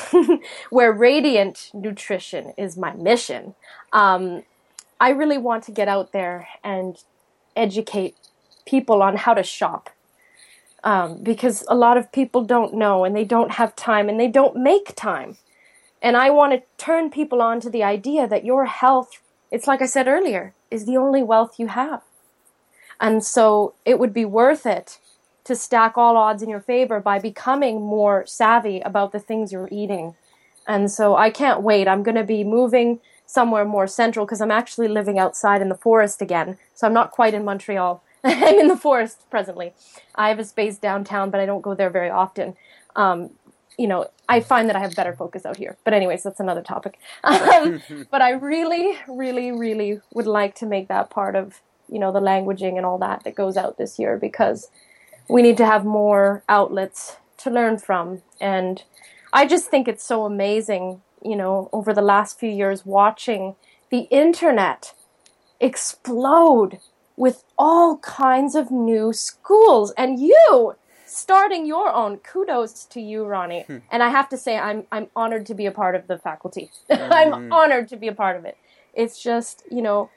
where 0.70 0.94
radiant 0.94 1.72
nutrition 1.74 2.54
is 2.56 2.74
my 2.74 2.94
mission. 2.94 3.54
Um, 3.92 4.44
I 4.98 5.10
really 5.10 5.36
want 5.36 5.64
to 5.64 5.72
get 5.72 5.88
out 5.88 6.12
there 6.12 6.48
and 6.64 6.96
educate 7.54 8.16
people 8.64 9.02
on 9.02 9.16
how 9.16 9.34
to 9.34 9.42
shop 9.42 9.90
um, 10.84 11.22
because 11.22 11.64
a 11.68 11.74
lot 11.74 11.96
of 11.96 12.12
people 12.12 12.44
don't 12.44 12.74
know 12.74 13.04
and 13.04 13.14
they 13.14 13.24
don't 13.24 13.52
have 13.52 13.76
time 13.76 14.08
and 14.08 14.18
they 14.18 14.28
don't 14.28 14.56
make 14.56 14.94
time. 14.96 15.36
And 16.00 16.16
I 16.16 16.30
want 16.30 16.52
to 16.52 16.62
turn 16.84 17.10
people 17.10 17.40
on 17.40 17.60
to 17.60 17.70
the 17.70 17.84
idea 17.84 18.26
that 18.26 18.44
your 18.44 18.66
health, 18.66 19.20
it's 19.50 19.66
like 19.68 19.80
I 19.80 19.86
said 19.86 20.08
earlier, 20.08 20.54
is 20.70 20.84
the 20.84 20.96
only 20.96 21.22
wealth 21.22 21.54
you 21.58 21.68
have. 21.68 22.02
And 23.00 23.24
so 23.24 23.74
it 23.84 23.98
would 23.98 24.12
be 24.12 24.24
worth 24.24 24.66
it 24.66 24.98
to 25.44 25.56
stack 25.56 25.96
all 25.96 26.16
odds 26.16 26.42
in 26.42 26.48
your 26.48 26.60
favor 26.60 27.00
by 27.00 27.18
becoming 27.18 27.80
more 27.80 28.24
savvy 28.26 28.80
about 28.80 29.12
the 29.12 29.18
things 29.18 29.52
you're 29.52 29.68
eating. 29.72 30.14
And 30.66 30.90
so 30.90 31.16
I 31.16 31.30
can't 31.30 31.62
wait. 31.62 31.88
I'm 31.88 32.02
going 32.02 32.16
to 32.16 32.24
be 32.24 32.44
moving 32.44 33.00
somewhere 33.26 33.64
more 33.64 33.86
central 33.86 34.26
because 34.26 34.40
I'm 34.40 34.50
actually 34.50 34.88
living 34.88 35.18
outside 35.18 35.62
in 35.62 35.68
the 35.68 35.74
forest 35.74 36.20
again. 36.20 36.58
So 36.74 36.86
I'm 36.86 36.92
not 36.92 37.10
quite 37.10 37.34
in 37.34 37.44
Montreal. 37.44 38.02
I'm 38.24 38.58
in 38.58 38.68
the 38.68 38.76
forest 38.76 39.28
presently. 39.30 39.74
I 40.14 40.28
have 40.28 40.38
a 40.38 40.44
space 40.44 40.78
downtown, 40.78 41.30
but 41.30 41.40
I 41.40 41.46
don't 41.46 41.62
go 41.62 41.74
there 41.74 41.90
very 41.90 42.10
often. 42.10 42.56
Um, 42.94 43.30
you 43.78 43.86
know, 43.86 44.10
I 44.28 44.40
find 44.40 44.68
that 44.68 44.76
I 44.76 44.80
have 44.80 44.94
better 44.94 45.14
focus 45.14 45.46
out 45.46 45.56
here. 45.56 45.76
But 45.82 45.94
anyways, 45.94 46.22
that's 46.22 46.40
another 46.40 46.62
topic. 46.62 46.98
Um, 47.24 47.82
but 48.10 48.22
I 48.22 48.30
really, 48.30 48.98
really, 49.08 49.50
really 49.52 50.00
would 50.14 50.26
like 50.26 50.54
to 50.56 50.66
make 50.66 50.88
that 50.88 51.10
part 51.10 51.36
of 51.36 51.60
you 51.92 51.98
know 51.98 52.10
the 52.10 52.20
languaging 52.20 52.76
and 52.76 52.86
all 52.86 52.98
that 52.98 53.22
that 53.24 53.34
goes 53.34 53.56
out 53.56 53.76
this 53.76 53.98
year 53.98 54.16
because 54.16 54.70
we 55.28 55.42
need 55.42 55.58
to 55.58 55.66
have 55.66 55.84
more 55.84 56.42
outlets 56.48 57.16
to 57.36 57.50
learn 57.50 57.78
from 57.78 58.22
and 58.40 58.84
i 59.32 59.46
just 59.46 59.66
think 59.66 59.86
it's 59.86 60.04
so 60.04 60.24
amazing 60.24 61.02
you 61.22 61.36
know 61.36 61.68
over 61.72 61.92
the 61.92 62.02
last 62.02 62.40
few 62.40 62.48
years 62.48 62.86
watching 62.86 63.54
the 63.90 64.08
internet 64.10 64.94
explode 65.60 66.78
with 67.16 67.44
all 67.58 67.98
kinds 67.98 68.54
of 68.54 68.70
new 68.70 69.12
schools 69.12 69.92
and 69.96 70.18
you 70.18 70.74
starting 71.06 71.66
your 71.66 71.92
own 71.92 72.16
kudos 72.18 72.84
to 72.86 73.00
you 73.00 73.24
ronnie 73.24 73.62
hmm. 73.62 73.78
and 73.90 74.02
i 74.02 74.08
have 74.08 74.28
to 74.28 74.36
say 74.36 74.56
i'm 74.56 74.84
i'm 74.90 75.08
honored 75.14 75.44
to 75.44 75.54
be 75.54 75.66
a 75.66 75.70
part 75.70 75.94
of 75.94 76.06
the 76.06 76.18
faculty 76.18 76.70
mm. 76.90 77.08
i'm 77.12 77.52
honored 77.52 77.86
to 77.86 77.96
be 77.96 78.08
a 78.08 78.14
part 78.14 78.36
of 78.36 78.44
it 78.44 78.56
it's 78.94 79.22
just 79.22 79.62
you 79.70 79.82
know 79.82 80.08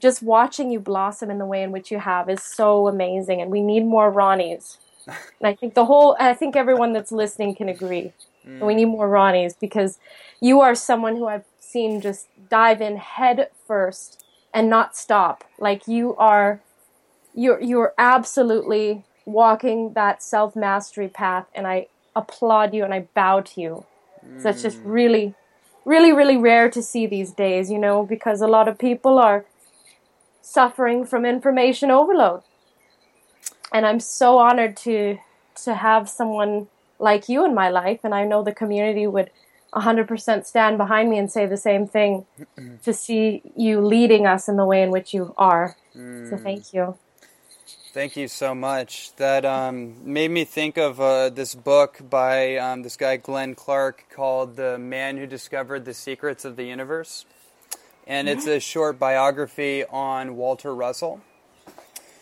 just 0.00 0.22
watching 0.22 0.70
you 0.70 0.78
blossom 0.78 1.30
in 1.30 1.38
the 1.38 1.46
way 1.46 1.62
in 1.62 1.72
which 1.72 1.90
you 1.90 1.98
have 1.98 2.28
is 2.28 2.42
so 2.42 2.86
amazing 2.86 3.40
and 3.40 3.50
we 3.50 3.60
need 3.60 3.84
more 3.84 4.12
ronnies 4.12 4.76
and 5.06 5.16
i 5.42 5.54
think 5.54 5.74
the 5.74 5.86
whole 5.86 6.16
i 6.20 6.32
think 6.32 6.54
everyone 6.54 6.92
that's 6.92 7.10
listening 7.10 7.54
can 7.54 7.68
agree 7.68 8.12
mm. 8.46 8.64
we 8.64 8.74
need 8.74 8.86
more 8.86 9.08
ronnies 9.08 9.58
because 9.58 9.98
you 10.40 10.60
are 10.60 10.74
someone 10.74 11.16
who 11.16 11.26
i've 11.26 11.44
seen 11.58 12.00
just 12.00 12.28
dive 12.48 12.80
in 12.80 12.96
head 12.96 13.48
first 13.66 14.23
and 14.54 14.70
not 14.70 14.96
stop 14.96 15.44
like 15.58 15.86
you 15.86 16.16
are 16.16 16.60
you're 17.34 17.60
you're 17.60 17.92
absolutely 17.98 19.04
walking 19.26 19.92
that 19.94 20.22
self 20.22 20.56
mastery 20.56 21.08
path 21.08 21.46
and 21.54 21.66
i 21.66 21.86
applaud 22.16 22.72
you 22.72 22.84
and 22.84 22.94
i 22.94 23.00
bow 23.14 23.40
to 23.40 23.60
you 23.60 23.84
mm. 24.24 24.38
so 24.38 24.44
that's 24.44 24.62
just 24.62 24.78
really 24.84 25.34
really 25.84 26.12
really 26.12 26.36
rare 26.36 26.70
to 26.70 26.80
see 26.80 27.06
these 27.06 27.32
days 27.32 27.70
you 27.70 27.78
know 27.78 28.06
because 28.06 28.40
a 28.40 28.46
lot 28.46 28.68
of 28.68 28.78
people 28.78 29.18
are 29.18 29.44
suffering 30.44 31.06
from 31.06 31.24
information 31.24 31.90
overload. 31.90 32.42
And 33.72 33.86
I'm 33.86 33.98
so 33.98 34.38
honored 34.38 34.76
to 34.78 35.18
to 35.64 35.74
have 35.74 36.08
someone 36.08 36.68
like 36.98 37.28
you 37.28 37.44
in 37.44 37.54
my 37.54 37.68
life 37.68 38.00
and 38.04 38.14
I 38.14 38.24
know 38.24 38.42
the 38.42 38.52
community 38.52 39.06
would 39.06 39.30
100% 39.74 40.46
stand 40.46 40.78
behind 40.78 41.10
me 41.10 41.18
and 41.18 41.30
say 41.30 41.46
the 41.46 41.56
same 41.56 41.86
thing 41.86 42.26
to 42.82 42.92
see 42.92 43.42
you 43.56 43.80
leading 43.80 44.26
us 44.26 44.48
in 44.48 44.56
the 44.56 44.64
way 44.64 44.82
in 44.82 44.90
which 44.90 45.12
you 45.12 45.34
are. 45.36 45.76
Mm. 45.96 46.30
So 46.30 46.36
thank 46.36 46.72
you. 46.72 46.96
Thank 47.92 48.16
you 48.16 48.26
so 48.26 48.54
much. 48.54 49.14
That 49.16 49.44
um, 49.44 49.94
made 50.02 50.30
me 50.30 50.44
think 50.44 50.76
of 50.76 51.00
uh, 51.00 51.30
this 51.30 51.54
book 51.54 52.00
by 52.10 52.56
um, 52.56 52.82
this 52.82 52.96
guy 52.96 53.16
Glenn 53.18 53.54
Clark 53.54 54.06
called 54.10 54.56
"The 54.56 54.78
Man 54.78 55.16
Who 55.16 55.26
Discovered 55.26 55.84
the 55.84 55.94
Secrets 55.94 56.44
of 56.44 56.56
the 56.56 56.64
Universe." 56.64 57.24
and 58.06 58.28
it's 58.28 58.46
a 58.46 58.60
short 58.60 58.98
biography 58.98 59.84
on 59.84 60.36
Walter 60.36 60.74
Russell. 60.74 61.20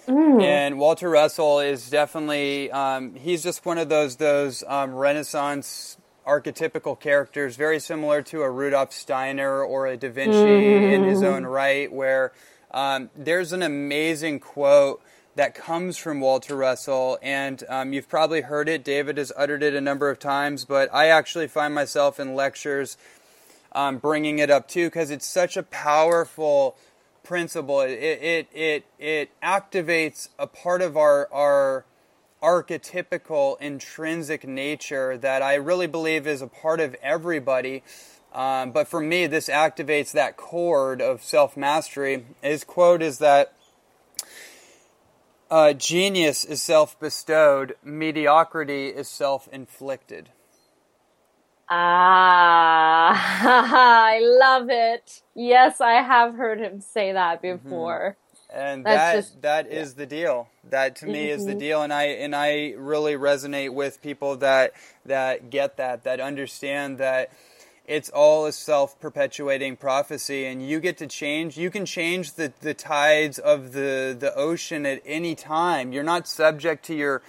Mm. 0.07 0.43
And 0.43 0.79
Walter 0.79 1.09
Russell 1.09 1.61
is 1.61 1.89
definitely 1.89 2.71
um, 2.71 3.15
he's 3.15 3.43
just 3.43 3.65
one 3.65 3.79
of 3.79 3.89
those 3.89 4.17
those 4.17 4.65
um, 4.67 4.95
Renaissance 4.95 5.97
archetypical 6.27 6.99
characters, 6.99 7.57
very 7.57 7.81
similar 7.81 8.23
to 8.23 8.43
a 8.43 8.51
Rudolf 8.51 8.93
Steiner 8.93 9.63
or 9.63 9.87
a 9.87 9.97
Da 9.97 10.11
Vinci 10.11 10.39
mm-hmm. 10.39 10.93
in 10.93 11.05
his 11.05 11.23
own 11.23 11.45
right. 11.45 11.93
Where 11.93 12.33
um, 12.71 13.11
there's 13.17 13.53
an 13.53 13.63
amazing 13.63 14.41
quote 14.41 15.03
that 15.35 15.55
comes 15.55 15.97
from 15.97 16.21
Walter 16.21 16.55
Russell, 16.57 17.19
and 17.23 17.63
um, 17.69 17.93
you've 17.93 18.09
probably 18.09 18.43
heard 18.43 18.69
it. 18.69 18.85
David 18.85 19.17
has 19.17 19.33
uttered 19.37 19.63
it 19.63 19.75
a 19.75 19.81
number 19.81 20.11
of 20.11 20.19
times, 20.19 20.65
but 20.65 20.93
I 20.93 21.07
actually 21.09 21.49
find 21.49 21.75
myself 21.75 22.21
in 22.21 22.35
lectures 22.35 22.99
um, 23.75 23.99
bringing 23.99 24.39
it 24.39 24.51
up 24.51 24.69
too 24.69 24.87
because 24.87 25.11
it's 25.11 25.27
such 25.27 25.57
a 25.57 25.63
powerful 25.63 26.77
principle. 27.23 27.81
It, 27.81 27.93
it, 27.93 28.49
it, 28.53 28.85
it 28.99 29.31
activates 29.43 30.29
a 30.39 30.47
part 30.47 30.83
of 30.83 30.97
our, 30.97 31.29
our 31.33 31.85
archetypical 32.43 33.61
intrinsic 33.61 34.47
nature 34.47 35.17
that 35.19 35.43
I 35.43 35.55
really 35.55 35.87
believe 35.87 36.27
is 36.27 36.43
a 36.43 36.47
part 36.47 36.81
of 36.81 36.95
everybody. 37.03 37.83
Um, 38.33 38.73
but 38.73 38.89
for 38.89 39.01
me, 39.01 39.27
this 39.27 39.49
activates 39.49 40.13
that 40.13 40.37
chord 40.37 41.01
of 41.01 41.23
self 41.23 41.57
mastery. 41.57 42.27
His 42.43 42.65
quote 42.65 43.03
is 43.03 43.19
that 43.19 43.55
uh, 45.51 45.75
genius 45.75 46.45
is 46.45 46.63
self 46.63 46.99
bestowed, 46.99 47.77
mediocrity 47.85 48.89
is 48.89 49.07
self 49.07 49.49
inflicted. 49.49 50.31
Ah, 51.69 53.13
I 54.13 54.19
love 54.21 54.69
it. 54.71 55.23
Yes, 55.35 55.81
I 55.81 56.03
have 56.03 56.35
heard 56.35 56.59
him 56.59 56.81
say 56.81 57.13
that 57.13 57.43
mm-hmm. 57.43 57.63
before. 57.63 58.17
And 58.53 58.85
That's 58.85 58.97
that 58.97 59.17
just, 59.17 59.43
that 59.43 59.73
is 59.73 59.91
yeah. 59.91 59.99
the 59.99 60.07
deal. 60.07 60.49
That 60.71 60.97
to 60.97 61.07
me 61.07 61.27
mm-hmm. 61.27 61.31
is 61.31 61.45
the 61.45 61.53
mm-hmm. 61.53 61.59
deal, 61.61 61.83
and 61.83 61.93
I 61.93 62.05
and 62.05 62.37
I 62.37 62.75
really 62.77 63.15
resonate 63.15 63.73
with 63.73 64.03
people 64.03 64.37
that 64.37 64.73
that 65.07 65.51
get 65.51 65.79
that, 65.79 66.05
that 66.05 66.21
understand 66.21 66.99
that 66.99 67.33
it's 67.85 68.11
all 68.11 68.47
a 68.47 68.53
self-perpetuating 68.53 69.77
prophecy 69.77 70.47
and 70.47 70.65
you 70.65 70.79
get 70.79 70.99
to 70.99 71.07
change 71.09 71.57
you 71.57 71.69
can 71.69 71.85
change 71.85 72.35
the, 72.35 72.53
the 72.61 72.73
tides 72.73 73.41
of 73.41 73.73
the, 73.73 74.17
the 74.17 74.33
ocean 74.37 74.87
at 74.87 75.03
any 75.05 75.35
time 75.35 75.93
you're 75.93 76.05
not 76.05 76.29
subject 76.29 76.85
to 76.85 76.95
your 76.95 77.23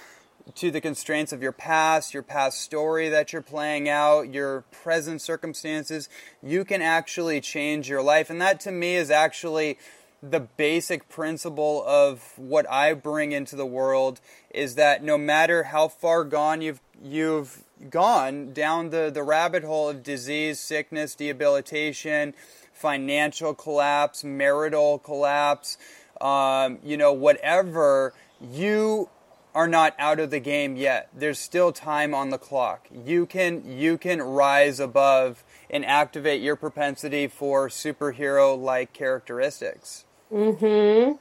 to 0.56 0.72
the 0.72 0.82
constraints 0.82 1.32
of 1.32 1.42
your 1.42 1.52
past, 1.52 2.14
your 2.14 2.24
past 2.24 2.62
story 2.62 3.10
that 3.10 3.32
you're 3.32 3.42
playing 3.42 3.88
out, 3.88 4.34
your 4.34 4.62
present 4.84 5.22
circumstances, 5.22 6.10
you 6.42 6.66
can 6.66 6.82
actually 6.82 7.40
change 7.40 7.88
your 7.90 8.02
life. 8.02 8.30
And 8.30 8.42
that 8.42 8.60
to 8.62 8.72
me 8.72 8.96
is 8.96 9.10
actually 9.10 9.78
the 10.24 10.40
basic 10.40 11.10
principle 11.10 11.84
of 11.86 12.34
what 12.38 12.70
I 12.72 12.94
bring 12.94 13.34
into 13.34 13.58
the 13.58 13.66
world 13.66 14.22
is 14.50 14.76
that 14.76 15.04
no 15.04 15.18
matter 15.18 15.64
how 15.64 15.90
far 15.90 16.24
gone 16.24 16.62
you've 16.62 16.80
you've 17.04 17.64
gone 17.90 18.54
down 18.54 18.92
the, 18.92 19.12
the 19.14 19.22
rabbit 19.24 19.66
hole 19.66 19.90
of 19.90 20.02
disease, 20.02 20.62
sickness, 20.62 21.14
debilitation, 21.16 22.34
financial 22.72 23.54
collapse, 23.54 24.24
marital 24.24 25.00
collapse, 25.00 25.78
um, 26.22 26.80
you 26.82 26.96
know, 26.96 27.12
whatever, 27.12 28.14
you 28.40 29.10
are 29.54 29.68
not 29.68 29.94
out 30.00 30.22
of 30.22 30.32
the 30.32 30.40
game 30.40 30.78
yet. 30.78 31.10
There's 31.14 31.38
still 31.38 31.74
time 31.74 32.16
on 32.16 32.30
the 32.30 32.38
clock. 32.38 32.88
You 33.06 33.26
can 33.26 33.78
you 33.78 33.98
can 33.98 34.22
rise 34.22 34.80
above 34.80 35.44
and 35.70 35.86
activate 35.86 36.42
your 36.42 36.56
propensity 36.56 37.28
for 37.28 37.68
superhero 37.68 38.58
like 38.58 38.94
characteristics. 38.94 40.06
Mhm. 40.34 41.20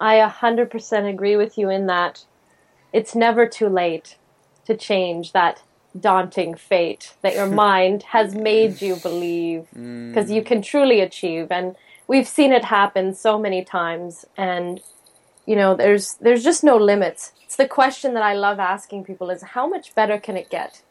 I 0.00 0.18
100% 0.18 1.08
agree 1.08 1.36
with 1.36 1.58
you 1.58 1.70
in 1.70 1.86
that 1.86 2.24
it's 2.92 3.14
never 3.14 3.46
too 3.46 3.68
late 3.68 4.16
to 4.66 4.76
change 4.76 5.32
that 5.32 5.62
daunting 5.98 6.54
fate 6.54 7.14
that 7.22 7.34
your 7.34 7.46
mind 7.66 8.02
has 8.04 8.34
made 8.34 8.80
you 8.82 8.96
believe 8.96 9.66
because 9.70 10.30
mm. 10.30 10.34
you 10.34 10.42
can 10.42 10.60
truly 10.62 11.00
achieve 11.00 11.50
and 11.50 11.74
we've 12.06 12.28
seen 12.28 12.52
it 12.52 12.64
happen 12.66 13.14
so 13.14 13.38
many 13.38 13.64
times 13.64 14.26
and 14.36 14.80
you 15.46 15.56
know 15.56 15.74
there's 15.74 16.14
there's 16.20 16.44
just 16.44 16.62
no 16.62 16.76
limits 16.76 17.32
it's 17.48 17.56
the 17.56 17.66
question 17.66 18.12
that 18.12 18.22
I 18.22 18.34
love 18.34 18.60
asking 18.60 19.04
people 19.04 19.30
is 19.30 19.40
how 19.40 19.66
much 19.66 19.94
better 19.94 20.18
can 20.18 20.36
it 20.36 20.50
get? 20.50 20.82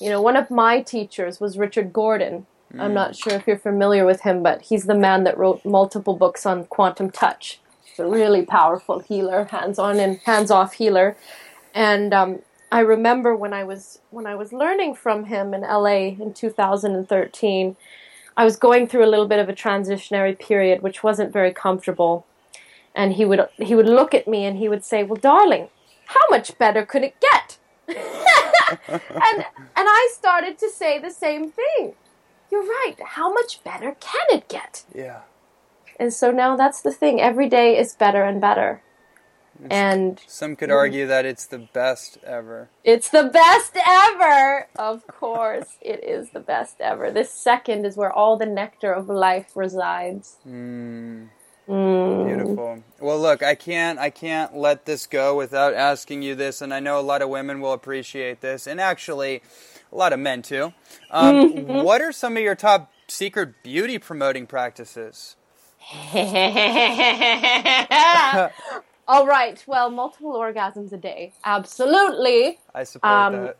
You 0.00 0.10
know, 0.10 0.20
one 0.20 0.34
of 0.34 0.50
my 0.50 0.80
teachers 0.80 1.38
was 1.38 1.56
Richard 1.56 1.92
Gordon. 1.92 2.48
Mm. 2.74 2.80
I'm 2.80 2.94
not 2.94 3.16
sure 3.16 3.34
if 3.34 3.46
you're 3.46 3.58
familiar 3.58 4.04
with 4.04 4.22
him, 4.22 4.42
but 4.42 4.62
he's 4.62 4.84
the 4.84 4.94
man 4.94 5.24
that 5.24 5.38
wrote 5.38 5.64
multiple 5.64 6.16
books 6.16 6.46
on 6.46 6.64
quantum 6.64 7.10
touch. 7.10 7.60
He's 7.84 7.98
a 7.98 8.06
really 8.06 8.44
powerful 8.44 9.00
healer, 9.00 9.44
hands-on 9.44 9.98
and 9.98 10.18
hands-off 10.24 10.74
healer. 10.74 11.16
And 11.74 12.12
um, 12.12 12.40
I 12.70 12.80
remember 12.80 13.34
when 13.34 13.52
I 13.52 13.64
was 13.64 14.00
when 14.10 14.26
I 14.26 14.34
was 14.34 14.52
learning 14.52 14.94
from 14.94 15.24
him 15.24 15.54
in 15.54 15.62
LA 15.62 16.14
in 16.18 16.32
2013, 16.34 17.76
I 18.36 18.44
was 18.44 18.56
going 18.56 18.86
through 18.86 19.04
a 19.04 19.10
little 19.10 19.26
bit 19.26 19.38
of 19.38 19.48
a 19.48 19.52
transitionary 19.52 20.38
period, 20.38 20.82
which 20.82 21.02
wasn't 21.02 21.32
very 21.32 21.52
comfortable 21.52 22.26
and 22.94 23.14
he 23.14 23.24
would 23.24 23.46
he 23.58 23.74
would 23.74 23.86
look 23.86 24.14
at 24.14 24.26
me 24.26 24.44
and 24.44 24.58
he 24.58 24.68
would 24.68 24.84
say, 24.84 25.02
"Well, 25.02 25.16
darling, 25.16 25.68
how 26.06 26.20
much 26.28 26.56
better 26.58 26.84
could 26.84 27.02
it 27.02 27.14
get?" 27.20 27.58
and 27.88 29.38
and 29.38 29.44
I 29.76 30.10
started 30.12 30.58
to 30.58 30.70
say 30.70 30.98
the 30.98 31.10
same 31.10 31.50
thing. 31.50 31.94
You're 32.50 32.62
right. 32.64 32.96
How 33.04 33.32
much 33.32 33.62
better 33.64 33.96
can 34.00 34.26
it 34.30 34.48
get? 34.48 34.84
Yeah. 34.94 35.20
And 35.98 36.12
so 36.12 36.30
now 36.30 36.56
that's 36.56 36.80
the 36.80 36.92
thing. 36.92 37.20
Every 37.20 37.48
day 37.48 37.78
is 37.78 37.94
better 37.94 38.24
and 38.24 38.40
better. 38.40 38.82
It's, 39.62 39.74
and 39.74 40.20
some 40.26 40.56
could 40.56 40.70
argue 40.70 41.06
that 41.06 41.26
it's 41.26 41.46
the 41.46 41.58
best 41.58 42.16
ever. 42.24 42.70
It's 42.82 43.10
the 43.10 43.24
best 43.24 43.76
ever. 43.76 44.68
Of 44.76 45.06
course, 45.06 45.76
it 45.82 46.02
is 46.02 46.30
the 46.30 46.40
best 46.40 46.76
ever. 46.80 47.10
This 47.10 47.30
second 47.30 47.84
is 47.84 47.96
where 47.96 48.12
all 48.12 48.36
the 48.38 48.46
nectar 48.46 48.92
of 48.92 49.08
life 49.08 49.50
resides. 49.54 50.38
Mm. 50.48 51.28
Mm. 51.68 52.26
Beautiful. 52.26 52.82
Well, 53.00 53.20
look, 53.20 53.42
I 53.42 53.54
can't 53.54 53.98
I 53.98 54.10
can't 54.10 54.56
let 54.56 54.86
this 54.86 55.06
go 55.06 55.36
without 55.36 55.74
asking 55.74 56.22
you 56.22 56.34
this, 56.34 56.62
and 56.62 56.72
I 56.72 56.80
know 56.80 56.98
a 56.98 57.02
lot 57.02 57.22
of 57.22 57.28
women 57.28 57.60
will 57.60 57.74
appreciate 57.74 58.40
this, 58.40 58.66
and 58.66 58.80
actually, 58.80 59.42
a 59.92 59.96
lot 59.96 60.12
of 60.12 60.20
men 60.20 60.42
too. 60.42 60.72
Um, 61.10 61.66
what 61.66 62.00
are 62.00 62.12
some 62.12 62.36
of 62.36 62.42
your 62.42 62.54
top 62.54 62.92
secret 63.08 63.62
beauty 63.62 63.98
promoting 63.98 64.46
practices? 64.46 65.36
All 69.08 69.26
right. 69.26 69.62
Well, 69.66 69.90
multiple 69.90 70.32
orgasms 70.34 70.92
a 70.92 70.96
day. 70.96 71.32
Absolutely. 71.44 72.58
I 72.74 72.84
support 72.84 73.12
Um, 73.12 73.32
that. 73.44 73.56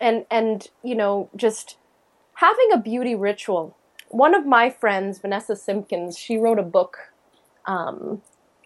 and 0.00 0.24
and 0.30 0.66
you 0.82 0.94
know 0.94 1.28
just 1.36 1.76
having 2.34 2.70
a 2.72 2.78
beauty 2.78 3.14
ritual 3.14 3.76
one 4.08 4.34
of 4.34 4.46
my 4.46 4.70
friends 4.70 5.18
vanessa 5.18 5.54
simpkins 5.54 6.16
she 6.18 6.36
wrote 6.38 6.58
a 6.58 6.62
book 6.62 7.12
um, 7.66 8.22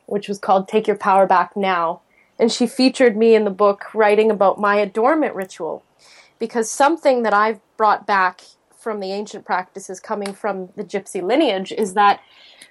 which 0.06 0.28
was 0.28 0.38
called 0.38 0.68
take 0.68 0.86
your 0.86 0.96
power 0.96 1.26
back 1.26 1.56
now 1.56 2.00
and 2.38 2.50
she 2.52 2.66
featured 2.68 3.16
me 3.16 3.34
in 3.34 3.44
the 3.44 3.50
book 3.50 3.92
writing 3.94 4.30
about 4.30 4.60
my 4.60 4.76
adornment 4.76 5.34
ritual 5.34 5.82
because 6.38 6.70
something 6.70 7.22
that 7.22 7.34
i've 7.34 7.60
brought 7.76 8.06
back 8.06 8.42
from 8.84 9.00
the 9.00 9.12
ancient 9.12 9.46
practices 9.46 9.98
coming 9.98 10.34
from 10.34 10.68
the 10.76 10.84
gypsy 10.84 11.22
lineage 11.22 11.72
is 11.72 11.94
that 11.94 12.20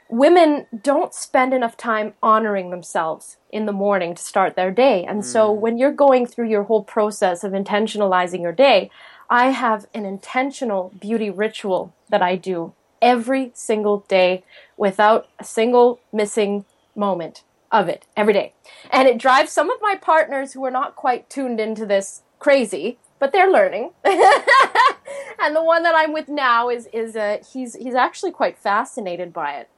women 0.09 0.67
don't 0.83 1.13
spend 1.13 1.55
enough 1.55 1.75
time 1.75 2.13
honoring 2.21 2.69
themselves 2.69 3.37
in 3.51 3.65
the 3.65 3.71
morning 3.71 4.13
to 4.13 4.21
start 4.21 4.55
their 4.55 4.69
day. 4.69 5.03
And 5.03 5.25
so 5.25 5.49
mm. 5.49 5.59
when 5.59 5.77
you're 5.79 5.91
going 5.91 6.27
through 6.27 6.49
your 6.49 6.63
whole 6.63 6.83
process 6.83 7.43
of 7.43 7.53
intentionalizing 7.53 8.43
your 8.43 8.51
day, 8.51 8.91
I 9.27 9.49
have 9.49 9.87
an 9.93 10.05
intentional 10.05 10.93
beauty 11.01 11.31
ritual 11.31 11.95
that 12.09 12.21
I 12.21 12.35
do 12.35 12.73
every 13.01 13.51
single 13.55 14.05
day 14.07 14.43
without 14.77 15.27
a 15.39 15.43
single 15.43 15.99
missing 16.11 16.65
moment 16.95 17.43
of 17.71 17.89
it 17.89 18.05
every 18.15 18.33
day. 18.33 18.53
And 18.91 19.07
it 19.07 19.17
drives 19.17 19.51
some 19.51 19.71
of 19.71 19.81
my 19.81 19.95
partners 19.95 20.53
who 20.53 20.63
are 20.63 20.71
not 20.71 20.95
quite 20.95 21.27
tuned 21.27 21.59
into 21.59 21.87
this 21.87 22.21
crazy, 22.37 22.99
but 23.23 23.31
they're 23.31 23.49
learning. 23.49 23.91
and 24.03 25.55
the 25.55 25.63
one 25.63 25.83
that 25.83 25.95
I'm 25.95 26.11
with 26.11 26.27
now 26.27 26.67
is 26.67 26.89
is 26.91 27.15
uh, 27.15 27.37
he's 27.53 27.73
he's 27.75 27.95
actually 27.95 28.31
quite 28.31 28.57
fascinated 28.57 29.31
by 29.31 29.53
it 29.53 29.69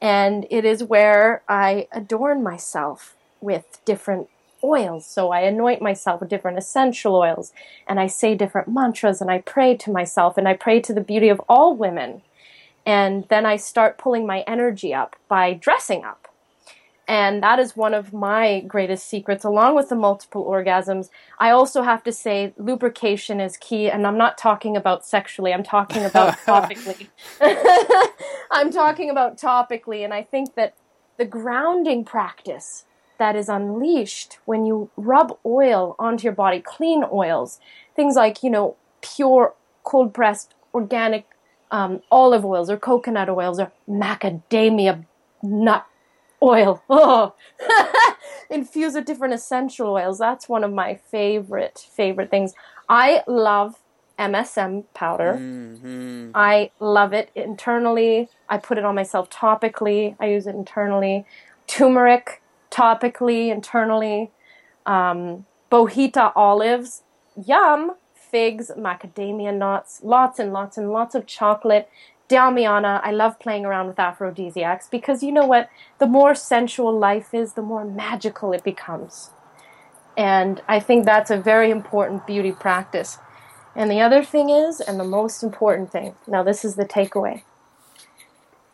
and 0.00 0.46
it 0.50 0.66
is 0.66 0.84
where 0.84 1.42
I 1.48 1.88
adorn 1.92 2.42
myself 2.42 3.16
with 3.40 3.80
different 3.84 4.28
oils. 4.62 5.06
So 5.06 5.30
I 5.30 5.40
anoint 5.40 5.80
myself 5.82 6.20
with 6.20 6.28
different 6.28 6.58
essential 6.58 7.14
oils, 7.14 7.52
and 7.86 7.98
I 7.98 8.06
say 8.06 8.34
different 8.34 8.68
mantras, 8.68 9.20
and 9.20 9.30
I 9.30 9.38
pray 9.38 9.76
to 9.78 9.90
myself, 9.90 10.36
and 10.36 10.48
I 10.48 10.54
pray 10.54 10.80
to 10.80 10.92
the 10.92 11.00
beauty 11.00 11.28
of 11.28 11.40
all 11.48 11.74
women. 11.74 12.22
And 12.86 13.26
then 13.28 13.44
I 13.46 13.56
start 13.56 13.98
pulling 13.98 14.26
my 14.26 14.40
energy 14.46 14.92
up 14.92 15.16
by 15.26 15.52
dressing 15.54 16.04
up. 16.04 16.29
And 17.10 17.42
that 17.42 17.58
is 17.58 17.76
one 17.76 17.92
of 17.92 18.12
my 18.12 18.60
greatest 18.60 19.08
secrets, 19.08 19.44
along 19.44 19.74
with 19.74 19.88
the 19.88 19.96
multiple 19.96 20.44
orgasms. 20.44 21.10
I 21.40 21.50
also 21.50 21.82
have 21.82 22.04
to 22.04 22.12
say, 22.12 22.54
lubrication 22.56 23.40
is 23.40 23.56
key, 23.56 23.90
and 23.90 24.06
I'm 24.06 24.16
not 24.16 24.38
talking 24.38 24.76
about 24.76 25.04
sexually, 25.04 25.52
I'm 25.52 25.64
talking 25.64 26.04
about 26.04 26.38
topically. 26.46 27.08
I'm 28.52 28.70
talking 28.70 29.10
about 29.10 29.38
topically, 29.38 30.04
and 30.04 30.14
I 30.14 30.22
think 30.22 30.54
that 30.54 30.76
the 31.16 31.24
grounding 31.24 32.04
practice 32.04 32.84
that 33.18 33.34
is 33.34 33.48
unleashed 33.48 34.38
when 34.44 34.64
you 34.64 34.88
rub 34.96 35.36
oil 35.44 35.96
onto 35.98 36.22
your 36.22 36.32
body, 36.32 36.60
clean 36.60 37.02
oils, 37.12 37.58
things 37.96 38.14
like, 38.14 38.44
you 38.44 38.50
know, 38.50 38.76
pure 39.02 39.54
cold 39.82 40.14
pressed 40.14 40.54
organic 40.72 41.26
um, 41.72 42.02
olive 42.12 42.44
oils 42.44 42.70
or 42.70 42.76
coconut 42.76 43.28
oils 43.28 43.58
or 43.58 43.72
macadamia 43.88 45.04
nut 45.42 45.86
oil. 46.42 46.82
Oh, 46.90 47.34
infused 48.50 48.96
with 48.96 49.04
different 49.04 49.34
essential 49.34 49.88
oils. 49.88 50.18
That's 50.18 50.48
one 50.48 50.64
of 50.64 50.72
my 50.72 50.96
favorite 51.10 51.86
favorite 51.92 52.30
things. 52.30 52.54
I 52.88 53.22
love 53.26 53.76
MSM 54.18 54.84
powder. 54.94 55.36
hmm 55.36 56.30
I 56.34 56.70
love 56.78 57.12
it 57.12 57.30
internally. 57.34 58.28
I 58.48 58.58
put 58.58 58.78
it 58.78 58.84
on 58.84 58.94
myself 58.94 59.30
topically. 59.30 60.16
I 60.20 60.26
use 60.26 60.46
it 60.46 60.54
internally. 60.54 61.24
Turmeric 61.66 62.42
topically, 62.70 63.50
internally. 63.50 64.30
Um, 64.86 65.46
Botija 65.70 66.32
olives. 66.36 67.02
Yum. 67.36 67.92
Figs, 68.14 68.70
macadamia 68.78 69.52
nuts, 69.52 70.02
lots 70.04 70.38
and 70.38 70.52
lots 70.52 70.78
and 70.78 70.92
lots 70.92 71.16
of 71.16 71.26
chocolate. 71.26 71.88
Damiana, 72.30 73.00
I 73.02 73.10
love 73.10 73.40
playing 73.40 73.66
around 73.66 73.88
with 73.88 73.98
aphrodisiacs 73.98 74.86
because 74.86 75.20
you 75.20 75.32
know 75.32 75.46
what? 75.46 75.68
The 75.98 76.06
more 76.06 76.36
sensual 76.36 76.96
life 76.96 77.34
is, 77.34 77.54
the 77.54 77.62
more 77.62 77.84
magical 77.84 78.52
it 78.52 78.62
becomes. 78.62 79.30
And 80.16 80.62
I 80.68 80.78
think 80.78 81.04
that's 81.04 81.30
a 81.30 81.36
very 81.36 81.70
important 81.70 82.28
beauty 82.28 82.52
practice. 82.52 83.18
And 83.74 83.90
the 83.90 84.00
other 84.00 84.22
thing 84.22 84.48
is, 84.48 84.80
and 84.80 85.00
the 85.00 85.04
most 85.04 85.42
important 85.42 85.90
thing, 85.90 86.14
now 86.28 86.44
this 86.44 86.64
is 86.64 86.76
the 86.76 86.84
takeaway, 86.84 87.42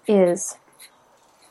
is 0.07 0.59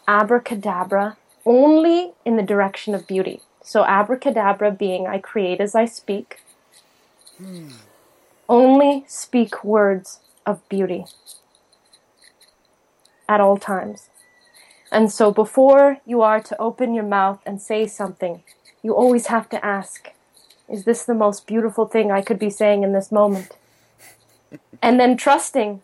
abracadabra 0.07 1.17
only 1.43 2.13
in 2.23 2.35
the 2.35 2.43
direction 2.43 2.93
of 2.93 3.07
beauty. 3.07 3.41
So, 3.63 3.83
abracadabra 3.83 4.71
being 4.71 5.07
I 5.07 5.17
create 5.17 5.59
as 5.59 5.73
I 5.73 5.85
speak, 5.85 6.39
hmm. 7.37 7.69
only 8.47 9.05
speak 9.07 9.63
words 9.63 10.19
of 10.45 10.67
beauty 10.69 11.05
at 13.27 13.41
all 13.41 13.57
times. 13.57 14.09
And 14.91 15.11
so, 15.11 15.31
before 15.31 15.97
you 16.05 16.21
are 16.21 16.39
to 16.41 16.61
open 16.61 16.93
your 16.93 17.03
mouth 17.03 17.41
and 17.45 17.61
say 17.61 17.87
something, 17.87 18.43
you 18.83 18.93
always 18.93 19.27
have 19.27 19.49
to 19.49 19.65
ask, 19.65 20.11
Is 20.69 20.85
this 20.85 21.03
the 21.03 21.13
most 21.13 21.47
beautiful 21.47 21.85
thing 21.85 22.11
I 22.11 22.21
could 22.21 22.39
be 22.39 22.49
saying 22.49 22.83
in 22.83 22.93
this 22.93 23.11
moment? 23.11 23.57
and 24.81 24.99
then 24.99 25.17
trusting 25.17 25.81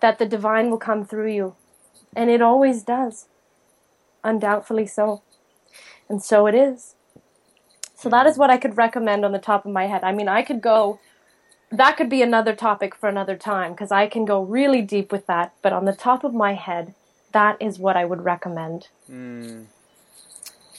that 0.00 0.18
the 0.18 0.26
divine 0.26 0.70
will 0.70 0.78
come 0.78 1.04
through 1.04 1.32
you. 1.32 1.54
And 2.16 2.30
it 2.30 2.42
always 2.42 2.82
does. 2.82 3.28
Undoubtedly 4.24 4.86
so. 4.86 5.22
And 6.08 6.22
so 6.22 6.46
it 6.46 6.54
is. 6.54 6.94
So 7.94 8.08
that 8.08 8.26
is 8.26 8.38
what 8.38 8.50
I 8.50 8.56
could 8.56 8.76
recommend 8.76 9.24
on 9.24 9.32
the 9.32 9.38
top 9.38 9.64
of 9.64 9.72
my 9.72 9.86
head. 9.86 10.04
I 10.04 10.12
mean, 10.12 10.28
I 10.28 10.42
could 10.42 10.60
go, 10.60 11.00
that 11.70 11.96
could 11.96 12.10
be 12.10 12.22
another 12.22 12.54
topic 12.54 12.94
for 12.94 13.08
another 13.08 13.36
time 13.36 13.72
because 13.72 13.92
I 13.92 14.08
can 14.08 14.24
go 14.24 14.42
really 14.42 14.82
deep 14.82 15.12
with 15.12 15.26
that. 15.26 15.54
But 15.62 15.72
on 15.72 15.84
the 15.86 15.94
top 15.94 16.24
of 16.24 16.34
my 16.34 16.54
head, 16.54 16.94
that 17.32 17.56
is 17.60 17.78
what 17.78 17.96
I 17.96 18.04
would 18.04 18.24
recommend. 18.24 18.88
Hmm. 19.08 19.64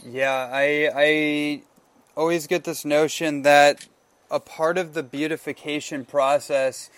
Yeah, 0.06 0.50
I 0.52 0.92
I 0.96 1.62
always 2.18 2.48
get 2.48 2.66
this 2.66 2.86
notion 2.86 3.44
that 3.44 3.88
a 4.32 4.40
part 4.40 4.78
of 4.78 4.94
the 4.94 5.04
beautification 5.04 6.06
process 6.06 6.90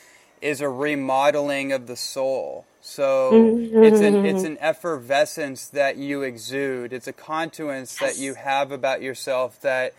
is 0.42 0.62
a 0.62 0.70
remodeling 0.70 1.72
of 1.72 1.88
the 1.88 1.96
soul. 1.98 2.68
So 2.82 3.54
it's 3.82 4.02
an 4.02 4.20
it's 4.24 4.44
an 4.44 4.58
effervescence 4.60 5.68
that 5.70 5.98
you 5.98 6.24
exude. 6.24 6.94
It's 6.94 7.08
a 7.08 7.14
contuence 7.14 7.98
that 7.98 8.18
you 8.18 8.36
have 8.36 8.72
about 8.72 9.02
yourself 9.02 9.62
that 9.62 9.94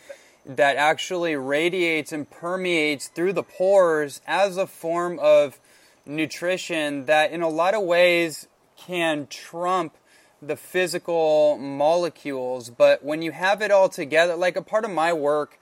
that 0.44 0.76
actually 0.76 1.36
radiates 1.36 2.12
and 2.12 2.28
permeates 2.28 3.08
through 3.08 3.32
the 3.32 3.42
pores 3.42 4.20
as 4.26 4.56
a 4.56 4.66
form 4.66 5.18
of 5.20 5.60
nutrition 6.04 7.06
that 7.06 7.30
in 7.30 7.42
a 7.42 7.48
lot 7.48 7.74
of 7.74 7.82
ways 7.82 8.48
can 8.76 9.26
trump 9.28 9.96
the 10.40 10.56
physical 10.56 11.56
molecules. 11.58 12.70
But 12.70 13.04
when 13.04 13.22
you 13.22 13.30
have 13.30 13.62
it 13.62 13.70
all 13.70 13.88
together 13.88 14.34
like 14.34 14.56
a 14.56 14.62
part 14.62 14.84
of 14.84 14.90
my 14.90 15.12
work 15.12 15.58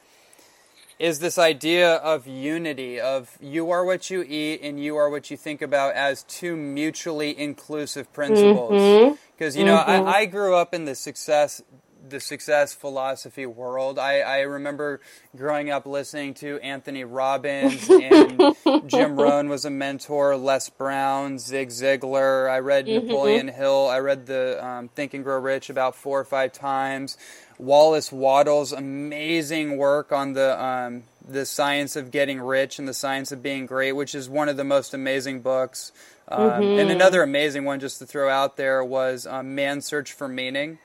is 0.99 1.19
this 1.19 1.39
idea 1.39 1.95
of 1.95 2.27
unity 2.27 3.01
of 3.01 3.39
you 3.41 3.71
are 3.71 3.85
what 3.85 4.11
you 4.11 4.23
eat 4.23 4.61
and 4.63 4.83
you 4.83 4.97
are 4.97 5.09
what 5.09 5.31
you 5.31 5.37
think 5.37 5.63
about 5.63 5.95
as 5.95 6.23
two 6.25 6.55
mutually 6.55 7.37
inclusive 7.39 8.13
principles. 8.13 8.73
Mm-hmm. 8.73 9.15
Because 9.37 9.57
you 9.57 9.65
know 9.65 9.77
I, 9.77 9.97
mm-hmm. 9.97 10.09
I 10.09 10.27
grew 10.27 10.55
up 10.55 10.75
in 10.75 10.85
the 10.85 10.95
success 10.95 11.63
the 12.11 12.21
success 12.21 12.75
philosophy 12.75 13.47
world. 13.47 13.99
I, 13.99 14.21
I 14.21 14.41
remember 14.41 15.01
growing 15.37 15.71
up 15.71 15.87
listening 15.87 16.35
to 16.35 16.59
anthony 16.61 17.05
robbins 17.05 17.89
and 17.89 18.55
jim 18.89 19.17
rohn 19.17 19.49
was 19.49 19.65
a 19.65 19.71
mentor 19.71 20.37
les 20.37 20.69
brown 20.69 21.39
zig 21.39 21.69
ziglar. 21.71 22.51
I 22.51 22.59
read 22.59 22.87
napoleon 22.87 23.49
hill. 23.49 23.89
I 23.89 23.99
read 24.01 24.27
the 24.27 24.65
um, 24.65 24.89
think 24.89 25.15
and 25.15 25.25
grow 25.25 25.39
rich 25.39 25.71
about 25.71 25.95
four 25.97 26.19
or 26.21 26.25
five 26.25 26.53
times. 26.53 27.17
Wallace 27.59 28.11
Wattles' 28.11 28.73
amazing 28.73 29.77
work 29.77 30.13
on 30.13 30.33
the 30.33 30.63
um, 30.63 31.03
the 31.29 31.45
science 31.47 31.95
of 31.95 32.11
getting 32.11 32.41
rich 32.41 32.79
and 32.79 32.89
the 32.89 32.95
science 32.95 33.31
of 33.33 33.43
being 33.43 33.67
great, 33.67 33.93
which 33.93 34.15
is 34.15 34.29
one 34.29 34.49
of 34.49 34.57
the 34.57 34.65
most 34.65 34.95
amazing 34.95 35.43
books. 35.43 35.93
Um, 36.29 36.63
And 36.63 36.91
another 36.91 37.23
amazing 37.23 37.65
one, 37.65 37.81
just 37.81 37.99
to 37.99 38.07
throw 38.07 38.29
out 38.31 38.57
there, 38.57 38.83
was 38.85 39.27
um, 39.27 39.55
Man's 39.55 39.85
Search 39.85 40.13
for 40.13 40.29
Meaning, 40.29 40.79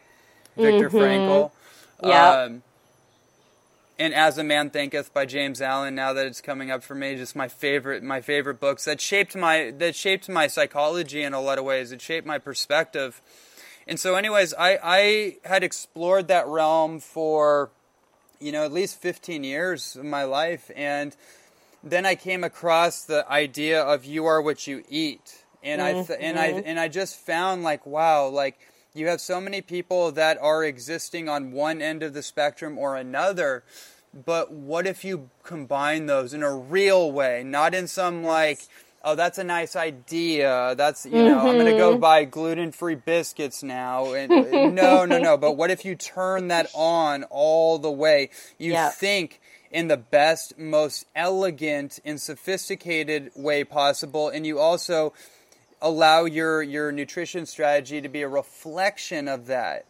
Viktor 0.55 0.89
Frankl. 0.89 1.51
Yeah. 2.03 2.29
Um, 2.29 2.63
and 3.97 4.13
As 4.13 4.37
a 4.37 4.43
Man 4.43 4.69
Thinketh 4.69 5.13
by 5.13 5.25
James 5.25 5.61
Allen. 5.61 5.95
Now 5.95 6.13
that 6.13 6.25
it's 6.25 6.41
coming 6.41 6.69
up 6.69 6.83
for 6.83 6.95
me, 6.95 7.15
just 7.15 7.35
my 7.35 7.47
favorite 7.47 8.03
my 8.03 8.19
favorite 8.19 8.59
books 8.59 8.85
that 8.85 8.99
shaped 8.99 9.35
my 9.35 9.71
that 9.77 9.95
shaped 9.95 10.27
my 10.27 10.47
psychology 10.47 11.23
in 11.23 11.33
a 11.33 11.39
lot 11.39 11.57
of 11.57 11.63
ways. 11.63 11.91
It 11.91 12.01
shaped 12.01 12.27
my 12.27 12.37
perspective. 12.37 13.21
And 13.87 13.99
so, 13.99 14.15
anyways, 14.15 14.53
I, 14.55 14.79
I 14.83 15.37
had 15.45 15.63
explored 15.63 16.27
that 16.29 16.47
realm 16.47 16.99
for, 16.99 17.69
you 18.39 18.51
know, 18.51 18.65
at 18.65 18.71
least 18.73 18.99
15 18.99 19.43
years 19.43 19.95
of 19.95 20.05
my 20.05 20.23
life. 20.23 20.71
And 20.75 21.15
then 21.83 22.05
I 22.05 22.15
came 22.15 22.43
across 22.43 23.03
the 23.03 23.29
idea 23.31 23.81
of 23.81 24.03
you 24.03 24.25
are 24.25 24.41
what 24.41 24.65
you 24.65 24.83
eat. 24.89 25.43
And 25.63 25.81
I 25.81 25.93
th- 25.93 26.19
and 26.19 26.37
I 26.37 26.47
and 26.47 26.79
I 26.79 26.87
just 26.87 27.15
found 27.15 27.63
like 27.63 27.85
wow 27.85 28.27
like 28.27 28.59
you 28.95 29.07
have 29.07 29.21
so 29.21 29.39
many 29.41 29.61
people 29.61 30.11
that 30.13 30.37
are 30.39 30.63
existing 30.63 31.29
on 31.29 31.51
one 31.51 31.81
end 31.81 32.01
of 32.01 32.13
the 32.13 32.23
spectrum 32.23 32.77
or 32.77 32.95
another 32.95 33.63
but 34.25 34.51
what 34.51 34.87
if 34.87 35.03
you 35.03 35.29
combine 35.43 36.05
those 36.05 36.33
in 36.33 36.41
a 36.41 36.55
real 36.55 37.11
way? 37.11 37.43
Not 37.43 37.75
in 37.75 37.87
some 37.87 38.23
like 38.23 38.59
oh 39.03 39.15
that's 39.15 39.37
a 39.37 39.43
nice 39.43 39.75
idea. 39.75 40.73
That's 40.77 41.05
you 41.05 41.23
know 41.23 41.39
i'm 41.39 41.55
going 41.55 41.65
to 41.65 41.77
go 41.77 41.91
mm-hmm. 41.91 41.99
buy 41.99 42.23
gluten-free 42.23 42.95
biscuits 42.95 43.61
now. 43.61 44.13
And 44.13 44.31
uh, 44.31 44.69
no 44.69 45.05
no 45.05 45.19
no. 45.19 45.37
But 45.37 45.57
what 45.57 45.69
if 45.69 45.83
you 45.83 45.95
turn 45.95 46.47
that 46.47 46.67
on 46.73 47.23
all 47.25 47.77
the 47.77 47.91
way? 47.91 48.29
You 48.57 48.77
think 48.93 49.41
in 49.69 49.89
the 49.89 49.97
best 49.97 50.57
most 50.57 51.05
elegant 51.13 51.99
and 52.05 52.21
sophisticated 52.21 53.31
way 53.35 53.65
possible 53.65 54.29
and 54.29 54.47
you 54.47 54.57
also 54.57 55.11
allow 55.81 56.25
your 56.25 56.61
your 56.61 56.91
nutrition 56.91 57.45
strategy 57.45 58.01
to 58.01 58.09
be 58.09 58.21
a 58.21 58.27
reflection 58.27 59.27
of 59.27 59.47
that. 59.47 59.85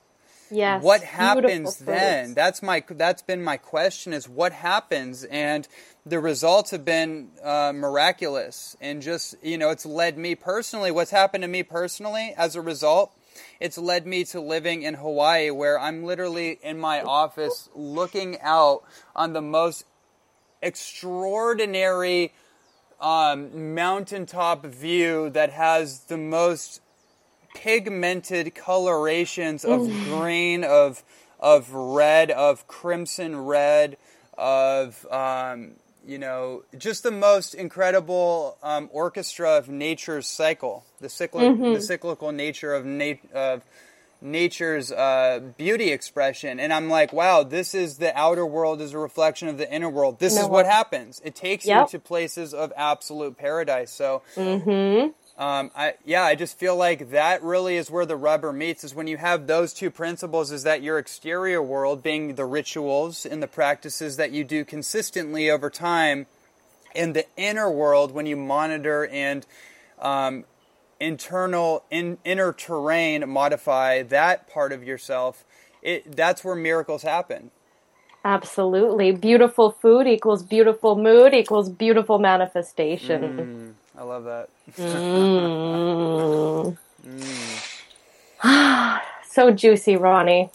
Yes. 0.51 0.83
what 0.83 1.01
happens 1.01 1.77
then? 1.79 2.35
That's 2.35 2.61
my 2.61 2.83
that's 2.87 3.23
been 3.23 3.43
my 3.43 3.57
question 3.57 4.13
is 4.13 4.29
what 4.29 4.53
happens? 4.53 5.23
And 5.23 5.67
the 6.05 6.19
results 6.19 6.71
have 6.71 6.85
been 6.85 7.29
uh, 7.43 7.73
miraculous 7.73 8.77
and 8.79 9.01
just 9.01 9.35
you 9.43 9.57
know 9.57 9.69
it's 9.69 9.85
led 9.85 10.17
me 10.17 10.35
personally 10.35 10.91
what's 10.91 11.11
happened 11.11 11.41
to 11.41 11.47
me 11.47 11.63
personally 11.63 12.33
as 12.37 12.55
a 12.55 12.61
result 12.61 13.11
it's 13.59 13.77
led 13.77 14.05
me 14.05 14.23
to 14.23 14.39
living 14.39 14.83
in 14.83 14.93
hawaii 14.93 15.49
where 15.49 15.79
i'm 15.79 16.03
literally 16.03 16.59
in 16.61 16.77
my 16.77 17.01
office 17.01 17.69
looking 17.73 18.39
out 18.41 18.83
on 19.15 19.33
the 19.33 19.41
most 19.41 19.83
extraordinary 20.61 22.31
um, 23.05 23.75
mountaintop 23.75 24.65
view 24.65 25.29
that 25.29 25.51
has 25.51 25.99
the 26.05 26.17
most 26.17 26.81
pigmented 27.53 28.55
colorations 28.55 29.63
of 29.63 29.87
green, 30.05 30.63
of 30.63 31.03
of 31.39 31.71
red, 31.71 32.31
of 32.31 32.67
crimson 32.67 33.45
red, 33.45 33.97
of 34.39 35.05
um, 35.11 35.73
you 36.07 36.17
know, 36.17 36.63
just 36.79 37.03
the 37.03 37.11
most 37.11 37.53
incredible 37.53 38.57
um, 38.63 38.89
orchestra 38.91 39.51
of 39.51 39.69
nature's 39.69 40.25
cycle, 40.25 40.83
the 40.99 41.09
cyclic, 41.09 41.55
the 41.75 41.81
cyclical 41.81 42.31
nature 42.31 42.73
of 42.73 42.85
nat- 42.85 43.19
of 43.35 43.63
nature's 44.25 44.91
uh, 44.91 45.39
beauty 45.57 45.91
expression. 45.91 46.59
And 46.59 46.73
I'm 46.73 46.89
like, 46.89 47.13
wow, 47.13 47.43
this 47.43 47.73
is 47.75 47.97
the 47.97 48.17
outer 48.17 48.45
world 48.45 48.81
is 48.81 48.93
a 48.93 48.97
reflection 48.97 49.47
of 49.47 49.57
the 49.57 49.71
inner 49.71 49.89
world. 49.89 50.19
This 50.19 50.35
No 50.35 50.41
is 50.41 50.47
what 50.47 50.65
happens. 50.65 51.21
It 51.23 51.35
takes 51.35 51.65
Yep. 51.65 51.81
you 51.81 51.99
to 51.99 51.99
places 51.99 52.53
of 52.53 52.73
absolute 52.75 53.37
paradise. 53.37 53.91
So. 53.91 54.21
Um, 55.37 55.69
I, 55.75 55.95
yeah, 56.05 56.23
I 56.23 56.35
just 56.35 56.57
feel 56.57 56.77
like 56.77 57.11
that 57.11 57.43
really 57.43 57.75
is 57.75 57.91
where 57.91 58.05
the 58.05 58.15
rubber 58.15 58.53
meets. 58.53 58.85
Is 58.85 58.95
when 58.95 59.07
you 59.07 59.17
have 59.17 59.47
those 59.47 59.73
two 59.73 59.91
principles. 59.91 60.49
Is 60.49 60.63
that 60.63 60.81
your 60.81 60.97
exterior 60.97 61.61
world 61.61 62.01
being 62.01 62.35
the 62.35 62.45
rituals 62.45 63.25
and 63.25 63.43
the 63.43 63.47
practices 63.47 64.15
that 64.15 64.31
you 64.31 64.45
do 64.45 64.63
consistently 64.63 65.49
over 65.49 65.69
time, 65.69 66.27
and 66.95 67.13
the 67.13 67.25
inner 67.35 67.69
world 67.69 68.13
when 68.13 68.25
you 68.25 68.37
monitor 68.37 69.07
and 69.07 69.45
um, 69.99 70.45
internal 70.99 71.83
in, 71.89 72.17
inner 72.23 72.53
terrain 72.53 73.27
modify 73.29 74.03
that 74.03 74.49
part 74.49 74.71
of 74.71 74.83
yourself. 74.83 75.43
It 75.81 76.15
that's 76.15 76.43
where 76.43 76.55
miracles 76.55 77.03
happen. 77.03 77.51
Absolutely. 78.23 79.11
Beautiful 79.11 79.71
food 79.71 80.07
equals 80.07 80.41
beautiful 80.41 80.95
mood 80.95 81.33
equals 81.33 81.69
beautiful 81.69 82.17
manifestation. 82.17 83.75
I 83.97 84.03
love 84.03 84.23
that. 84.23 84.49
Mm. 84.77 86.77
so 89.29 89.51
juicy, 89.51 89.95
Ronnie. 89.95 90.49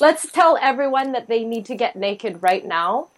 Let's 0.00 0.30
tell 0.30 0.58
everyone 0.60 1.12
that 1.12 1.28
they 1.28 1.44
need 1.44 1.66
to 1.66 1.74
get 1.74 1.96
naked 1.96 2.42
right 2.42 2.66
now 2.66 3.08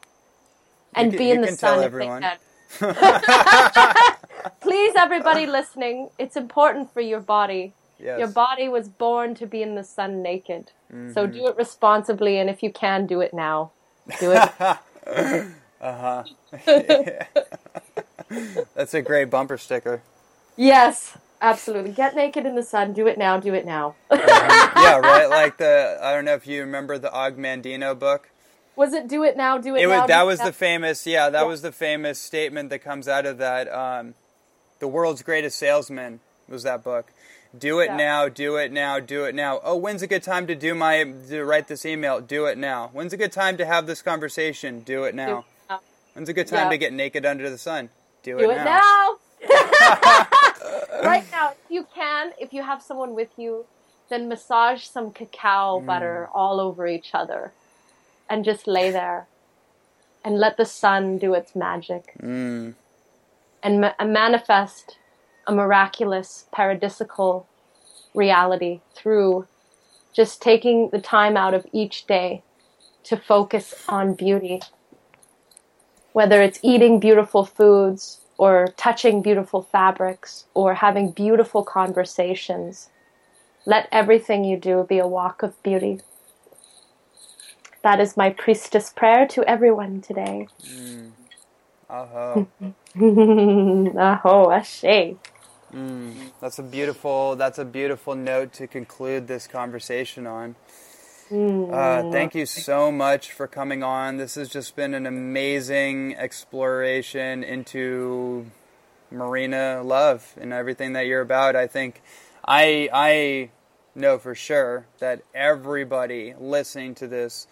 and 0.94 1.10
be 1.10 1.30
in 1.30 1.40
the 1.40 1.52
sun 1.52 1.78
if 1.78 1.86
everyone. 1.86 2.20
they 2.20 2.28
can. 2.28 2.38
Please, 4.60 4.92
everybody 4.96 5.46
listening, 5.46 6.10
it's 6.18 6.36
important 6.36 6.92
for 6.92 7.00
your 7.00 7.20
body. 7.20 7.72
Yes. 7.98 8.18
Your 8.18 8.28
body 8.28 8.68
was 8.68 8.88
born 8.88 9.34
to 9.36 9.46
be 9.46 9.62
in 9.62 9.74
the 9.74 9.84
sun 9.84 10.22
naked. 10.22 10.72
So 10.90 10.94
Mm-hmm. 10.96 11.32
do 11.32 11.46
it 11.48 11.56
responsibly, 11.56 12.38
and 12.38 12.48
if 12.48 12.62
you 12.62 12.70
can, 12.72 13.06
do 13.06 13.20
it 13.20 13.34
now. 13.34 13.72
Do 14.20 14.32
it. 14.32 14.38
uh 14.60 15.44
huh. 15.80 16.24
That's 18.74 18.94
a 18.94 19.02
great 19.02 19.26
bumper 19.30 19.58
sticker. 19.58 20.02
yes, 20.56 21.18
absolutely. 21.42 21.92
Get 21.92 22.14
naked 22.16 22.46
in 22.46 22.54
the 22.54 22.62
sun. 22.62 22.92
Do 22.94 23.06
it 23.06 23.18
now. 23.18 23.38
Do 23.38 23.52
it 23.54 23.66
now. 23.66 23.94
yeah, 24.10 24.98
right. 24.98 25.28
Like 25.28 25.58
the 25.58 25.98
I 26.00 26.12
don't 26.14 26.24
know 26.24 26.34
if 26.34 26.46
you 26.46 26.60
remember 26.60 26.98
the 26.98 27.12
Og 27.12 27.36
Mandino 27.36 27.98
book. 27.98 28.30
Was 28.78 28.92
it 28.94 29.08
do 29.08 29.24
it 29.24 29.36
now? 29.36 29.58
Do 29.58 29.74
it, 29.76 29.82
It 29.82 29.88
now. 29.88 30.00
was 30.00 30.08
that 30.08 30.22
it 30.22 30.26
was 30.26 30.38
now? 30.38 30.44
the 30.46 30.52
famous 30.52 31.06
yeah 31.06 31.28
that 31.30 31.40
Yeah. 31.42 31.46
was 31.46 31.60
the 31.62 31.72
famous 31.72 32.18
statement 32.18 32.70
that 32.70 32.78
comes 32.78 33.06
out 33.08 33.26
of 33.26 33.36
that. 33.38 33.68
Um, 33.72 34.14
the 34.78 34.88
world's 34.88 35.22
greatest 35.22 35.58
salesman 35.58 36.20
was 36.48 36.62
that 36.62 36.82
book. 36.84 37.12
Do 37.58 37.80
it 37.80 37.86
Yeah. 37.86 37.96
now. 37.96 38.28
Do 38.28 38.56
it 38.56 38.70
now. 38.72 39.00
Do 39.00 39.24
it 39.24 39.34
now. 39.34 39.60
Oh, 39.64 39.76
when's 39.76 40.02
a 40.02 40.06
good 40.06 40.22
time 40.22 40.46
to 40.46 40.54
do 40.54 40.74
my 40.74 41.02
to 41.28 41.44
write 41.44 41.66
this 41.68 41.84
email? 41.84 42.20
Do 42.20 42.46
it 42.46 42.56
now. 42.58 42.90
When's 42.92 43.12
a 43.12 43.16
good 43.16 43.32
time 43.32 43.56
to 43.58 43.66
have 43.66 43.86
this 43.86 44.00
conversation? 44.02 44.80
Do 44.80 45.04
it 45.04 45.12
Do 45.12 45.16
now. 45.16 45.38
it 45.38 45.44
now. 45.70 45.80
When's 46.14 46.28
a 46.28 46.32
good 46.32 46.46
time 46.48 46.64
Yeah. 46.66 46.70
to 46.70 46.78
get 46.78 46.92
naked 46.92 47.24
under 47.26 47.48
the 47.50 47.58
sun? 47.58 47.90
Do, 48.22 48.38
Do 48.38 48.50
it 48.50 48.56
now. 48.64 49.16
right 51.02 51.24
now, 51.32 51.50
if 51.52 51.56
you 51.70 51.86
can, 51.94 52.32
if 52.38 52.52
you 52.52 52.62
have 52.62 52.82
someone 52.82 53.14
with 53.14 53.30
you, 53.36 53.64
then 54.08 54.28
massage 54.28 54.84
some 54.84 55.10
Mm. 55.10 55.14
cacao 55.14 55.80
butter 55.80 56.28
all 56.34 56.60
over 56.60 56.86
each 56.86 57.10
other, 57.14 57.52
and 58.28 58.44
just 58.44 58.66
lay 58.66 58.90
there, 58.90 59.26
and 60.24 60.38
let 60.38 60.56
the 60.56 60.64
sun 60.64 61.18
do 61.18 61.34
its 61.34 61.54
magic, 61.54 62.14
Mm. 62.20 62.74
and, 63.62 63.80
ma- 63.80 63.94
and 63.98 64.12
manifest 64.12 64.98
a 65.46 65.54
miraculous 65.54 66.46
paradisical 66.54 67.46
reality 68.14 68.80
through 68.94 69.46
just 70.12 70.42
taking 70.42 70.88
the 70.90 71.00
time 71.00 71.36
out 71.36 71.54
of 71.54 71.66
each 71.72 72.06
day 72.06 72.42
to 73.04 73.16
focus 73.16 73.74
on 73.88 74.14
beauty 74.14 74.60
whether 76.12 76.42
it's 76.42 76.58
eating 76.62 76.98
beautiful 76.98 77.44
foods 77.44 78.20
or 78.38 78.68
touching 78.76 79.22
beautiful 79.22 79.62
fabrics 79.62 80.46
or 80.54 80.74
having 80.74 81.12
beautiful 81.12 81.62
conversations. 81.62 82.88
Let 83.66 83.88
everything 83.92 84.42
you 84.44 84.56
do 84.56 84.84
be 84.88 84.98
a 84.98 85.06
walk 85.06 85.44
of 85.44 85.62
beauty. 85.62 86.00
That 87.82 88.00
is 88.00 88.16
my 88.16 88.30
priestess 88.30 88.92
prayer 88.92 89.26
to 89.28 89.44
everyone 89.48 90.02
today. 90.02 90.48
Uh-huh. 91.90 92.42
Aho, 93.00 94.50
ashe. 94.50 95.16
That's 96.40 96.58
a 96.58 96.62
beautiful. 96.62 97.36
That's 97.36 97.58
a 97.58 97.64
beautiful 97.64 98.14
note 98.14 98.52
to 98.54 98.66
conclude 98.66 99.28
this 99.28 99.46
conversation 99.46 100.26
on. 100.26 100.56
Uh, 101.70 102.04
thank 102.04 102.34
you 102.34 102.46
so 102.46 102.92
much 102.92 103.32
for 103.32 103.46
coming 103.46 103.82
on. 103.82 104.16
This 104.18 104.36
has 104.36 104.48
just 104.48 104.76
been 104.76 104.94
an 104.94 105.06
amazing 105.06 106.16
exploration 106.16 107.44
into 107.44 108.46
marina 109.10 109.82
love 109.84 110.34
and 110.40 110.52
everything 110.52 110.94
that 110.94 111.06
you're 111.06 111.22
about. 111.22 111.56
I 111.56 111.66
think 111.66 112.02
I 112.46 112.88
I 112.92 113.50
know 113.94 114.18
for 114.18 114.34
sure 114.34 114.86
that 115.00 115.22
everybody 115.34 116.34
listening 116.38 116.94
to 116.96 117.08
this 117.08 117.46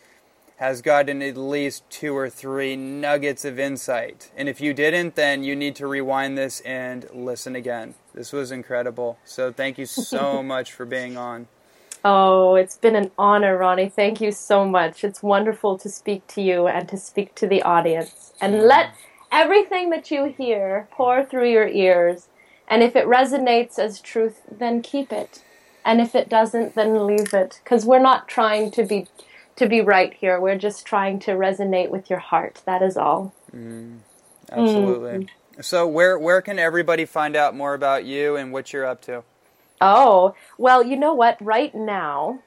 has 0.57 0.81
gotten 0.81 1.23
at 1.23 1.37
least 1.37 1.89
two 1.91 2.17
or 2.17 2.31
three 2.31 2.77
nuggets 2.77 3.45
of 3.45 3.59
insight. 3.59 4.31
And 4.37 4.49
if 4.49 4.61
you 4.61 4.73
didn't, 4.73 5.15
then 5.15 5.45
you 5.45 5.55
need 5.55 5.77
to 5.77 5.87
rewind 5.87 6.39
this 6.39 6.61
and 6.61 7.07
listen 7.13 7.55
again. 7.55 7.95
This 8.15 8.33
was 8.33 8.51
incredible. 8.51 9.19
So 9.25 9.53
thank 9.53 9.77
you 9.77 9.87
so 9.87 10.43
much 10.43 10.73
for 10.73 10.87
being 10.87 11.17
on. 11.17 11.49
Oh, 12.05 12.55
it's 12.55 12.77
been 12.77 12.97
an 12.97 13.11
honor, 13.19 13.59
Ronnie. 13.59 13.89
Thank 13.89 14.21
you 14.21 14.33
so 14.33 14.65
much. 14.65 15.05
It's 15.05 15.23
wonderful 15.23 15.77
to 15.79 15.89
speak 15.89 16.27
to 16.29 16.41
you 16.41 16.69
and 16.69 16.89
to 16.89 16.97
speak 16.97 17.35
to 17.35 17.47
the 17.47 17.63
audience. 17.63 18.33
And 18.41 18.55
mm-hmm. 18.55 18.67
let 18.67 18.95
everything 19.33 19.91
that 19.91 20.11
you 20.11 20.27
hear 20.27 20.89
pour 20.93 21.25
through 21.25 21.51
your 21.51 21.69
ears. 21.69 22.29
And 22.69 22.83
if 22.83 22.97
it 22.97 23.07
resonates 23.07 23.79
as 23.79 24.01
truth, 24.01 24.43
then 24.51 24.83
keep 24.83 25.13
it. 25.13 25.43
And 25.85 26.01
if 26.01 26.15
it 26.15 26.29
doesn't, 26.29 26.75
then 26.75 27.07
leave 27.07 27.35
it. 27.35 27.61
Because 27.63 27.85
we're 27.85 27.99
not 27.99 28.29
trying 28.29 28.71
to 28.73 28.85
be 28.85 29.07
to 29.57 29.67
be 29.67 29.81
right 29.81 30.15
here. 30.15 30.41
We're 30.41 30.59
just 30.59 30.87
trying 30.87 31.19
to 31.21 31.33
resonate 31.33 31.91
with 31.91 32.11
your 32.11 32.19
heart. 32.19 32.63
That 32.65 32.83
is 32.83 32.97
all. 32.97 33.35
Mm, 33.55 33.99
absolutely. 34.51 35.11
Mm. 35.11 35.29
So 35.61 35.87
where 35.87 36.19
where 36.19 36.43
can 36.43 36.59
everybody 36.59 37.07
find 37.07 37.35
out 37.35 37.57
more 37.57 37.75
about 37.75 38.05
you 38.05 38.37
and 38.37 38.53
what 38.53 38.73
you're 38.73 38.87
up 38.87 39.01
to? 39.03 39.25
Oh, 39.81 40.35
well, 40.59 40.85
you 40.85 40.97
know 40.97 41.15
what? 41.15 41.41
Right 41.41 41.75
now, 41.75 42.41